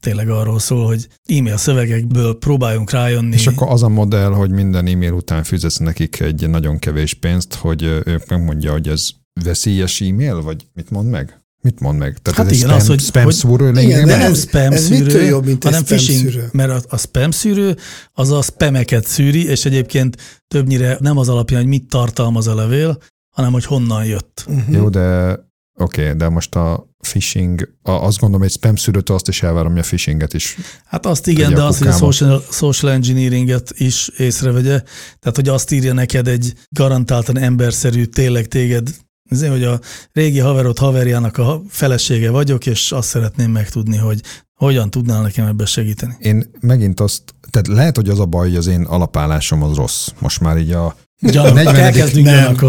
tényleg 0.00 0.28
arról 0.28 0.58
szól, 0.58 0.86
hogy 0.86 1.08
e-mail 1.28 1.56
szövegekből 1.56 2.38
próbáljunk 2.38 2.90
rájönni. 2.90 3.34
És 3.34 3.46
akkor 3.46 3.68
az 3.68 3.82
a 3.82 3.88
modell, 3.88 4.30
hogy 4.30 4.50
minden 4.50 4.86
e-mail 4.86 5.12
után 5.12 5.42
fizetsz 5.42 5.76
nekik 5.76 6.20
egy 6.20 6.48
nagyon 6.48 6.78
kevés 6.78 7.14
pénzt, 7.14 7.54
hogy 7.54 7.82
ők 7.82 8.28
megmondja, 8.28 8.72
hogy 8.72 8.88
ez 8.88 9.08
veszélyes 9.44 10.00
e-mail, 10.00 10.42
vagy 10.42 10.66
mit 10.72 10.90
mond 10.90 11.10
meg? 11.10 11.38
Mit 11.62 11.80
mond 11.80 11.98
meg? 11.98 12.18
Tehát 12.22 12.38
hát 12.38 12.50
ez 12.50 12.56
igen, 12.56 12.68
spam, 12.68 12.80
az, 12.80 12.86
hogy, 12.86 13.00
spam 13.00 13.24
hogy, 13.24 13.34
szűrő 13.34 13.80
igen, 13.80 14.06
de 14.06 14.16
nem 14.16 14.34
spam 14.34 14.72
ez 14.72 14.84
szűrő, 14.84 15.24
jobb, 15.24 15.44
mint 15.44 15.64
hanem 15.64 15.84
phishing, 15.84 16.20
szűrő? 16.20 16.48
mert 16.52 16.70
a, 16.70 16.94
a 16.94 16.98
spam 16.98 17.30
szűrő 17.30 17.76
az 18.12 18.30
a 18.30 18.42
spameket 18.42 19.06
szűri, 19.06 19.46
és 19.46 19.64
egyébként 19.64 20.16
többnyire 20.48 20.96
nem 21.00 21.18
az 21.18 21.28
alapján, 21.28 21.60
hogy 21.60 21.68
mit 21.68 21.88
tartalmaz 21.88 22.46
a 22.46 22.54
levél, 22.54 22.98
hanem 23.34 23.52
hogy 23.52 23.64
honnan 23.64 24.04
jött. 24.04 24.44
Uh-huh. 24.48 24.74
Jó, 24.74 24.88
de 24.88 25.38
Oké, 25.76 26.02
okay, 26.02 26.16
de 26.16 26.28
most 26.28 26.54
a 26.54 26.88
phishing, 27.00 27.68
a, 27.82 27.90
azt 27.90 28.18
gondolom, 28.18 28.44
egy 28.46 28.52
spam 28.52 28.76
szűrőtől 28.76 29.16
azt 29.16 29.28
is 29.28 29.42
elvárom, 29.42 29.70
hogy 29.70 29.80
a 29.80 29.84
phishinget 29.84 30.34
is. 30.34 30.56
Hát 30.84 31.06
azt 31.06 31.26
igen, 31.26 31.54
de 31.54 31.62
azt, 31.62 31.78
hogy 31.78 31.88
a 31.88 31.92
social, 31.92 32.44
social 32.50 32.92
engineeringet 32.92 33.72
is 33.76 34.08
észrevegye. 34.08 34.82
Tehát, 35.18 35.36
hogy 35.36 35.48
azt 35.48 35.70
írja 35.70 35.92
neked 35.92 36.28
egy 36.28 36.52
garantáltan 36.68 37.38
emberszerű, 37.38 38.04
tényleg 38.04 38.46
téged, 38.46 38.88
azért, 39.30 39.52
hogy 39.52 39.64
a 39.64 39.80
régi 40.12 40.38
haverod 40.38 40.78
haverjának 40.78 41.38
a 41.38 41.62
felesége 41.68 42.30
vagyok, 42.30 42.66
és 42.66 42.92
azt 42.92 43.08
szeretném 43.08 43.50
megtudni, 43.50 43.96
hogy 43.96 44.20
hogyan 44.54 44.90
tudnál 44.90 45.22
nekem 45.22 45.46
ebbe 45.46 45.66
segíteni. 45.66 46.16
Én 46.18 46.50
megint 46.60 47.00
azt, 47.00 47.34
tehát 47.54 47.78
lehet, 47.78 47.96
hogy 47.96 48.08
az 48.08 48.20
a 48.20 48.24
baj, 48.24 48.48
hogy 48.48 48.56
az 48.56 48.66
én 48.66 48.82
alapállásom 48.82 49.62
az 49.62 49.76
rossz. 49.76 50.08
Most 50.18 50.40
már 50.40 50.58
így 50.58 50.72
a 50.72 50.96
Gyanok, 51.20 51.54
40. 51.54 52.24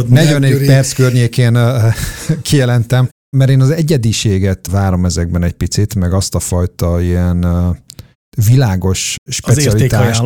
40. 0.10 0.66
perc 0.66 0.94
környékén 0.94 1.58
kijelentem, 2.42 3.10
mert 3.38 3.52
én 3.52 3.62
az 3.62 3.70
egyediséget 3.70 4.68
várom 4.72 5.06
ezekben 5.06 5.44
egy 5.44 5.54
picit, 5.54 5.96
meg 5.96 6.14
azt 6.14 6.36
a 6.36 6.40
fajta 6.40 7.02
ilyen 7.02 7.46
világos 8.48 9.16
specialitást, 9.32 10.24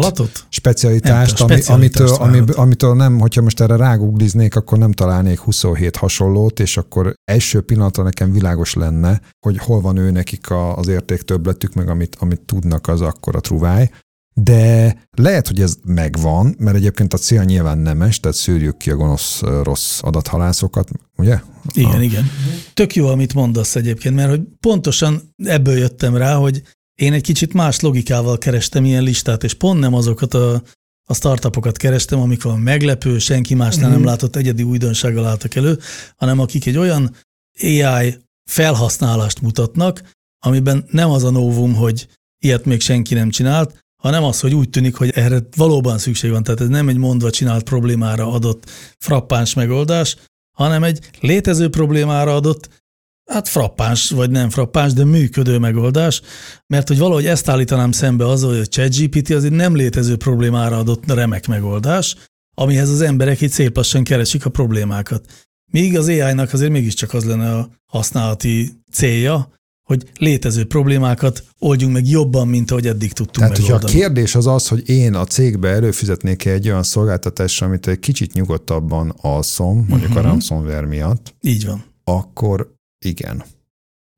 specialitást, 0.49 1.41
ami, 1.41 1.61
amitől, 1.67 2.09
ami, 2.09 2.41
amitől 2.55 2.95
nem, 2.95 3.19
hogyha 3.19 3.41
most 3.41 3.61
erre 3.61 3.75
rágugliznék, 3.75 4.55
akkor 4.55 4.77
nem 4.77 4.91
találnék 4.91 5.39
27 5.39 5.95
hasonlót, 5.95 6.59
és 6.59 6.77
akkor 6.77 7.13
első 7.31 7.61
pillanatra 7.61 8.03
nekem 8.03 8.31
világos 8.31 8.73
lenne, 8.73 9.21
hogy 9.45 9.57
hol 9.57 9.81
van 9.81 9.97
ő 9.97 10.11
nekik 10.11 10.49
a, 10.49 10.77
az 10.77 10.87
értéktöbletük, 10.87 11.73
meg 11.73 11.89
amit, 11.89 12.15
amit 12.19 12.41
tudnak, 12.41 12.87
az 12.87 13.01
akkor 13.01 13.35
a 13.35 13.39
truváj 13.39 13.89
de 14.33 14.95
lehet, 15.11 15.47
hogy 15.47 15.61
ez 15.61 15.75
megvan, 15.83 16.55
mert 16.57 16.75
egyébként 16.75 17.13
a 17.13 17.17
cél 17.17 17.43
nyilván 17.43 17.77
nemes, 17.77 18.19
tehát 18.19 18.37
szűrjük 18.37 18.77
ki 18.77 18.91
a 18.91 18.95
gonosz, 18.95 19.41
rossz 19.41 19.99
adathalászokat, 20.01 20.89
ugye? 21.17 21.39
Igen, 21.73 21.99
a... 21.99 22.01
igen. 22.01 22.29
Tök 22.73 22.95
jó, 22.95 23.07
amit 23.07 23.33
mondasz 23.33 23.75
egyébként, 23.75 24.15
mert 24.15 24.29
hogy 24.29 24.41
pontosan 24.59 25.33
ebből 25.43 25.77
jöttem 25.77 26.15
rá, 26.15 26.35
hogy 26.35 26.61
én 27.01 27.13
egy 27.13 27.21
kicsit 27.21 27.53
más 27.53 27.79
logikával 27.79 28.37
kerestem 28.37 28.85
ilyen 28.85 29.03
listát, 29.03 29.43
és 29.43 29.53
pont 29.53 29.79
nem 29.79 29.93
azokat 29.93 30.33
a, 30.33 30.63
a 31.09 31.13
startupokat 31.13 31.77
kerestem, 31.77 32.19
amik 32.19 32.43
van 32.43 32.59
meglepő, 32.59 33.17
senki 33.17 33.53
másnál 33.53 33.89
nem 33.89 33.99
mhm. 33.99 34.07
látott 34.07 34.35
egyedi 34.35 34.63
újdonsággal 34.63 35.25
álltak 35.25 35.55
elő, 35.55 35.79
hanem 36.15 36.39
akik 36.39 36.65
egy 36.65 36.77
olyan 36.77 37.15
AI 37.61 38.17
felhasználást 38.49 39.41
mutatnak, 39.41 40.01
amiben 40.45 40.85
nem 40.91 41.09
az 41.09 41.23
a 41.23 41.29
novum, 41.29 41.73
hogy 41.73 42.07
ilyet 42.43 42.65
még 42.65 42.81
senki 42.81 43.13
nem 43.13 43.29
csinált, 43.29 43.79
hanem 44.01 44.23
az, 44.23 44.39
hogy 44.39 44.55
úgy 44.55 44.69
tűnik, 44.69 44.95
hogy 44.95 45.09
erre 45.09 45.39
valóban 45.55 45.97
szükség 45.97 46.31
van. 46.31 46.43
Tehát 46.43 46.61
ez 46.61 46.67
nem 46.67 46.89
egy 46.89 46.97
mondva 46.97 47.29
csinált 47.29 47.63
problémára 47.63 48.31
adott 48.31 48.69
frappáns 48.97 49.53
megoldás, 49.53 50.15
hanem 50.57 50.83
egy 50.83 51.09
létező 51.19 51.69
problémára 51.69 52.35
adott, 52.35 52.69
hát 53.31 53.47
frappáns 53.47 54.09
vagy 54.09 54.29
nem 54.29 54.49
frappáns, 54.49 54.93
de 54.93 55.03
működő 55.05 55.57
megoldás, 55.57 56.21
mert 56.67 56.87
hogy 56.87 56.97
valahogy 56.97 57.25
ezt 57.25 57.49
állítanám 57.49 57.91
szembe 57.91 58.27
azzal, 58.27 58.49
hogy 58.49 58.59
a 58.59 58.65
ChatGPT 58.65 59.29
az 59.29 59.43
egy 59.43 59.51
nem 59.51 59.75
létező 59.75 60.17
problémára 60.17 60.77
adott 60.77 61.11
remek 61.11 61.47
megoldás, 61.47 62.15
amihez 62.55 62.89
az 62.89 63.01
emberek 63.01 63.41
itt 63.41 63.51
szép 63.51 63.75
lassan 63.75 64.03
keresik 64.03 64.45
a 64.45 64.49
problémákat. 64.49 65.25
Míg 65.71 65.97
az 65.97 66.07
AI-nak 66.07 66.53
azért 66.53 66.71
mégiscsak 66.71 67.13
az 67.13 67.25
lenne 67.25 67.55
a 67.55 67.69
használati 67.85 68.71
célja, 68.91 69.58
hogy 69.89 70.03
létező 70.17 70.65
problémákat 70.65 71.43
oldjunk 71.59 71.93
meg 71.93 72.07
jobban, 72.07 72.47
mint 72.47 72.71
ahogy 72.71 72.87
eddig 72.87 73.13
tudtunk 73.13 73.37
Tehát, 73.37 73.51
megoldani. 73.51 73.81
hogyha 73.81 73.97
a 73.97 74.01
kérdés 74.01 74.35
az 74.35 74.47
az, 74.47 74.67
hogy 74.67 74.89
én 74.89 75.13
a 75.13 75.25
cégbe 75.25 75.69
előfizetnék 75.69 76.45
egy 76.45 76.67
olyan 76.67 76.83
szolgáltatásra, 76.83 77.67
amit 77.67 77.87
egy 77.87 77.99
kicsit 77.99 78.33
nyugodtabban 78.33 79.13
alszom, 79.21 79.75
mondjuk 79.75 80.01
uh-huh. 80.01 80.17
a 80.17 80.19
mhm. 80.19 80.27
ransomware 80.27 80.85
miatt. 80.85 81.35
Így 81.41 81.65
van. 81.65 81.83
Akkor 82.03 82.73
igen. 83.05 83.43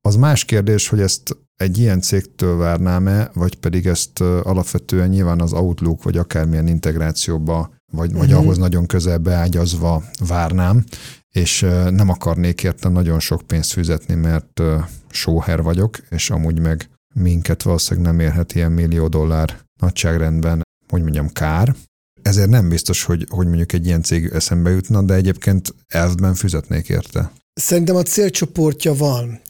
Az 0.00 0.16
más 0.16 0.44
kérdés, 0.44 0.88
hogy 0.88 1.00
ezt 1.00 1.36
egy 1.56 1.78
ilyen 1.78 2.00
cégtől 2.00 2.56
várnám-e, 2.56 3.30
vagy 3.34 3.54
pedig 3.54 3.86
ezt 3.86 4.20
alapvetően 4.20 5.08
nyilván 5.08 5.40
az 5.40 5.52
Outlook, 5.52 6.02
vagy 6.02 6.16
akármilyen 6.16 6.66
integrációba, 6.66 7.70
vagy, 7.92 8.06
uh-huh. 8.06 8.20
vagy 8.20 8.28
mhm. 8.28 8.38
ahhoz 8.38 8.58
nagyon 8.58 8.86
közel 8.86 9.18
beágyazva 9.18 10.02
várnám, 10.26 10.84
és 11.32 11.60
nem 11.90 12.08
akarnék 12.08 12.62
érte 12.62 12.88
nagyon 12.88 13.20
sok 13.20 13.42
pénzt 13.42 13.72
fizetni, 13.72 14.14
mert 14.14 14.62
sóher 15.10 15.62
vagyok, 15.62 15.98
és 16.10 16.30
amúgy 16.30 16.58
meg 16.58 16.88
minket 17.14 17.62
valószínűleg 17.62 18.10
nem 18.10 18.20
érhet 18.20 18.54
ilyen 18.54 18.72
millió 18.72 19.08
dollár 19.08 19.58
nagyságrendben, 19.80 20.62
hogy 20.88 21.02
mondjam, 21.02 21.28
kár. 21.28 21.74
Ezért 22.22 22.48
nem 22.48 22.68
biztos, 22.68 23.02
hogy, 23.02 23.26
hogy 23.30 23.46
mondjuk 23.46 23.72
egy 23.72 23.86
ilyen 23.86 24.02
cég 24.02 24.30
eszembe 24.32 24.70
jutna, 24.70 25.02
de 25.02 25.14
egyébként 25.14 25.74
elvben 25.88 26.34
fizetnék 26.34 26.88
érte. 26.88 27.32
Szerintem 27.54 27.96
a 27.96 28.02
célcsoportja 28.02 28.94
van. 28.94 29.40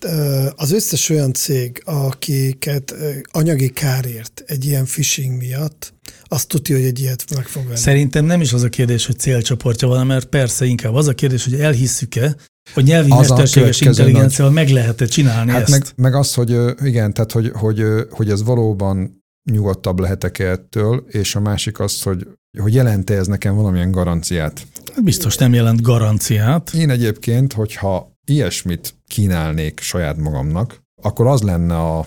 Az 0.54 0.72
összes 0.72 1.08
olyan 1.08 1.32
cég, 1.32 1.82
akiket 1.84 2.94
anyagi 3.30 3.68
kárért 3.68 4.42
egy 4.46 4.64
ilyen 4.64 4.84
phishing 4.84 5.36
miatt, 5.36 5.94
azt 6.32 6.48
tudja, 6.48 6.76
hogy 6.76 6.84
egy 6.84 7.00
ilyet 7.00 7.24
meg 7.34 7.46
fog 7.46 7.64
venni. 7.64 7.76
Szerintem 7.76 8.24
nem 8.24 8.40
is 8.40 8.52
az 8.52 8.62
a 8.62 8.68
kérdés, 8.68 9.06
hogy 9.06 9.18
célcsoportja 9.18 9.88
van, 9.88 10.06
mert 10.06 10.26
persze 10.26 10.64
inkább 10.64 10.94
az 10.94 11.08
a 11.08 11.14
kérdés, 11.14 11.44
hogy 11.44 11.54
elhisszük-e, 11.54 12.36
hogy 12.74 12.84
nyelvi 12.84 13.10
az 13.10 13.28
mesterséges 13.28 13.80
intelligenciával 13.80 14.52
meg 14.52 14.68
lehet-e 14.68 15.04
csinálni 15.04 15.50
hát 15.50 15.60
ezt. 15.60 15.70
Meg, 15.70 15.82
meg 15.96 16.14
az, 16.14 16.34
hogy 16.34 16.50
igen, 16.82 17.12
tehát 17.14 17.32
hogy, 17.32 17.50
hogy, 17.54 17.84
hogy 18.10 18.30
ez 18.30 18.42
valóban 18.42 19.24
nyugodtabb 19.50 19.98
lehetek 19.98 20.38
-e 20.38 20.50
ettől, 20.50 21.04
és 21.08 21.34
a 21.34 21.40
másik 21.40 21.80
az, 21.80 22.02
hogy, 22.02 22.26
hogy 22.58 22.74
jelente 22.74 23.14
ez 23.14 23.26
nekem 23.26 23.54
valamilyen 23.54 23.90
garanciát. 23.90 24.66
Biztos 25.02 25.36
nem 25.36 25.54
jelent 25.54 25.82
garanciát. 25.82 26.74
Én 26.74 26.90
egyébként, 26.90 27.52
hogyha 27.52 28.12
ilyesmit 28.26 28.94
kínálnék 29.06 29.80
saját 29.80 30.16
magamnak, 30.16 30.82
akkor 31.02 31.26
az 31.26 31.42
lenne 31.42 31.76
a, 31.76 32.06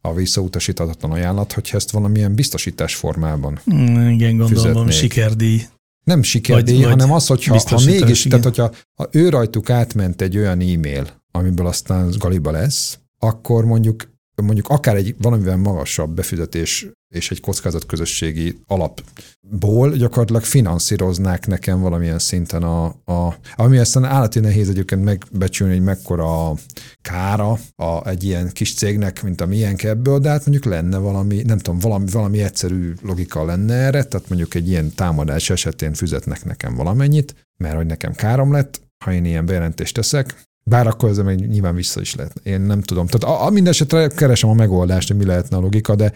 a 0.00 0.14
visszautasíthatatlan 0.14 1.10
ajánlat, 1.10 1.52
hogyha 1.52 1.76
ezt 1.76 1.90
valamilyen 1.90 2.34
biztosítás 2.34 2.94
formában. 2.94 3.60
Mm, 3.74 4.08
igen, 4.08 4.36
gondolom, 4.36 4.48
Fizetnék. 4.62 4.90
sikerdíj. 4.92 5.62
Nem 6.04 6.22
sikerdíj, 6.22 6.82
Vagy- 6.82 6.90
hanem 6.90 7.12
az, 7.12 7.26
hogyha 7.26 7.60
ha 7.64 7.80
mégis, 7.84 8.24
igen. 8.24 8.40
tehát 8.40 8.56
hogyha 8.56 8.76
ha 8.94 9.08
ő 9.10 9.28
rajtuk 9.28 9.70
átment 9.70 10.20
egy 10.20 10.36
olyan 10.36 10.60
e-mail, 10.60 11.06
amiből 11.30 11.66
aztán 11.66 12.14
galiba 12.18 12.50
lesz, 12.50 12.98
akkor 13.18 13.64
mondjuk 13.64 14.10
mondjuk 14.42 14.68
akár 14.68 14.96
egy 14.96 15.14
valamivel 15.18 15.56
magasabb 15.56 16.14
befizetés 16.14 16.86
és 17.14 17.30
egy 17.30 17.40
kockázatközösségi 17.40 18.58
alapból 18.66 19.90
gyakorlatilag 19.90 20.42
finanszíroznák 20.42 21.46
nekem 21.46 21.80
valamilyen 21.80 22.18
szinten 22.18 22.62
a, 22.62 22.84
a 22.86 23.34
ami 23.54 23.78
aztán 23.78 24.04
állati 24.04 24.40
nehéz 24.40 24.68
egyébként 24.68 25.04
megbecsülni, 25.04 25.72
hogy 25.72 25.82
mekkora 25.82 26.48
a 26.48 26.56
kára 27.02 27.58
a, 27.76 28.08
egy 28.08 28.24
ilyen 28.24 28.50
kis 28.52 28.74
cégnek, 28.74 29.22
mint 29.22 29.40
a 29.40 29.46
miénk 29.46 29.82
ebből, 29.82 30.18
de 30.18 30.28
hát 30.28 30.46
mondjuk 30.46 30.72
lenne 30.72 30.98
valami, 30.98 31.42
nem 31.42 31.58
tudom, 31.58 31.78
valami, 31.78 32.04
valami 32.10 32.42
egyszerű 32.42 32.92
logika 33.02 33.44
lenne 33.44 33.74
erre, 33.74 34.04
tehát 34.04 34.28
mondjuk 34.28 34.54
egy 34.54 34.68
ilyen 34.68 34.94
támadás 34.94 35.50
esetén 35.50 35.92
fizetnek 35.92 36.44
nekem 36.44 36.74
valamennyit, 36.74 37.34
mert 37.56 37.76
hogy 37.76 37.86
nekem 37.86 38.14
károm 38.14 38.52
lett, 38.52 38.80
ha 39.04 39.12
én 39.12 39.24
ilyen 39.24 39.46
bejelentést 39.46 39.94
teszek, 39.94 40.48
bár 40.70 40.86
akkor 40.86 41.08
ezzel 41.08 41.24
még 41.24 41.46
nyilván 41.46 41.74
vissza 41.74 42.00
is 42.00 42.14
lehet. 42.14 42.40
Én 42.42 42.60
nem 42.60 42.80
tudom. 42.80 43.06
Tehát 43.06 43.38
a, 43.38 43.46
a 43.46 43.50
minden 43.50 43.72
esetre 43.72 44.08
keresem 44.08 44.50
a 44.50 44.54
megoldást, 44.54 45.08
hogy 45.08 45.16
mi 45.16 45.24
lehetne 45.24 45.56
a 45.56 45.60
logika, 45.60 45.94
de 45.94 46.12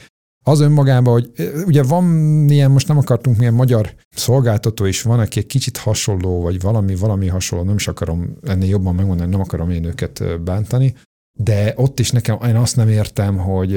az 0.47 0.61
önmagában, 0.61 1.13
hogy 1.13 1.31
ugye 1.67 1.83
van 1.83 2.05
ilyen, 2.49 2.71
most 2.71 2.89
nem 2.89 2.99
akartunk 2.99 3.37
milyen 3.37 3.55
magyar 3.55 3.95
szolgáltató 4.11 4.85
is, 4.85 5.03
van, 5.03 5.19
aki 5.19 5.39
egy 5.39 5.47
kicsit 5.47 5.77
hasonló, 5.77 6.41
vagy 6.41 6.61
valami, 6.61 6.95
valami 6.95 7.29
hasonló, 7.29 7.65
nem 7.65 7.75
is 7.75 7.89
akarom 7.89 8.37
ennél 8.43 8.69
jobban 8.69 8.95
megmondani, 8.95 9.31
nem 9.31 9.41
akarom 9.41 9.71
én 9.71 9.85
őket 9.85 10.43
bántani, 10.43 10.95
de 11.39 11.73
ott 11.77 12.01
is 12.01 12.11
nekem, 12.11 12.39
én 12.47 12.57
azt 12.57 12.77
nem 12.77 12.89
értem, 12.89 13.37
hogy 13.37 13.77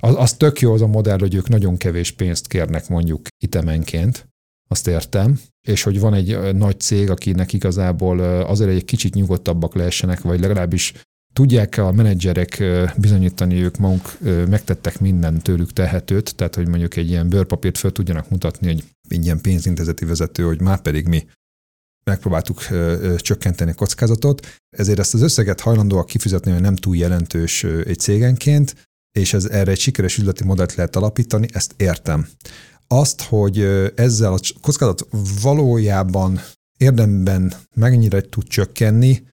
az, 0.00 0.14
az 0.16 0.32
tök 0.32 0.60
jó 0.60 0.72
az 0.72 0.82
a 0.82 0.86
modell, 0.86 1.18
hogy 1.18 1.34
ők 1.34 1.48
nagyon 1.48 1.76
kevés 1.76 2.10
pénzt 2.10 2.46
kérnek 2.46 2.88
mondjuk 2.88 3.26
itemenként, 3.44 4.27
azt 4.68 4.86
értem, 4.86 5.40
és 5.68 5.82
hogy 5.82 6.00
van 6.00 6.14
egy 6.14 6.54
nagy 6.54 6.80
cég, 6.80 7.10
akinek 7.10 7.52
igazából 7.52 8.20
azért 8.42 8.70
egy 8.70 8.84
kicsit 8.84 9.14
nyugodtabbak 9.14 9.74
lehessenek, 9.74 10.20
vagy 10.20 10.40
legalábbis 10.40 10.92
tudják 11.32 11.76
a 11.76 11.92
menedzserek 11.92 12.62
bizonyítani, 12.96 13.62
ők 13.62 13.76
maguk 13.76 14.18
megtettek 14.48 15.00
minden 15.00 15.38
tőlük 15.38 15.72
tehetőt, 15.72 16.34
tehát 16.36 16.54
hogy 16.54 16.68
mondjuk 16.68 16.96
egy 16.96 17.08
ilyen 17.08 17.28
bőrpapírt 17.28 17.78
föl 17.78 17.92
tudjanak 17.92 18.30
mutatni, 18.30 18.66
hogy 18.66 18.84
egy 19.08 19.24
ilyen 19.24 19.40
pénzintézeti 19.40 20.04
vezető, 20.04 20.42
hogy 20.42 20.60
már 20.60 20.80
pedig 20.80 21.06
mi 21.06 21.26
megpróbáltuk 22.04 22.66
csökkenteni 23.16 23.70
a 23.70 23.74
kockázatot, 23.74 24.46
ezért 24.76 24.98
ezt 24.98 25.14
az 25.14 25.22
összeget 25.22 25.60
hajlandóak 25.60 26.06
kifizetni, 26.06 26.52
hogy 26.52 26.60
nem 26.60 26.76
túl 26.76 26.96
jelentős 26.96 27.64
egy 27.64 27.98
cégenként, 27.98 28.88
és 29.18 29.32
ez 29.32 29.44
erre 29.44 29.70
egy 29.70 29.80
sikeres 29.80 30.18
üzleti 30.18 30.44
modellt 30.44 30.74
lehet 30.74 30.96
alapítani, 30.96 31.46
ezt 31.52 31.74
értem. 31.76 32.28
Azt, 32.88 33.22
hogy 33.22 33.60
ezzel 33.94 34.32
a 34.32 34.38
kockázat 34.60 35.08
valójában 35.42 36.40
érdemben 36.76 37.54
mennyire 37.74 38.20
tud 38.20 38.46
csökkenni, 38.46 39.26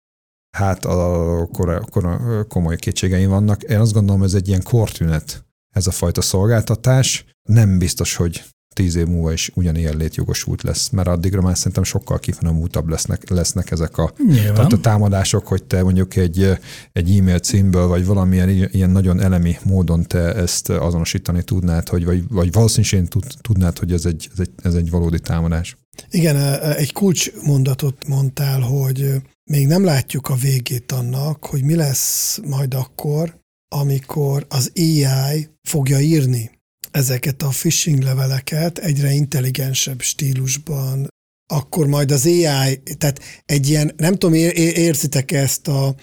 hát 0.57 0.85
akkor, 0.85 1.69
akkor 1.69 2.45
komoly 2.47 2.75
kétségeim 2.75 3.29
vannak. 3.29 3.63
Én 3.63 3.79
azt 3.79 3.93
gondolom, 3.93 4.23
ez 4.23 4.33
egy 4.33 4.47
ilyen 4.47 4.63
kortünet, 4.63 5.45
ez 5.75 5.87
a 5.87 5.91
fajta 5.91 6.21
szolgáltatás. 6.21 7.25
Nem 7.49 7.77
biztos, 7.77 8.15
hogy 8.15 8.43
tíz 8.75 8.95
év 8.95 9.05
múlva 9.05 9.31
is 9.31 9.51
ugyanilyen 9.53 9.97
létjogosult 9.97 10.63
lesz, 10.63 10.89
mert 10.89 11.07
addigra 11.07 11.41
már 11.41 11.57
szerintem 11.57 11.83
sokkal 11.83 12.19
kifinomultabb 12.19 12.89
lesznek, 12.89 13.29
lesznek 13.29 13.71
ezek 13.71 13.97
a 13.97 14.13
Nyilván. 14.27 14.53
tehát 14.53 14.73
a 14.73 14.79
támadások, 14.79 15.47
hogy 15.47 15.63
te 15.63 15.83
mondjuk 15.83 16.15
egy, 16.15 16.57
egy 16.93 17.17
e-mail 17.17 17.39
címből, 17.39 17.87
vagy 17.87 18.05
valamilyen 18.05 18.49
ilyen 18.49 18.89
nagyon 18.89 19.19
elemi 19.19 19.57
módon 19.63 20.03
te 20.03 20.35
ezt 20.35 20.69
azonosítani 20.69 21.43
tudnád, 21.43 21.89
hogy, 21.89 22.05
vagy, 22.05 22.23
vagy 22.29 22.51
valószínűleg 22.51 23.09
tud, 23.09 23.25
tudnád, 23.41 23.79
hogy 23.79 23.91
ez 23.91 24.05
egy, 24.05 24.29
ez, 24.33 24.39
egy, 24.39 24.51
ez 24.63 24.73
egy 24.73 24.89
valódi 24.89 25.19
támadás. 25.19 25.77
Igen, 26.09 26.35
e, 26.35 26.75
egy 26.75 26.93
kulcsmondatot 26.93 28.07
mondtál, 28.07 28.59
hogy 28.59 29.21
még 29.51 29.67
nem 29.67 29.83
látjuk 29.83 30.29
a 30.29 30.35
végét 30.35 30.91
annak, 30.91 31.45
hogy 31.45 31.63
mi 31.63 31.75
lesz 31.75 32.39
majd 32.47 32.73
akkor, 32.73 33.39
amikor 33.75 34.45
az 34.49 34.71
AI 34.75 35.47
fogja 35.63 35.99
írni 35.99 36.51
ezeket 36.95 37.41
a 37.41 37.47
phishing 37.47 38.01
leveleket 38.01 38.77
egyre 38.77 39.11
intelligensebb 39.11 40.01
stílusban, 40.01 41.07
akkor 41.53 41.87
majd 41.87 42.11
az 42.11 42.25
AI, 42.25 42.81
tehát 42.97 43.19
egy 43.45 43.69
ilyen, 43.69 43.93
nem 43.97 44.13
tudom, 44.13 44.33
ér- 44.33 44.57
ér- 44.57 44.77
érzitek 44.77 45.31
ezt 45.31 45.67
a, 45.67 45.95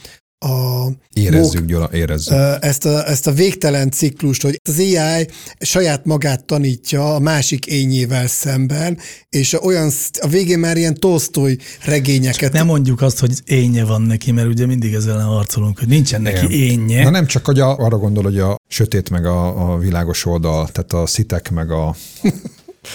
a 0.43 0.89
Érezzük, 1.13 1.65
Gyula, 1.65 1.91
érezzük. 1.93 2.35
Ezt 2.61 2.85
a, 2.85 3.09
ezt 3.09 3.27
a 3.27 3.33
végtelen 3.33 3.91
ciklust, 3.91 4.43
hogy 4.43 4.61
az 4.69 4.79
AI 4.79 5.29
saját 5.61 6.05
magát 6.05 6.45
tanítja 6.45 7.15
a 7.15 7.19
másik 7.19 7.67
ényével 7.67 8.27
szemben, 8.27 8.99
és 9.29 9.63
olyan, 9.63 9.91
a 10.21 10.29
végén 10.29 10.59
már 10.59 10.77
ilyen 10.77 10.95
Tolstoy 10.95 11.59
regényeket. 11.85 12.53
Nem 12.53 12.67
mondjuk 12.67 13.03
azt, 13.03 13.19
hogy 13.19 13.33
énje 13.45 13.85
van 13.85 14.03
neki, 14.03 14.31
mert 14.33 14.49
ugye 14.49 14.67
mindig 14.67 14.95
ezzel 14.95 15.15
ellen 15.15 15.27
harcolunk, 15.27 15.79
hogy 15.79 15.89
nincsen 15.89 16.23
neki 16.23 16.45
Igen. 16.45 16.51
énje. 16.51 17.03
Na 17.03 17.11
nem 17.11 17.27
csak, 17.27 17.47
hogy 17.47 17.61
a, 17.61 17.77
arra 17.77 17.99
gondol, 17.99 18.23
hogy 18.23 18.39
a 18.39 18.57
sötét 18.69 19.11
meg 19.11 19.27
a, 19.27 19.73
a 19.73 19.79
világos 19.79 20.27
oldal, 20.27 20.69
tehát 20.69 20.93
a 20.93 21.07
szitek 21.07 21.51
meg 21.51 21.71
a 21.71 21.97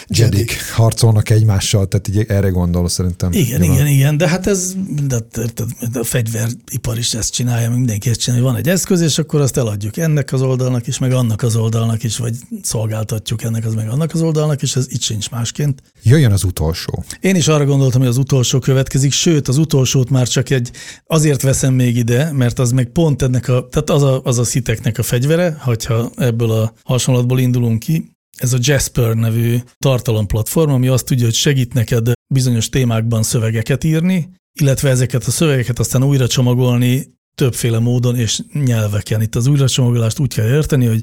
jedik 0.08 0.72
harcolnak 0.74 1.30
egymással, 1.30 1.88
tehát 1.88 2.08
így 2.08 2.26
erre 2.28 2.50
gondol 2.50 2.90
szerintem. 2.90 3.32
Igen, 3.32 3.62
Gyula. 3.62 3.74
igen, 3.74 3.88
igen, 3.88 4.18
de 4.18 4.28
hát 4.28 4.48
ez, 4.48 4.74
de, 5.08 5.18
érted, 5.38 5.70
a 5.94 6.04
fegyveripar 6.04 6.98
is 6.98 7.14
ezt 7.14 7.34
csinálja, 7.34 7.70
mindenki 7.70 8.10
ezt 8.10 8.20
csinálja, 8.20 8.44
hogy 8.46 8.54
van 8.54 8.62
egy 8.62 8.70
eszköz, 8.70 9.02
és 9.02 9.18
akkor 9.18 9.42
azt 9.42 9.58
eladjuk 9.58 9.98
ennek 9.98 10.34
az 10.34 10.42
oldalnak 10.42 10.88
is, 10.88 10.98
meg 10.98 11.12
annak 11.12 11.42
az 11.44 11.56
oldalnak 11.56 12.04
is, 12.04 12.18
vagy 12.18 12.36
szolgáltatjuk 12.62 13.44
ennek 13.44 13.66
az, 13.66 13.74
meg 13.74 13.90
annak 13.90 14.14
az 14.14 14.22
oldalnak, 14.22 14.62
és 14.62 14.76
ez 14.76 14.86
itt 14.90 15.02
sincs 15.02 15.30
másként. 15.30 15.82
Jöjjön 16.04 16.32
az 16.32 16.44
utolsó. 16.44 17.04
Én 17.20 17.36
is 17.36 17.48
arra 17.48 17.66
gondoltam, 17.66 18.00
hogy 18.00 18.10
az 18.10 18.18
utolsó 18.18 18.60
következik, 18.60 19.12
sőt, 19.12 19.48
az 19.48 19.58
utolsót 19.58 20.10
már 20.10 20.28
csak 20.28 20.50
egy, 20.50 20.72
azért 21.06 21.42
veszem 21.42 21.74
még 21.74 21.96
ide, 21.96 22.32
mert 22.32 22.60
az 22.60 22.72
meg 22.72 22.86
pont 22.88 23.22
ennek 23.22 23.48
a, 23.48 23.68
tehát 23.70 23.90
az 23.90 24.04
a, 24.04 24.22
az 24.24 24.38
a 24.38 24.44
sziteknek 24.44 24.98
a 24.98 25.04
fegyvere, 25.04 25.58
hogyha 25.62 26.12
ebből 26.16 26.52
a 26.52 26.74
hasonlatból 26.84 27.40
indulunk 27.40 27.80
ki, 27.80 28.16
ez 28.38 28.54
a 28.54 28.58
Jasper 28.62 29.16
nevű 29.16 29.58
tartalomplatform, 29.78 30.72
ami 30.72 30.88
azt 30.88 31.06
tudja, 31.06 31.26
hogy 31.26 31.34
segít 31.34 31.74
neked 31.74 32.12
bizonyos 32.34 32.70
témákban 32.70 33.24
szövegeket 33.24 33.84
írni, 33.84 34.30
illetve 34.60 34.90
ezeket 34.90 35.24
a 35.24 35.32
szövegeket 35.32 35.80
aztán 35.80 36.04
újra 36.04 36.28
csomagolni 36.28 37.16
többféle 37.36 37.80
módon 37.80 38.16
és 38.16 38.42
nyelveken. 38.54 39.22
Itt 39.22 39.36
az 39.36 39.48
újracsomagolást 39.48 40.20
úgy 40.20 40.34
kell 40.34 40.48
érteni, 40.48 40.86
hogy 40.86 41.02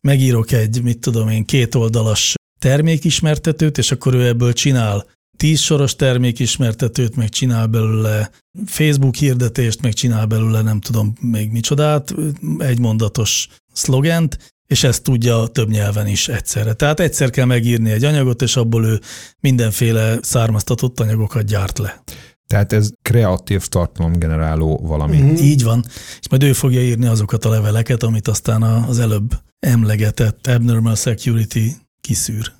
megírok 0.00 0.52
egy, 0.52 0.82
mit 0.82 0.98
tudom 0.98 1.28
én, 1.28 1.44
kétoldalas 1.44 2.34
termékismertetőt, 2.58 3.78
és 3.78 3.90
akkor 3.90 4.14
ő 4.14 4.26
ebből 4.26 4.52
csinál 4.52 5.06
tíz 5.36 5.60
soros 5.60 5.96
termékismertetőt, 5.96 7.16
meg 7.16 7.28
csinál 7.28 7.66
belőle 7.66 8.30
Facebook 8.66 9.14
hirdetést, 9.14 9.82
meg 9.82 9.92
csinál 9.92 10.26
belőle 10.26 10.62
nem 10.62 10.80
tudom 10.80 11.12
még 11.20 11.50
micsodát, 11.50 12.14
egymondatos 12.58 13.48
szlogent, 13.72 14.53
és 14.66 14.84
ezt 14.84 15.02
tudja 15.02 15.46
több 15.46 15.68
nyelven 15.68 16.06
is 16.06 16.28
egyszerre. 16.28 16.72
Tehát 16.72 17.00
egyszer 17.00 17.30
kell 17.30 17.44
megírni 17.44 17.90
egy 17.90 18.04
anyagot, 18.04 18.42
és 18.42 18.56
abból 18.56 18.84
ő 18.86 19.00
mindenféle 19.40 20.18
származtatott 20.22 21.00
anyagokat 21.00 21.44
gyárt 21.44 21.78
le. 21.78 22.02
Tehát 22.46 22.72
ez 22.72 22.90
kreatív 23.02 23.66
tartalomgeneráló 23.66 24.80
valami. 24.82 25.20
Mhm. 25.20 25.34
Így 25.36 25.62
van, 25.62 25.84
és 26.20 26.28
majd 26.30 26.42
ő 26.42 26.52
fogja 26.52 26.80
írni 26.80 27.06
azokat 27.06 27.44
a 27.44 27.48
leveleket, 27.48 28.02
amit 28.02 28.28
aztán 28.28 28.62
az 28.62 28.98
előbb 28.98 29.40
emlegetett 29.58 30.46
Abnormal 30.46 30.94
Security 30.94 31.70
kiszűr. 32.00 32.52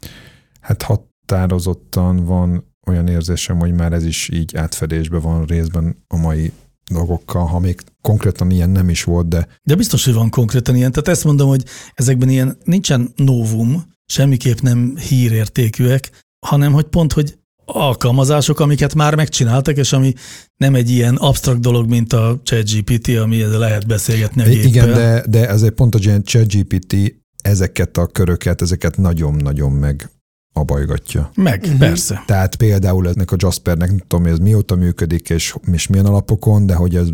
Hát 0.60 0.82
határozottan 0.82 2.24
van 2.24 2.72
olyan 2.86 3.08
érzésem, 3.08 3.58
hogy 3.58 3.72
már 3.72 3.92
ez 3.92 4.04
is 4.04 4.28
így 4.28 4.56
átfedésben 4.56 5.20
van 5.20 5.44
részben 5.44 6.04
a 6.08 6.16
mai 6.16 6.52
dolgokkal, 6.90 7.46
ha 7.46 7.58
még 7.58 7.80
konkrétan 8.04 8.50
ilyen 8.50 8.70
nem 8.70 8.88
is 8.88 9.04
volt, 9.04 9.28
de 9.28 9.46
De 9.62 9.74
biztos, 9.74 10.04
hogy 10.04 10.14
van 10.14 10.30
konkrétan 10.30 10.76
ilyen. 10.76 10.92
Tehát 10.92 11.08
ezt 11.08 11.24
mondom, 11.24 11.48
hogy 11.48 11.64
ezekben 11.94 12.28
ilyen 12.28 12.56
nincsen 12.64 13.12
novum, 13.16 13.84
semmiképp 14.06 14.58
nem 14.58 14.96
hírértékűek, 15.08 16.10
hanem 16.46 16.72
hogy 16.72 16.84
pont, 16.84 17.12
hogy 17.12 17.38
alkalmazások, 17.64 18.60
amiket 18.60 18.94
már 18.94 19.14
megcsináltak, 19.14 19.76
és 19.76 19.92
ami 19.92 20.12
nem 20.56 20.74
egy 20.74 20.90
ilyen 20.90 21.14
absztrakt 21.14 21.60
dolog, 21.60 21.88
mint 21.88 22.12
a 22.12 22.40
ChatGPT, 22.42 23.08
ami 23.08 23.42
lehet 23.42 23.86
beszélgetni 23.86 24.42
a 24.42 24.44
géppel. 24.44 24.64
igen, 24.64 24.92
de, 24.92 25.24
de 25.28 25.48
ezért 25.48 25.74
pont 25.74 25.94
a 25.94 25.98
ChatGPT 26.24 26.96
ezeket 27.42 27.96
a 27.96 28.06
köröket, 28.06 28.62
ezeket 28.62 28.96
nagyon-nagyon 28.96 29.72
meg 29.72 30.10
abajgatja. 30.52 31.30
Meg, 31.34 31.60
uh-huh. 31.62 31.78
persze. 31.78 32.22
Tehát 32.26 32.56
például 32.56 33.08
ennek 33.08 33.32
a 33.32 33.36
Jaspernek, 33.38 33.88
nem 33.88 33.98
tudom, 33.98 34.22
hogy 34.22 34.32
ez 34.32 34.38
mióta 34.38 34.74
működik, 34.74 35.30
és, 35.30 35.54
és 35.72 35.86
milyen 35.86 36.06
alapokon, 36.06 36.66
de 36.66 36.74
hogy 36.74 36.96
ez, 36.96 37.08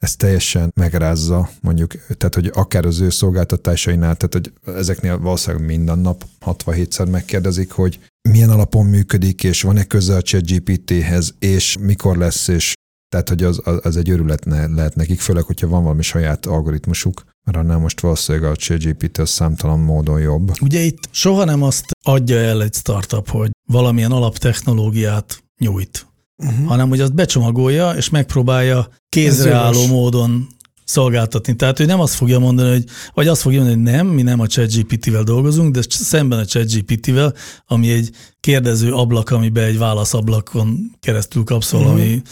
ez 0.00 0.16
teljesen 0.16 0.72
megrázza, 0.74 1.50
mondjuk, 1.60 1.92
tehát 2.16 2.34
hogy 2.34 2.50
akár 2.54 2.84
az 2.84 3.00
ő 3.00 3.10
szolgáltatásainál, 3.10 4.16
tehát 4.16 4.32
hogy 4.32 4.74
ezeknél 4.76 5.18
valószínűleg 5.18 5.66
minden 5.66 5.98
nap 5.98 6.24
67-szer 6.46 7.10
megkérdezik, 7.10 7.70
hogy 7.70 7.98
milyen 8.28 8.50
alapon 8.50 8.86
működik, 8.86 9.44
és 9.44 9.62
van-e 9.62 9.84
köze 9.84 10.16
a 10.16 10.22
ChatGPT-hez, 10.22 11.34
és 11.38 11.76
mikor 11.80 12.16
lesz, 12.16 12.48
és 12.48 12.72
tehát, 13.08 13.28
hogy 13.28 13.42
az, 13.42 13.60
az 13.82 13.96
egy 13.96 14.10
örület 14.10 14.44
ne, 14.44 14.66
lehet 14.66 14.94
nekik, 14.94 15.20
főleg, 15.20 15.44
hogyha 15.44 15.68
van 15.68 15.82
valami 15.82 16.02
saját 16.02 16.46
algoritmusuk, 16.46 17.24
mert 17.46 17.58
annál 17.58 17.78
most 17.78 18.00
valószínűleg 18.00 18.50
a 18.50 18.56
ChatGPT 18.56 19.18
az 19.18 19.30
számtalan 19.30 19.78
módon 19.78 20.20
jobb. 20.20 20.52
Ugye 20.60 20.80
itt 20.80 20.98
soha 21.10 21.44
nem 21.44 21.62
azt 21.62 21.84
adja 22.04 22.36
el 22.36 22.62
egy 22.62 22.74
startup, 22.74 23.28
hogy 23.28 23.50
valamilyen 23.70 24.12
alaptechnológiát 24.12 25.42
nyújt, 25.58 26.06
uh-huh. 26.40 26.66
hanem 26.66 26.88
hogy 26.88 27.00
azt 27.00 27.14
becsomagolja, 27.14 27.90
és 27.90 28.08
megpróbálja 28.08 28.88
kézreálló 29.08 29.86
módon 29.86 30.48
szolgáltatni. 30.84 31.56
Tehát 31.56 31.80
ő 31.80 31.84
nem 31.84 32.00
azt 32.00 32.14
fogja 32.14 32.38
mondani, 32.38 32.70
hogy, 32.70 32.84
vagy 33.14 33.28
azt 33.28 33.40
fogja 33.40 33.62
mondani, 33.62 33.82
hogy 33.82 33.92
nem, 33.92 34.06
mi 34.06 34.22
nem 34.22 34.40
a 34.40 34.46
ChatGPT-vel 34.46 35.22
dolgozunk, 35.22 35.74
de 35.74 35.80
szemben 35.88 36.38
a 36.38 36.44
ChatGPT-vel, 36.44 37.34
ami 37.66 37.90
egy 37.90 38.10
kérdező 38.40 38.92
ablak, 38.92 39.30
amiben 39.30 39.64
egy 39.64 39.78
válaszablakon 39.78 40.96
keresztül 41.00 41.44
kapsz 41.44 41.70
valami 41.70 42.06
uh-huh. 42.06 42.22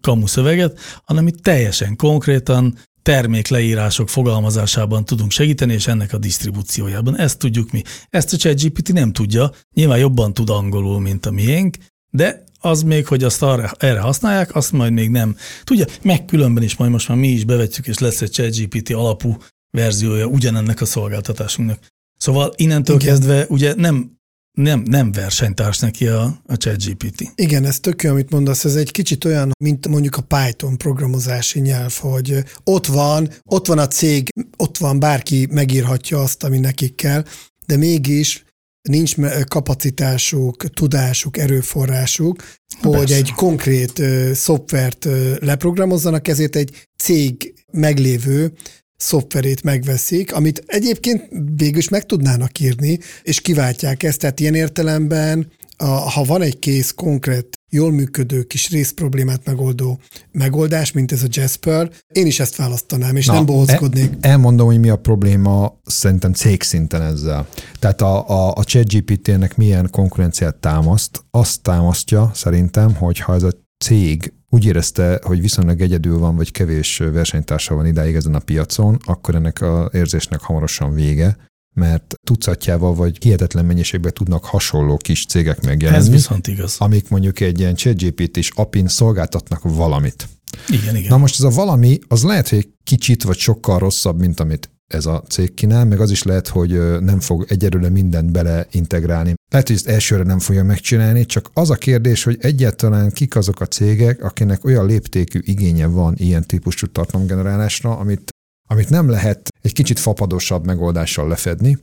kamu 0.00 0.26
szöveget, 0.26 0.78
hanem 1.04 1.26
itt 1.26 1.42
teljesen 1.42 1.96
konkrétan 1.96 2.78
termékleírások 3.02 4.08
fogalmazásában 4.08 5.04
tudunk 5.04 5.30
segíteni, 5.30 5.72
és 5.72 5.86
ennek 5.86 6.12
a 6.12 6.18
disztribúciójában. 6.18 7.18
Ezt 7.18 7.38
tudjuk 7.38 7.70
mi. 7.70 7.82
Ezt 8.10 8.32
a 8.32 8.36
ChatGPT 8.36 8.92
nem 8.92 9.12
tudja, 9.12 9.50
nyilván 9.74 9.98
jobban 9.98 10.32
tud 10.32 10.50
angolul, 10.50 11.00
mint 11.00 11.26
a 11.26 11.30
miénk, 11.30 11.76
de 12.10 12.44
az 12.64 12.82
még, 12.82 13.06
hogy 13.06 13.24
azt 13.24 13.42
arra, 13.42 13.72
erre 13.78 14.00
használják, 14.00 14.54
azt 14.54 14.72
majd 14.72 14.92
még 14.92 15.10
nem. 15.10 15.36
Tudja, 15.64 15.84
meg 16.02 16.24
különben 16.24 16.62
is 16.62 16.76
majd 16.76 16.90
most 16.90 17.08
már 17.08 17.18
mi 17.18 17.28
is 17.28 17.44
bevetjük, 17.44 17.86
és 17.86 17.98
lesz 17.98 18.20
egy 18.20 18.30
ChatGPT 18.30 18.90
alapú 18.90 19.36
verziója 19.70 20.26
ugyanennek 20.26 20.80
a 20.80 20.84
szolgáltatásunknak. 20.84 21.78
Szóval 22.16 22.52
innentől 22.56 22.96
Igen. 22.96 23.08
kezdve 23.08 23.46
ugye 23.48 23.74
nem 23.74 24.12
nem, 24.52 24.80
nem 24.80 25.12
versenytárs 25.12 25.78
neki 25.78 26.06
a, 26.06 26.40
a 26.46 26.56
ChatGPT. 26.56 27.32
Igen, 27.34 27.64
ez 27.64 27.80
tök 27.80 28.02
jó, 28.02 28.10
amit 28.10 28.30
mondasz, 28.30 28.64
ez 28.64 28.74
egy 28.74 28.90
kicsit 28.90 29.24
olyan, 29.24 29.50
mint 29.58 29.88
mondjuk 29.88 30.16
a 30.16 30.22
Python 30.22 30.78
programozási 30.78 31.60
nyelv, 31.60 31.96
hogy 32.00 32.44
ott 32.64 32.86
van, 32.86 33.30
ott 33.44 33.66
van 33.66 33.78
a 33.78 33.86
cég, 33.86 34.28
ott 34.56 34.78
van, 34.78 34.98
bárki 34.98 35.48
megírhatja 35.50 36.20
azt, 36.22 36.44
ami 36.44 36.58
nekik 36.58 36.94
kell, 36.94 37.24
de 37.66 37.76
mégis 37.76 38.44
nincs 38.88 39.14
kapacitásuk, 39.48 40.70
tudásuk, 40.70 41.38
erőforrásuk, 41.38 42.36
Persze. 42.80 42.98
hogy 42.98 43.12
egy 43.12 43.32
konkrét 43.32 44.02
szoftvert 44.34 45.08
leprogramozzanak, 45.40 46.28
ezért 46.28 46.56
egy 46.56 46.86
cég 46.96 47.54
meglévő 47.72 48.52
szoftverét 48.96 49.62
megveszik, 49.62 50.34
amit 50.34 50.62
egyébként 50.66 51.28
végül 51.56 51.78
is 51.78 51.88
meg 51.88 52.06
tudnának 52.06 52.60
írni, 52.60 52.98
és 53.22 53.40
kiváltják 53.40 54.02
ezt. 54.02 54.18
Tehát 54.18 54.40
ilyen 54.40 54.54
értelemben, 54.54 55.50
a, 55.76 55.84
ha 55.86 56.24
van 56.24 56.42
egy 56.42 56.58
kész, 56.58 56.90
konkrét, 56.90 57.58
jól 57.74 57.92
működő 57.92 58.42
kis 58.42 58.70
részproblémát 58.70 59.44
megoldó 59.44 59.98
megoldás, 60.32 60.92
mint 60.92 61.12
ez 61.12 61.22
a 61.22 61.26
Jasper, 61.30 61.90
én 62.12 62.26
is 62.26 62.40
ezt 62.40 62.56
választanám, 62.56 63.16
és 63.16 63.26
Na, 63.26 63.32
nem 63.32 63.46
bohozkodnék. 63.46 64.10
El, 64.20 64.30
elmondom, 64.30 64.66
hogy 64.66 64.80
mi 64.80 64.88
a 64.88 64.96
probléma 64.96 65.80
szerintem 65.84 66.32
cégszinten 66.32 67.02
ezzel. 67.02 67.48
Tehát 67.78 68.00
a, 68.00 68.28
a, 68.28 68.52
a 68.56 68.64
ChatGPT-nek 68.64 69.56
milyen 69.56 69.88
konkurenciát 69.90 70.56
támaszt, 70.56 71.24
azt 71.30 71.62
támasztja 71.62 72.30
szerintem, 72.34 72.94
hogy 72.94 73.18
ha 73.18 73.34
ez 73.34 73.42
a 73.42 73.50
cég 73.84 74.32
úgy 74.50 74.64
érezte, 74.64 75.20
hogy 75.22 75.40
viszonylag 75.40 75.80
egyedül 75.80 76.18
van, 76.18 76.36
vagy 76.36 76.50
kevés 76.50 76.98
versenytársa 76.98 77.74
van 77.74 77.86
idáig 77.86 78.14
ezen 78.14 78.34
a 78.34 78.38
piacon, 78.38 78.98
akkor 79.04 79.34
ennek 79.34 79.62
az 79.62 79.88
érzésnek 79.92 80.40
hamarosan 80.40 80.94
vége, 80.94 81.36
mert 81.74 82.14
tucatjával 82.26 82.94
vagy 82.94 83.22
hihetetlen 83.22 83.64
mennyiségben 83.64 84.12
tudnak 84.12 84.44
hasonló 84.44 84.96
kis 84.96 85.26
cégek 85.26 85.62
megjelenni. 85.62 86.00
Ez 86.00 86.10
viszont 86.10 86.46
igaz. 86.46 86.76
Amik 86.78 87.08
mondjuk 87.08 87.40
egy 87.40 87.60
ilyen 87.60 87.74
chatgpt 87.74 88.36
és 88.36 88.50
apin 88.54 88.88
szolgáltatnak 88.88 89.60
valamit. 89.62 90.28
Igen, 90.68 90.96
igen. 90.96 91.08
Na 91.08 91.16
most 91.16 91.34
ez 91.38 91.44
a 91.44 91.50
valami, 91.50 91.98
az 92.08 92.22
lehet, 92.22 92.48
hogy 92.48 92.68
kicsit 92.84 93.22
vagy 93.22 93.38
sokkal 93.38 93.78
rosszabb, 93.78 94.18
mint 94.18 94.40
amit 94.40 94.68
ez 94.86 95.06
a 95.06 95.22
cég 95.28 95.54
kínál, 95.54 95.84
meg 95.84 96.00
az 96.00 96.10
is 96.10 96.22
lehet, 96.22 96.48
hogy 96.48 97.00
nem 97.00 97.20
fog 97.20 97.46
egyelőre 97.48 97.88
mindent 97.88 98.32
beleintegrálni. 98.32 99.34
Lehet, 99.50 99.66
hogy 99.66 99.76
ezt 99.76 99.88
elsőre 99.88 100.22
nem 100.22 100.38
fogja 100.38 100.64
megcsinálni, 100.64 101.26
csak 101.26 101.50
az 101.52 101.70
a 101.70 101.74
kérdés, 101.74 102.22
hogy 102.22 102.36
egyáltalán 102.40 103.10
kik 103.10 103.36
azok 103.36 103.60
a 103.60 103.66
cégek, 103.66 104.22
akinek 104.22 104.64
olyan 104.64 104.86
léptékű 104.86 105.40
igénye 105.42 105.86
van 105.86 106.14
ilyen 106.16 106.46
típusú 106.46 106.86
tartalomgenerálásra, 106.86 107.96
amit, 107.96 108.33
amit 108.74 108.90
nem 108.90 109.08
lehet 109.08 109.48
egy 109.60 109.72
kicsit 109.72 109.98
fapadosabb 109.98 110.66
megoldással 110.66 111.28
lefedni. 111.28 111.78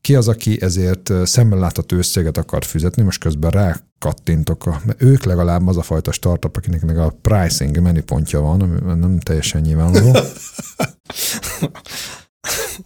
Ki 0.00 0.14
az, 0.14 0.28
aki 0.28 0.62
ezért 0.62 1.12
szemmel 1.24 1.58
látható 1.58 1.96
összeget 1.96 2.36
akar 2.36 2.64
fizetni, 2.64 3.02
most 3.02 3.20
közben 3.20 3.50
rá 3.50 3.80
kattintok, 3.98 4.66
a, 4.66 4.80
mert 4.84 5.02
ők 5.02 5.24
legalább 5.24 5.66
az 5.66 5.76
a 5.76 5.82
fajta 5.82 6.12
startup, 6.12 6.56
akinek 6.56 6.98
a 6.98 7.16
pricing 7.22 7.80
menüpontja 7.80 8.40
van, 8.40 8.60
ami 8.60 9.00
nem 9.00 9.18
teljesen 9.18 9.60
nyilvánvaló. 9.60 10.12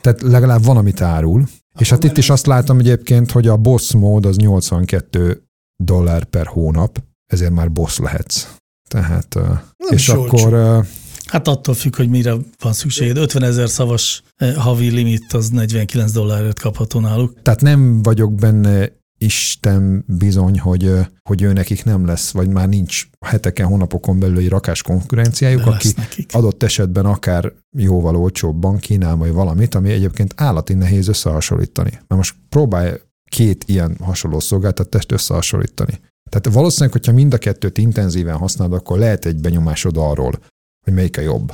Tehát 0.01 0.23
legalább 0.23 0.65
van, 0.65 0.77
amit 0.77 1.01
árul. 1.01 1.45
És 1.79 1.91
hát 1.91 2.05
itt 2.05 2.17
is 2.17 2.31
azt 2.31 2.47
látom 2.47 2.79
egyébként, 2.79 3.31
hogy 3.31 3.49
a 3.49 3.57
boss 3.57 3.93
mód 3.93 4.27
az 4.27 4.37
82 4.37 5.43
dollár 5.83 6.25
per 6.25 6.47
hónap, 6.47 7.03
ezért 7.33 7.53
már 7.53 7.73
boss 7.73 7.99
lehetsz. 7.99 8.47
Tehát, 8.89 9.35
Nem 9.35 9.89
és 9.89 10.09
akkor... 10.09 10.85
Hát 11.27 11.49
attól 11.49 11.75
függ, 11.75 11.97
hogy 11.97 12.09
mire 12.09 12.35
van 12.61 12.73
szükséged. 12.73 13.17
50 13.17 13.43
ezer 13.43 13.69
szavas 13.69 14.23
havi 14.57 14.91
limit 14.91 15.33
az 15.33 15.49
49 15.49 16.13
dollárért 16.13 16.61
kapható 16.61 17.01
náluk. 17.01 17.43
Tehát 17.43 17.61
nem 17.61 18.03
vagyok 18.03 18.35
benne 18.35 18.93
Isten 19.19 20.05
bizony, 20.07 20.59
hogy, 20.59 20.93
hogy 21.23 21.43
ő 21.43 21.53
nekik 21.53 21.85
nem 21.85 22.07
lesz, 22.07 22.31
vagy 22.31 22.49
már 22.49 22.69
nincs 22.69 23.07
heteken, 23.21 23.67
hónapokon 23.67 24.19
belül 24.19 24.39
egy 24.39 24.49
rakás 24.49 24.83
konkurenciájuk, 24.83 25.67
aki 25.67 25.89
nekik. 25.97 26.35
adott 26.35 26.63
esetben 26.63 27.05
akár 27.05 27.53
jóval 27.77 28.17
olcsóbban 28.17 28.77
kínál 28.77 29.15
majd 29.15 29.33
valamit, 29.33 29.75
ami 29.75 29.91
egyébként 29.91 30.35
állati 30.37 30.75
nehéz 30.75 31.09
összehasonlítani. 31.09 31.99
Na 32.07 32.17
most 32.17 32.35
próbálj 32.49 32.93
két 33.31 33.65
ilyen 33.67 33.97
hasonló 34.01 34.41
szolgáltatást 34.41 35.13
összehasonlítani. 35.13 36.01
Tehát 36.31 36.57
valószínűleg, 36.57 36.93
hogyha 36.93 37.13
mind 37.13 37.35
a 37.35 37.39
kettőt 37.39 37.79
intenzíven 37.79 38.37
használod, 38.37 38.75
akkor 38.75 38.99
lehet 38.99 39.25
egy 39.25 39.41
benyomásod 39.41 39.97
arról, 39.97 40.41
hogy 40.87 40.95
melyik 40.95 41.19
a 41.19 41.21
jobb. 41.21 41.53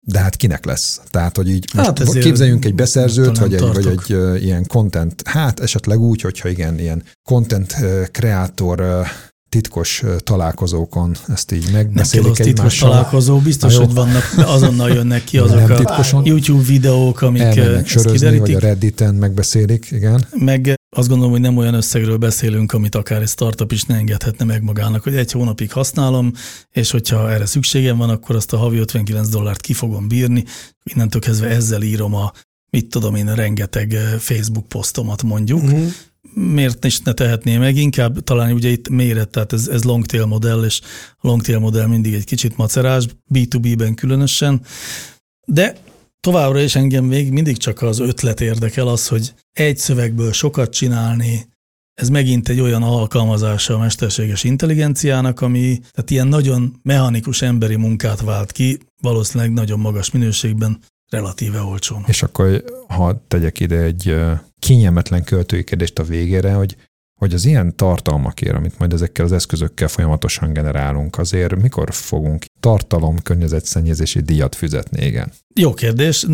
De 0.00 0.18
hát 0.18 0.36
kinek 0.36 0.64
lesz? 0.64 1.00
Tehát, 1.10 1.36
hogy 1.36 1.50
így 1.50 1.64
hát 1.76 2.04
most 2.04 2.18
képzeljünk 2.18 2.64
egy 2.64 2.74
beszerzőt, 2.74 3.38
vagy 3.38 3.54
egy, 3.54 3.60
vagy 3.60 3.86
egy 3.86 4.14
uh, 4.14 4.42
ilyen 4.42 4.66
content, 4.66 5.22
hát 5.24 5.60
esetleg 5.60 6.00
úgy, 6.00 6.20
hogyha 6.20 6.48
igen, 6.48 6.78
ilyen 6.78 7.02
content 7.22 7.76
kreator 8.10 9.06
titkos 9.48 10.02
találkozókon 10.18 11.16
ezt 11.28 11.52
így 11.52 11.68
megbeszélik 11.72 12.36
Nem 12.36 12.46
titkos 12.46 12.78
találkozó, 12.78 13.38
biztos, 13.38 13.76
hogy 13.76 13.94
vannak, 13.94 14.34
azonnal 14.36 14.90
jönnek 14.90 15.24
ki 15.24 15.38
azok 15.38 15.58
nem 15.58 15.70
a 15.72 15.74
titkoson. 15.74 16.24
YouTube 16.24 16.62
videók, 16.62 17.20
amik 17.22 17.42
Elmennek 17.42 17.86
sörözni, 17.86 18.38
vagy 18.38 18.54
a 18.54 18.58
Redditen 18.58 19.14
megbeszélik, 19.14 19.90
igen. 19.90 20.24
Meg 20.38 20.74
azt 20.90 21.08
gondolom, 21.08 21.32
hogy 21.32 21.40
nem 21.40 21.56
olyan 21.56 21.74
összegről 21.74 22.16
beszélünk, 22.16 22.72
amit 22.72 22.94
akár 22.94 23.22
egy 23.22 23.28
startup 23.28 23.72
is 23.72 23.82
ne 23.82 23.94
engedhetne 23.94 24.44
meg 24.44 24.62
magának, 24.62 25.02
hogy 25.02 25.16
egy 25.16 25.32
hónapig 25.32 25.72
használom, 25.72 26.32
és 26.70 26.90
hogyha 26.90 27.30
erre 27.30 27.46
szükségem 27.46 27.96
van, 27.96 28.10
akkor 28.10 28.36
azt 28.36 28.52
a 28.52 28.56
havi 28.56 28.78
59 28.78 29.28
dollárt 29.28 29.60
ki 29.60 29.72
fogom 29.72 30.08
bírni, 30.08 30.44
innentől 30.82 31.20
kezdve 31.20 31.48
ezzel 31.48 31.82
írom 31.82 32.14
a, 32.14 32.32
mit 32.70 32.88
tudom 32.88 33.14
én, 33.14 33.34
rengeteg 33.34 33.92
Facebook 34.18 34.68
posztomat 34.68 35.22
mondjuk, 35.22 35.62
uh-huh 35.62 35.90
miért 36.34 36.84
is 36.84 37.00
ne 37.00 37.12
tehetné 37.12 37.56
meg, 37.56 37.76
inkább 37.76 38.20
talán 38.20 38.52
ugye 38.52 38.68
itt 38.68 38.88
méret, 38.88 39.28
tehát 39.28 39.52
ez, 39.52 39.68
ez 39.68 39.84
longtail 39.84 40.26
modell, 40.26 40.64
és 40.64 40.80
a 41.18 41.26
longtail 41.26 41.58
modell 41.58 41.86
mindig 41.86 42.14
egy 42.14 42.24
kicsit 42.24 42.56
macerás, 42.56 43.06
B2B-ben 43.34 43.94
különösen, 43.94 44.60
de 45.46 45.76
továbbra 46.26 46.60
is 46.60 46.74
engem 46.74 47.04
még 47.04 47.32
mindig 47.32 47.56
csak 47.56 47.82
az 47.82 47.98
ötlet 47.98 48.40
érdekel 48.40 48.88
az, 48.88 49.08
hogy 49.08 49.34
egy 49.52 49.76
szövegből 49.76 50.32
sokat 50.32 50.72
csinálni, 50.72 51.46
ez 51.94 52.08
megint 52.08 52.48
egy 52.48 52.60
olyan 52.60 52.82
alkalmazása 52.82 53.74
a 53.74 53.78
mesterséges 53.78 54.44
intelligenciának, 54.44 55.40
ami 55.40 55.78
tehát 55.92 56.10
ilyen 56.10 56.26
nagyon 56.26 56.80
mechanikus 56.82 57.42
emberi 57.42 57.76
munkát 57.76 58.20
vált 58.20 58.52
ki, 58.52 58.78
valószínűleg 59.02 59.52
nagyon 59.52 59.78
magas 59.78 60.10
minőségben, 60.10 60.78
relatíve 61.10 61.60
olcsón. 61.60 62.04
És 62.06 62.22
akkor, 62.22 62.64
ha 62.88 63.24
tegyek 63.28 63.60
ide 63.60 63.76
egy 63.76 64.14
kényelmetlen 64.58 65.24
költői 65.24 65.64
kérdést 65.64 65.98
a 65.98 66.04
végére, 66.04 66.52
hogy 66.52 66.76
hogy 67.20 67.34
az 67.34 67.44
ilyen 67.44 67.76
tartalmakért, 67.76 68.56
amit 68.56 68.78
majd 68.78 68.92
ezekkel 68.92 69.24
az 69.24 69.32
eszközökkel 69.32 69.88
folyamatosan 69.88 70.52
generálunk, 70.52 71.18
azért 71.18 71.62
mikor 71.62 71.92
fogunk 71.92 72.44
tartalom 72.60 73.18
környezetszennyezési 73.22 74.20
díjat 74.20 74.54
fizetni, 74.54 75.06
igen? 75.06 75.32
Jó 75.54 75.74
kérdés. 75.74 76.26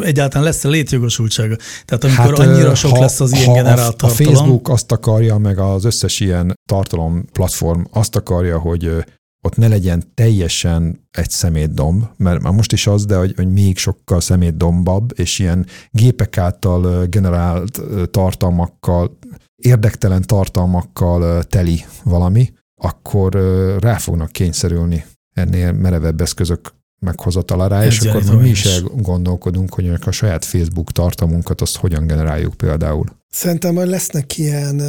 Egyáltalán 0.00 0.46
lesz-e 0.46 0.68
létjogosultsága? 0.68 1.56
Tehát 1.84 2.04
amikor 2.04 2.38
hát, 2.38 2.48
annyira 2.48 2.74
sok 2.74 2.90
ha, 2.90 3.00
lesz 3.00 3.20
az 3.20 3.32
ilyen 3.32 3.52
generált 3.52 3.96
tartalom... 3.96 4.32
A 4.32 4.36
Facebook 4.36 4.68
azt 4.68 4.92
akarja, 4.92 5.38
meg 5.38 5.58
az 5.58 5.84
összes 5.84 6.20
ilyen 6.20 6.54
tartalom 6.68 7.24
platform 7.32 7.82
azt 7.90 8.16
akarja, 8.16 8.58
hogy 8.58 9.04
ott 9.46 9.56
ne 9.56 9.68
legyen 9.68 10.02
teljesen 10.14 11.08
egy 11.10 11.30
szemétdomb, 11.30 12.04
mert 12.16 12.42
már 12.42 12.52
most 12.52 12.72
is 12.72 12.86
az, 12.86 13.04
de 13.04 13.16
hogy, 13.16 13.32
hogy 13.36 13.52
még 13.52 13.78
sokkal 13.78 14.20
szemétdombabb, 14.20 15.12
és 15.18 15.38
ilyen 15.38 15.66
gépek 15.90 16.38
által 16.38 17.04
generált 17.06 17.80
tartalmakkal 18.10 19.15
érdektelen 19.56 20.22
tartalmakkal 20.22 21.42
teli 21.42 21.84
valami, 22.02 22.52
akkor 22.82 23.32
rá 23.80 23.96
fognak 23.96 24.32
kényszerülni 24.32 25.04
ennél 25.32 25.72
merevebb 25.72 26.20
eszközök 26.20 26.74
meghozatalára, 26.98 27.84
és 27.84 28.00
akkor 28.00 28.40
mi 28.40 28.48
is 28.48 28.64
elgondolkodunk, 28.64 29.74
hogy 29.74 29.88
a 29.88 30.10
saját 30.10 30.44
Facebook 30.44 30.92
tartalmunkat 30.92 31.60
azt 31.60 31.76
hogyan 31.76 32.06
generáljuk 32.06 32.54
például. 32.54 33.06
Szerintem 33.28 33.74
majd 33.74 33.88
lesznek 33.88 34.38
ilyen, 34.38 34.80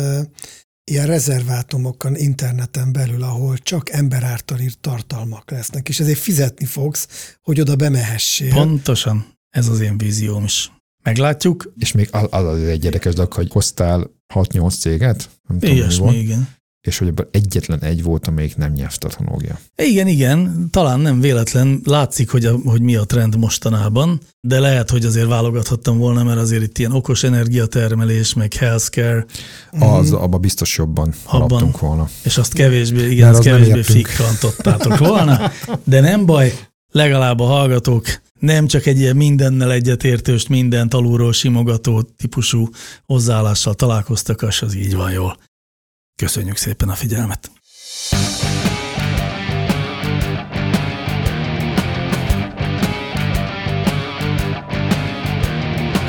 ilyen 0.84 1.06
rezervátumok 1.06 2.08
interneten 2.14 2.92
belül, 2.92 3.24
ahol 3.24 3.58
csak 3.58 3.90
ember 3.90 4.24
által 4.24 4.60
írt 4.60 4.80
tartalmak 4.80 5.52
lesznek, 5.52 5.90
és 5.90 6.00
ezért 6.00 6.20
fizetni 6.20 6.66
fogsz, 6.66 7.36
hogy 7.42 7.60
oda 7.60 7.76
bemehessél. 7.76 8.54
Pontosan. 8.54 9.26
Ez 9.50 9.68
az 9.68 9.80
én 9.80 9.98
vízióm 9.98 10.44
is. 10.44 10.72
Meglátjuk. 11.08 11.74
És 11.80 11.92
még 11.92 12.10
az 12.12 12.28
az 12.30 12.60
egy 12.60 12.84
érdekes 12.84 13.14
dolog, 13.14 13.34
hogy 13.34 13.52
hoztál 13.52 14.12
6-8 14.34 14.80
céget? 14.80 15.30
Nem 15.48 15.60
tudom, 15.60 15.76
Ilyesmi, 15.76 16.18
igen 16.18 16.56
és 16.88 16.98
hogy 16.98 17.08
ebből 17.08 17.30
egyetlen 17.32 17.80
egy 17.80 18.04
volt, 18.04 18.28
amelyik 18.28 18.56
nem 18.56 18.72
nyelvtechnológia. 18.72 19.60
Igen, 19.76 20.08
igen, 20.08 20.68
talán 20.72 21.00
nem 21.00 21.20
véletlen. 21.20 21.82
Látszik, 21.84 22.30
hogy, 22.30 22.46
a, 22.46 22.56
hogy 22.66 22.82
mi 22.82 22.96
a 22.96 23.04
trend 23.04 23.38
mostanában, 23.38 24.20
de 24.42 24.60
lehet, 24.60 24.90
hogy 24.90 25.06
azért 25.06 25.28
válogathattam 25.28 25.98
volna, 25.98 26.24
mert 26.24 26.40
azért 26.40 26.64
itt 26.64 26.78
ilyen 26.78 26.92
okos 26.92 27.24
energiatermelés, 27.24 28.34
meg 28.34 28.54
healthcare. 28.54 29.26
Az, 29.80 30.12
mm. 30.12 30.14
abba 30.14 30.38
biztos 30.38 30.78
jobban 30.78 31.14
abban, 31.26 31.76
volna. 31.80 32.10
És 32.24 32.38
azt 32.38 32.54
kevésbé, 32.54 33.10
igen, 33.10 33.30
azt 33.30 33.42
kevésbé 33.42 33.82
fikkantottátok 33.82 34.98
volna, 34.98 35.52
de 35.84 36.00
nem 36.00 36.26
baj, 36.26 36.54
legalább 36.92 37.40
a 37.40 37.46
hallgatók 37.46 38.06
nem 38.40 38.68
csak 38.68 38.86
egy 38.86 39.00
ilyen 39.00 39.16
mindennel 39.16 39.72
egyetértős, 39.72 40.48
mindent 40.48 40.94
alulról 40.94 41.34
simogató 41.34 42.02
típusú 42.02 42.70
hozzáállással 43.06 43.74
találkoztak, 43.74 44.42
az 44.42 44.62
az 44.62 44.76
így 44.76 44.96
van 44.96 45.12
jól. 45.12 45.38
Köszönjük 46.16 46.58
szépen 46.58 46.90
a 46.90 46.94
figyelmet! 46.94 47.52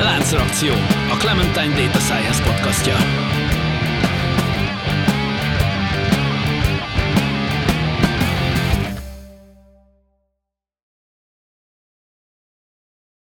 Láncreakció, 0.01 0.73
a 1.11 1.17
Clementine 1.19 1.75
Data 1.75 1.99
Science 1.99 2.43
podcastja. 2.43 3.38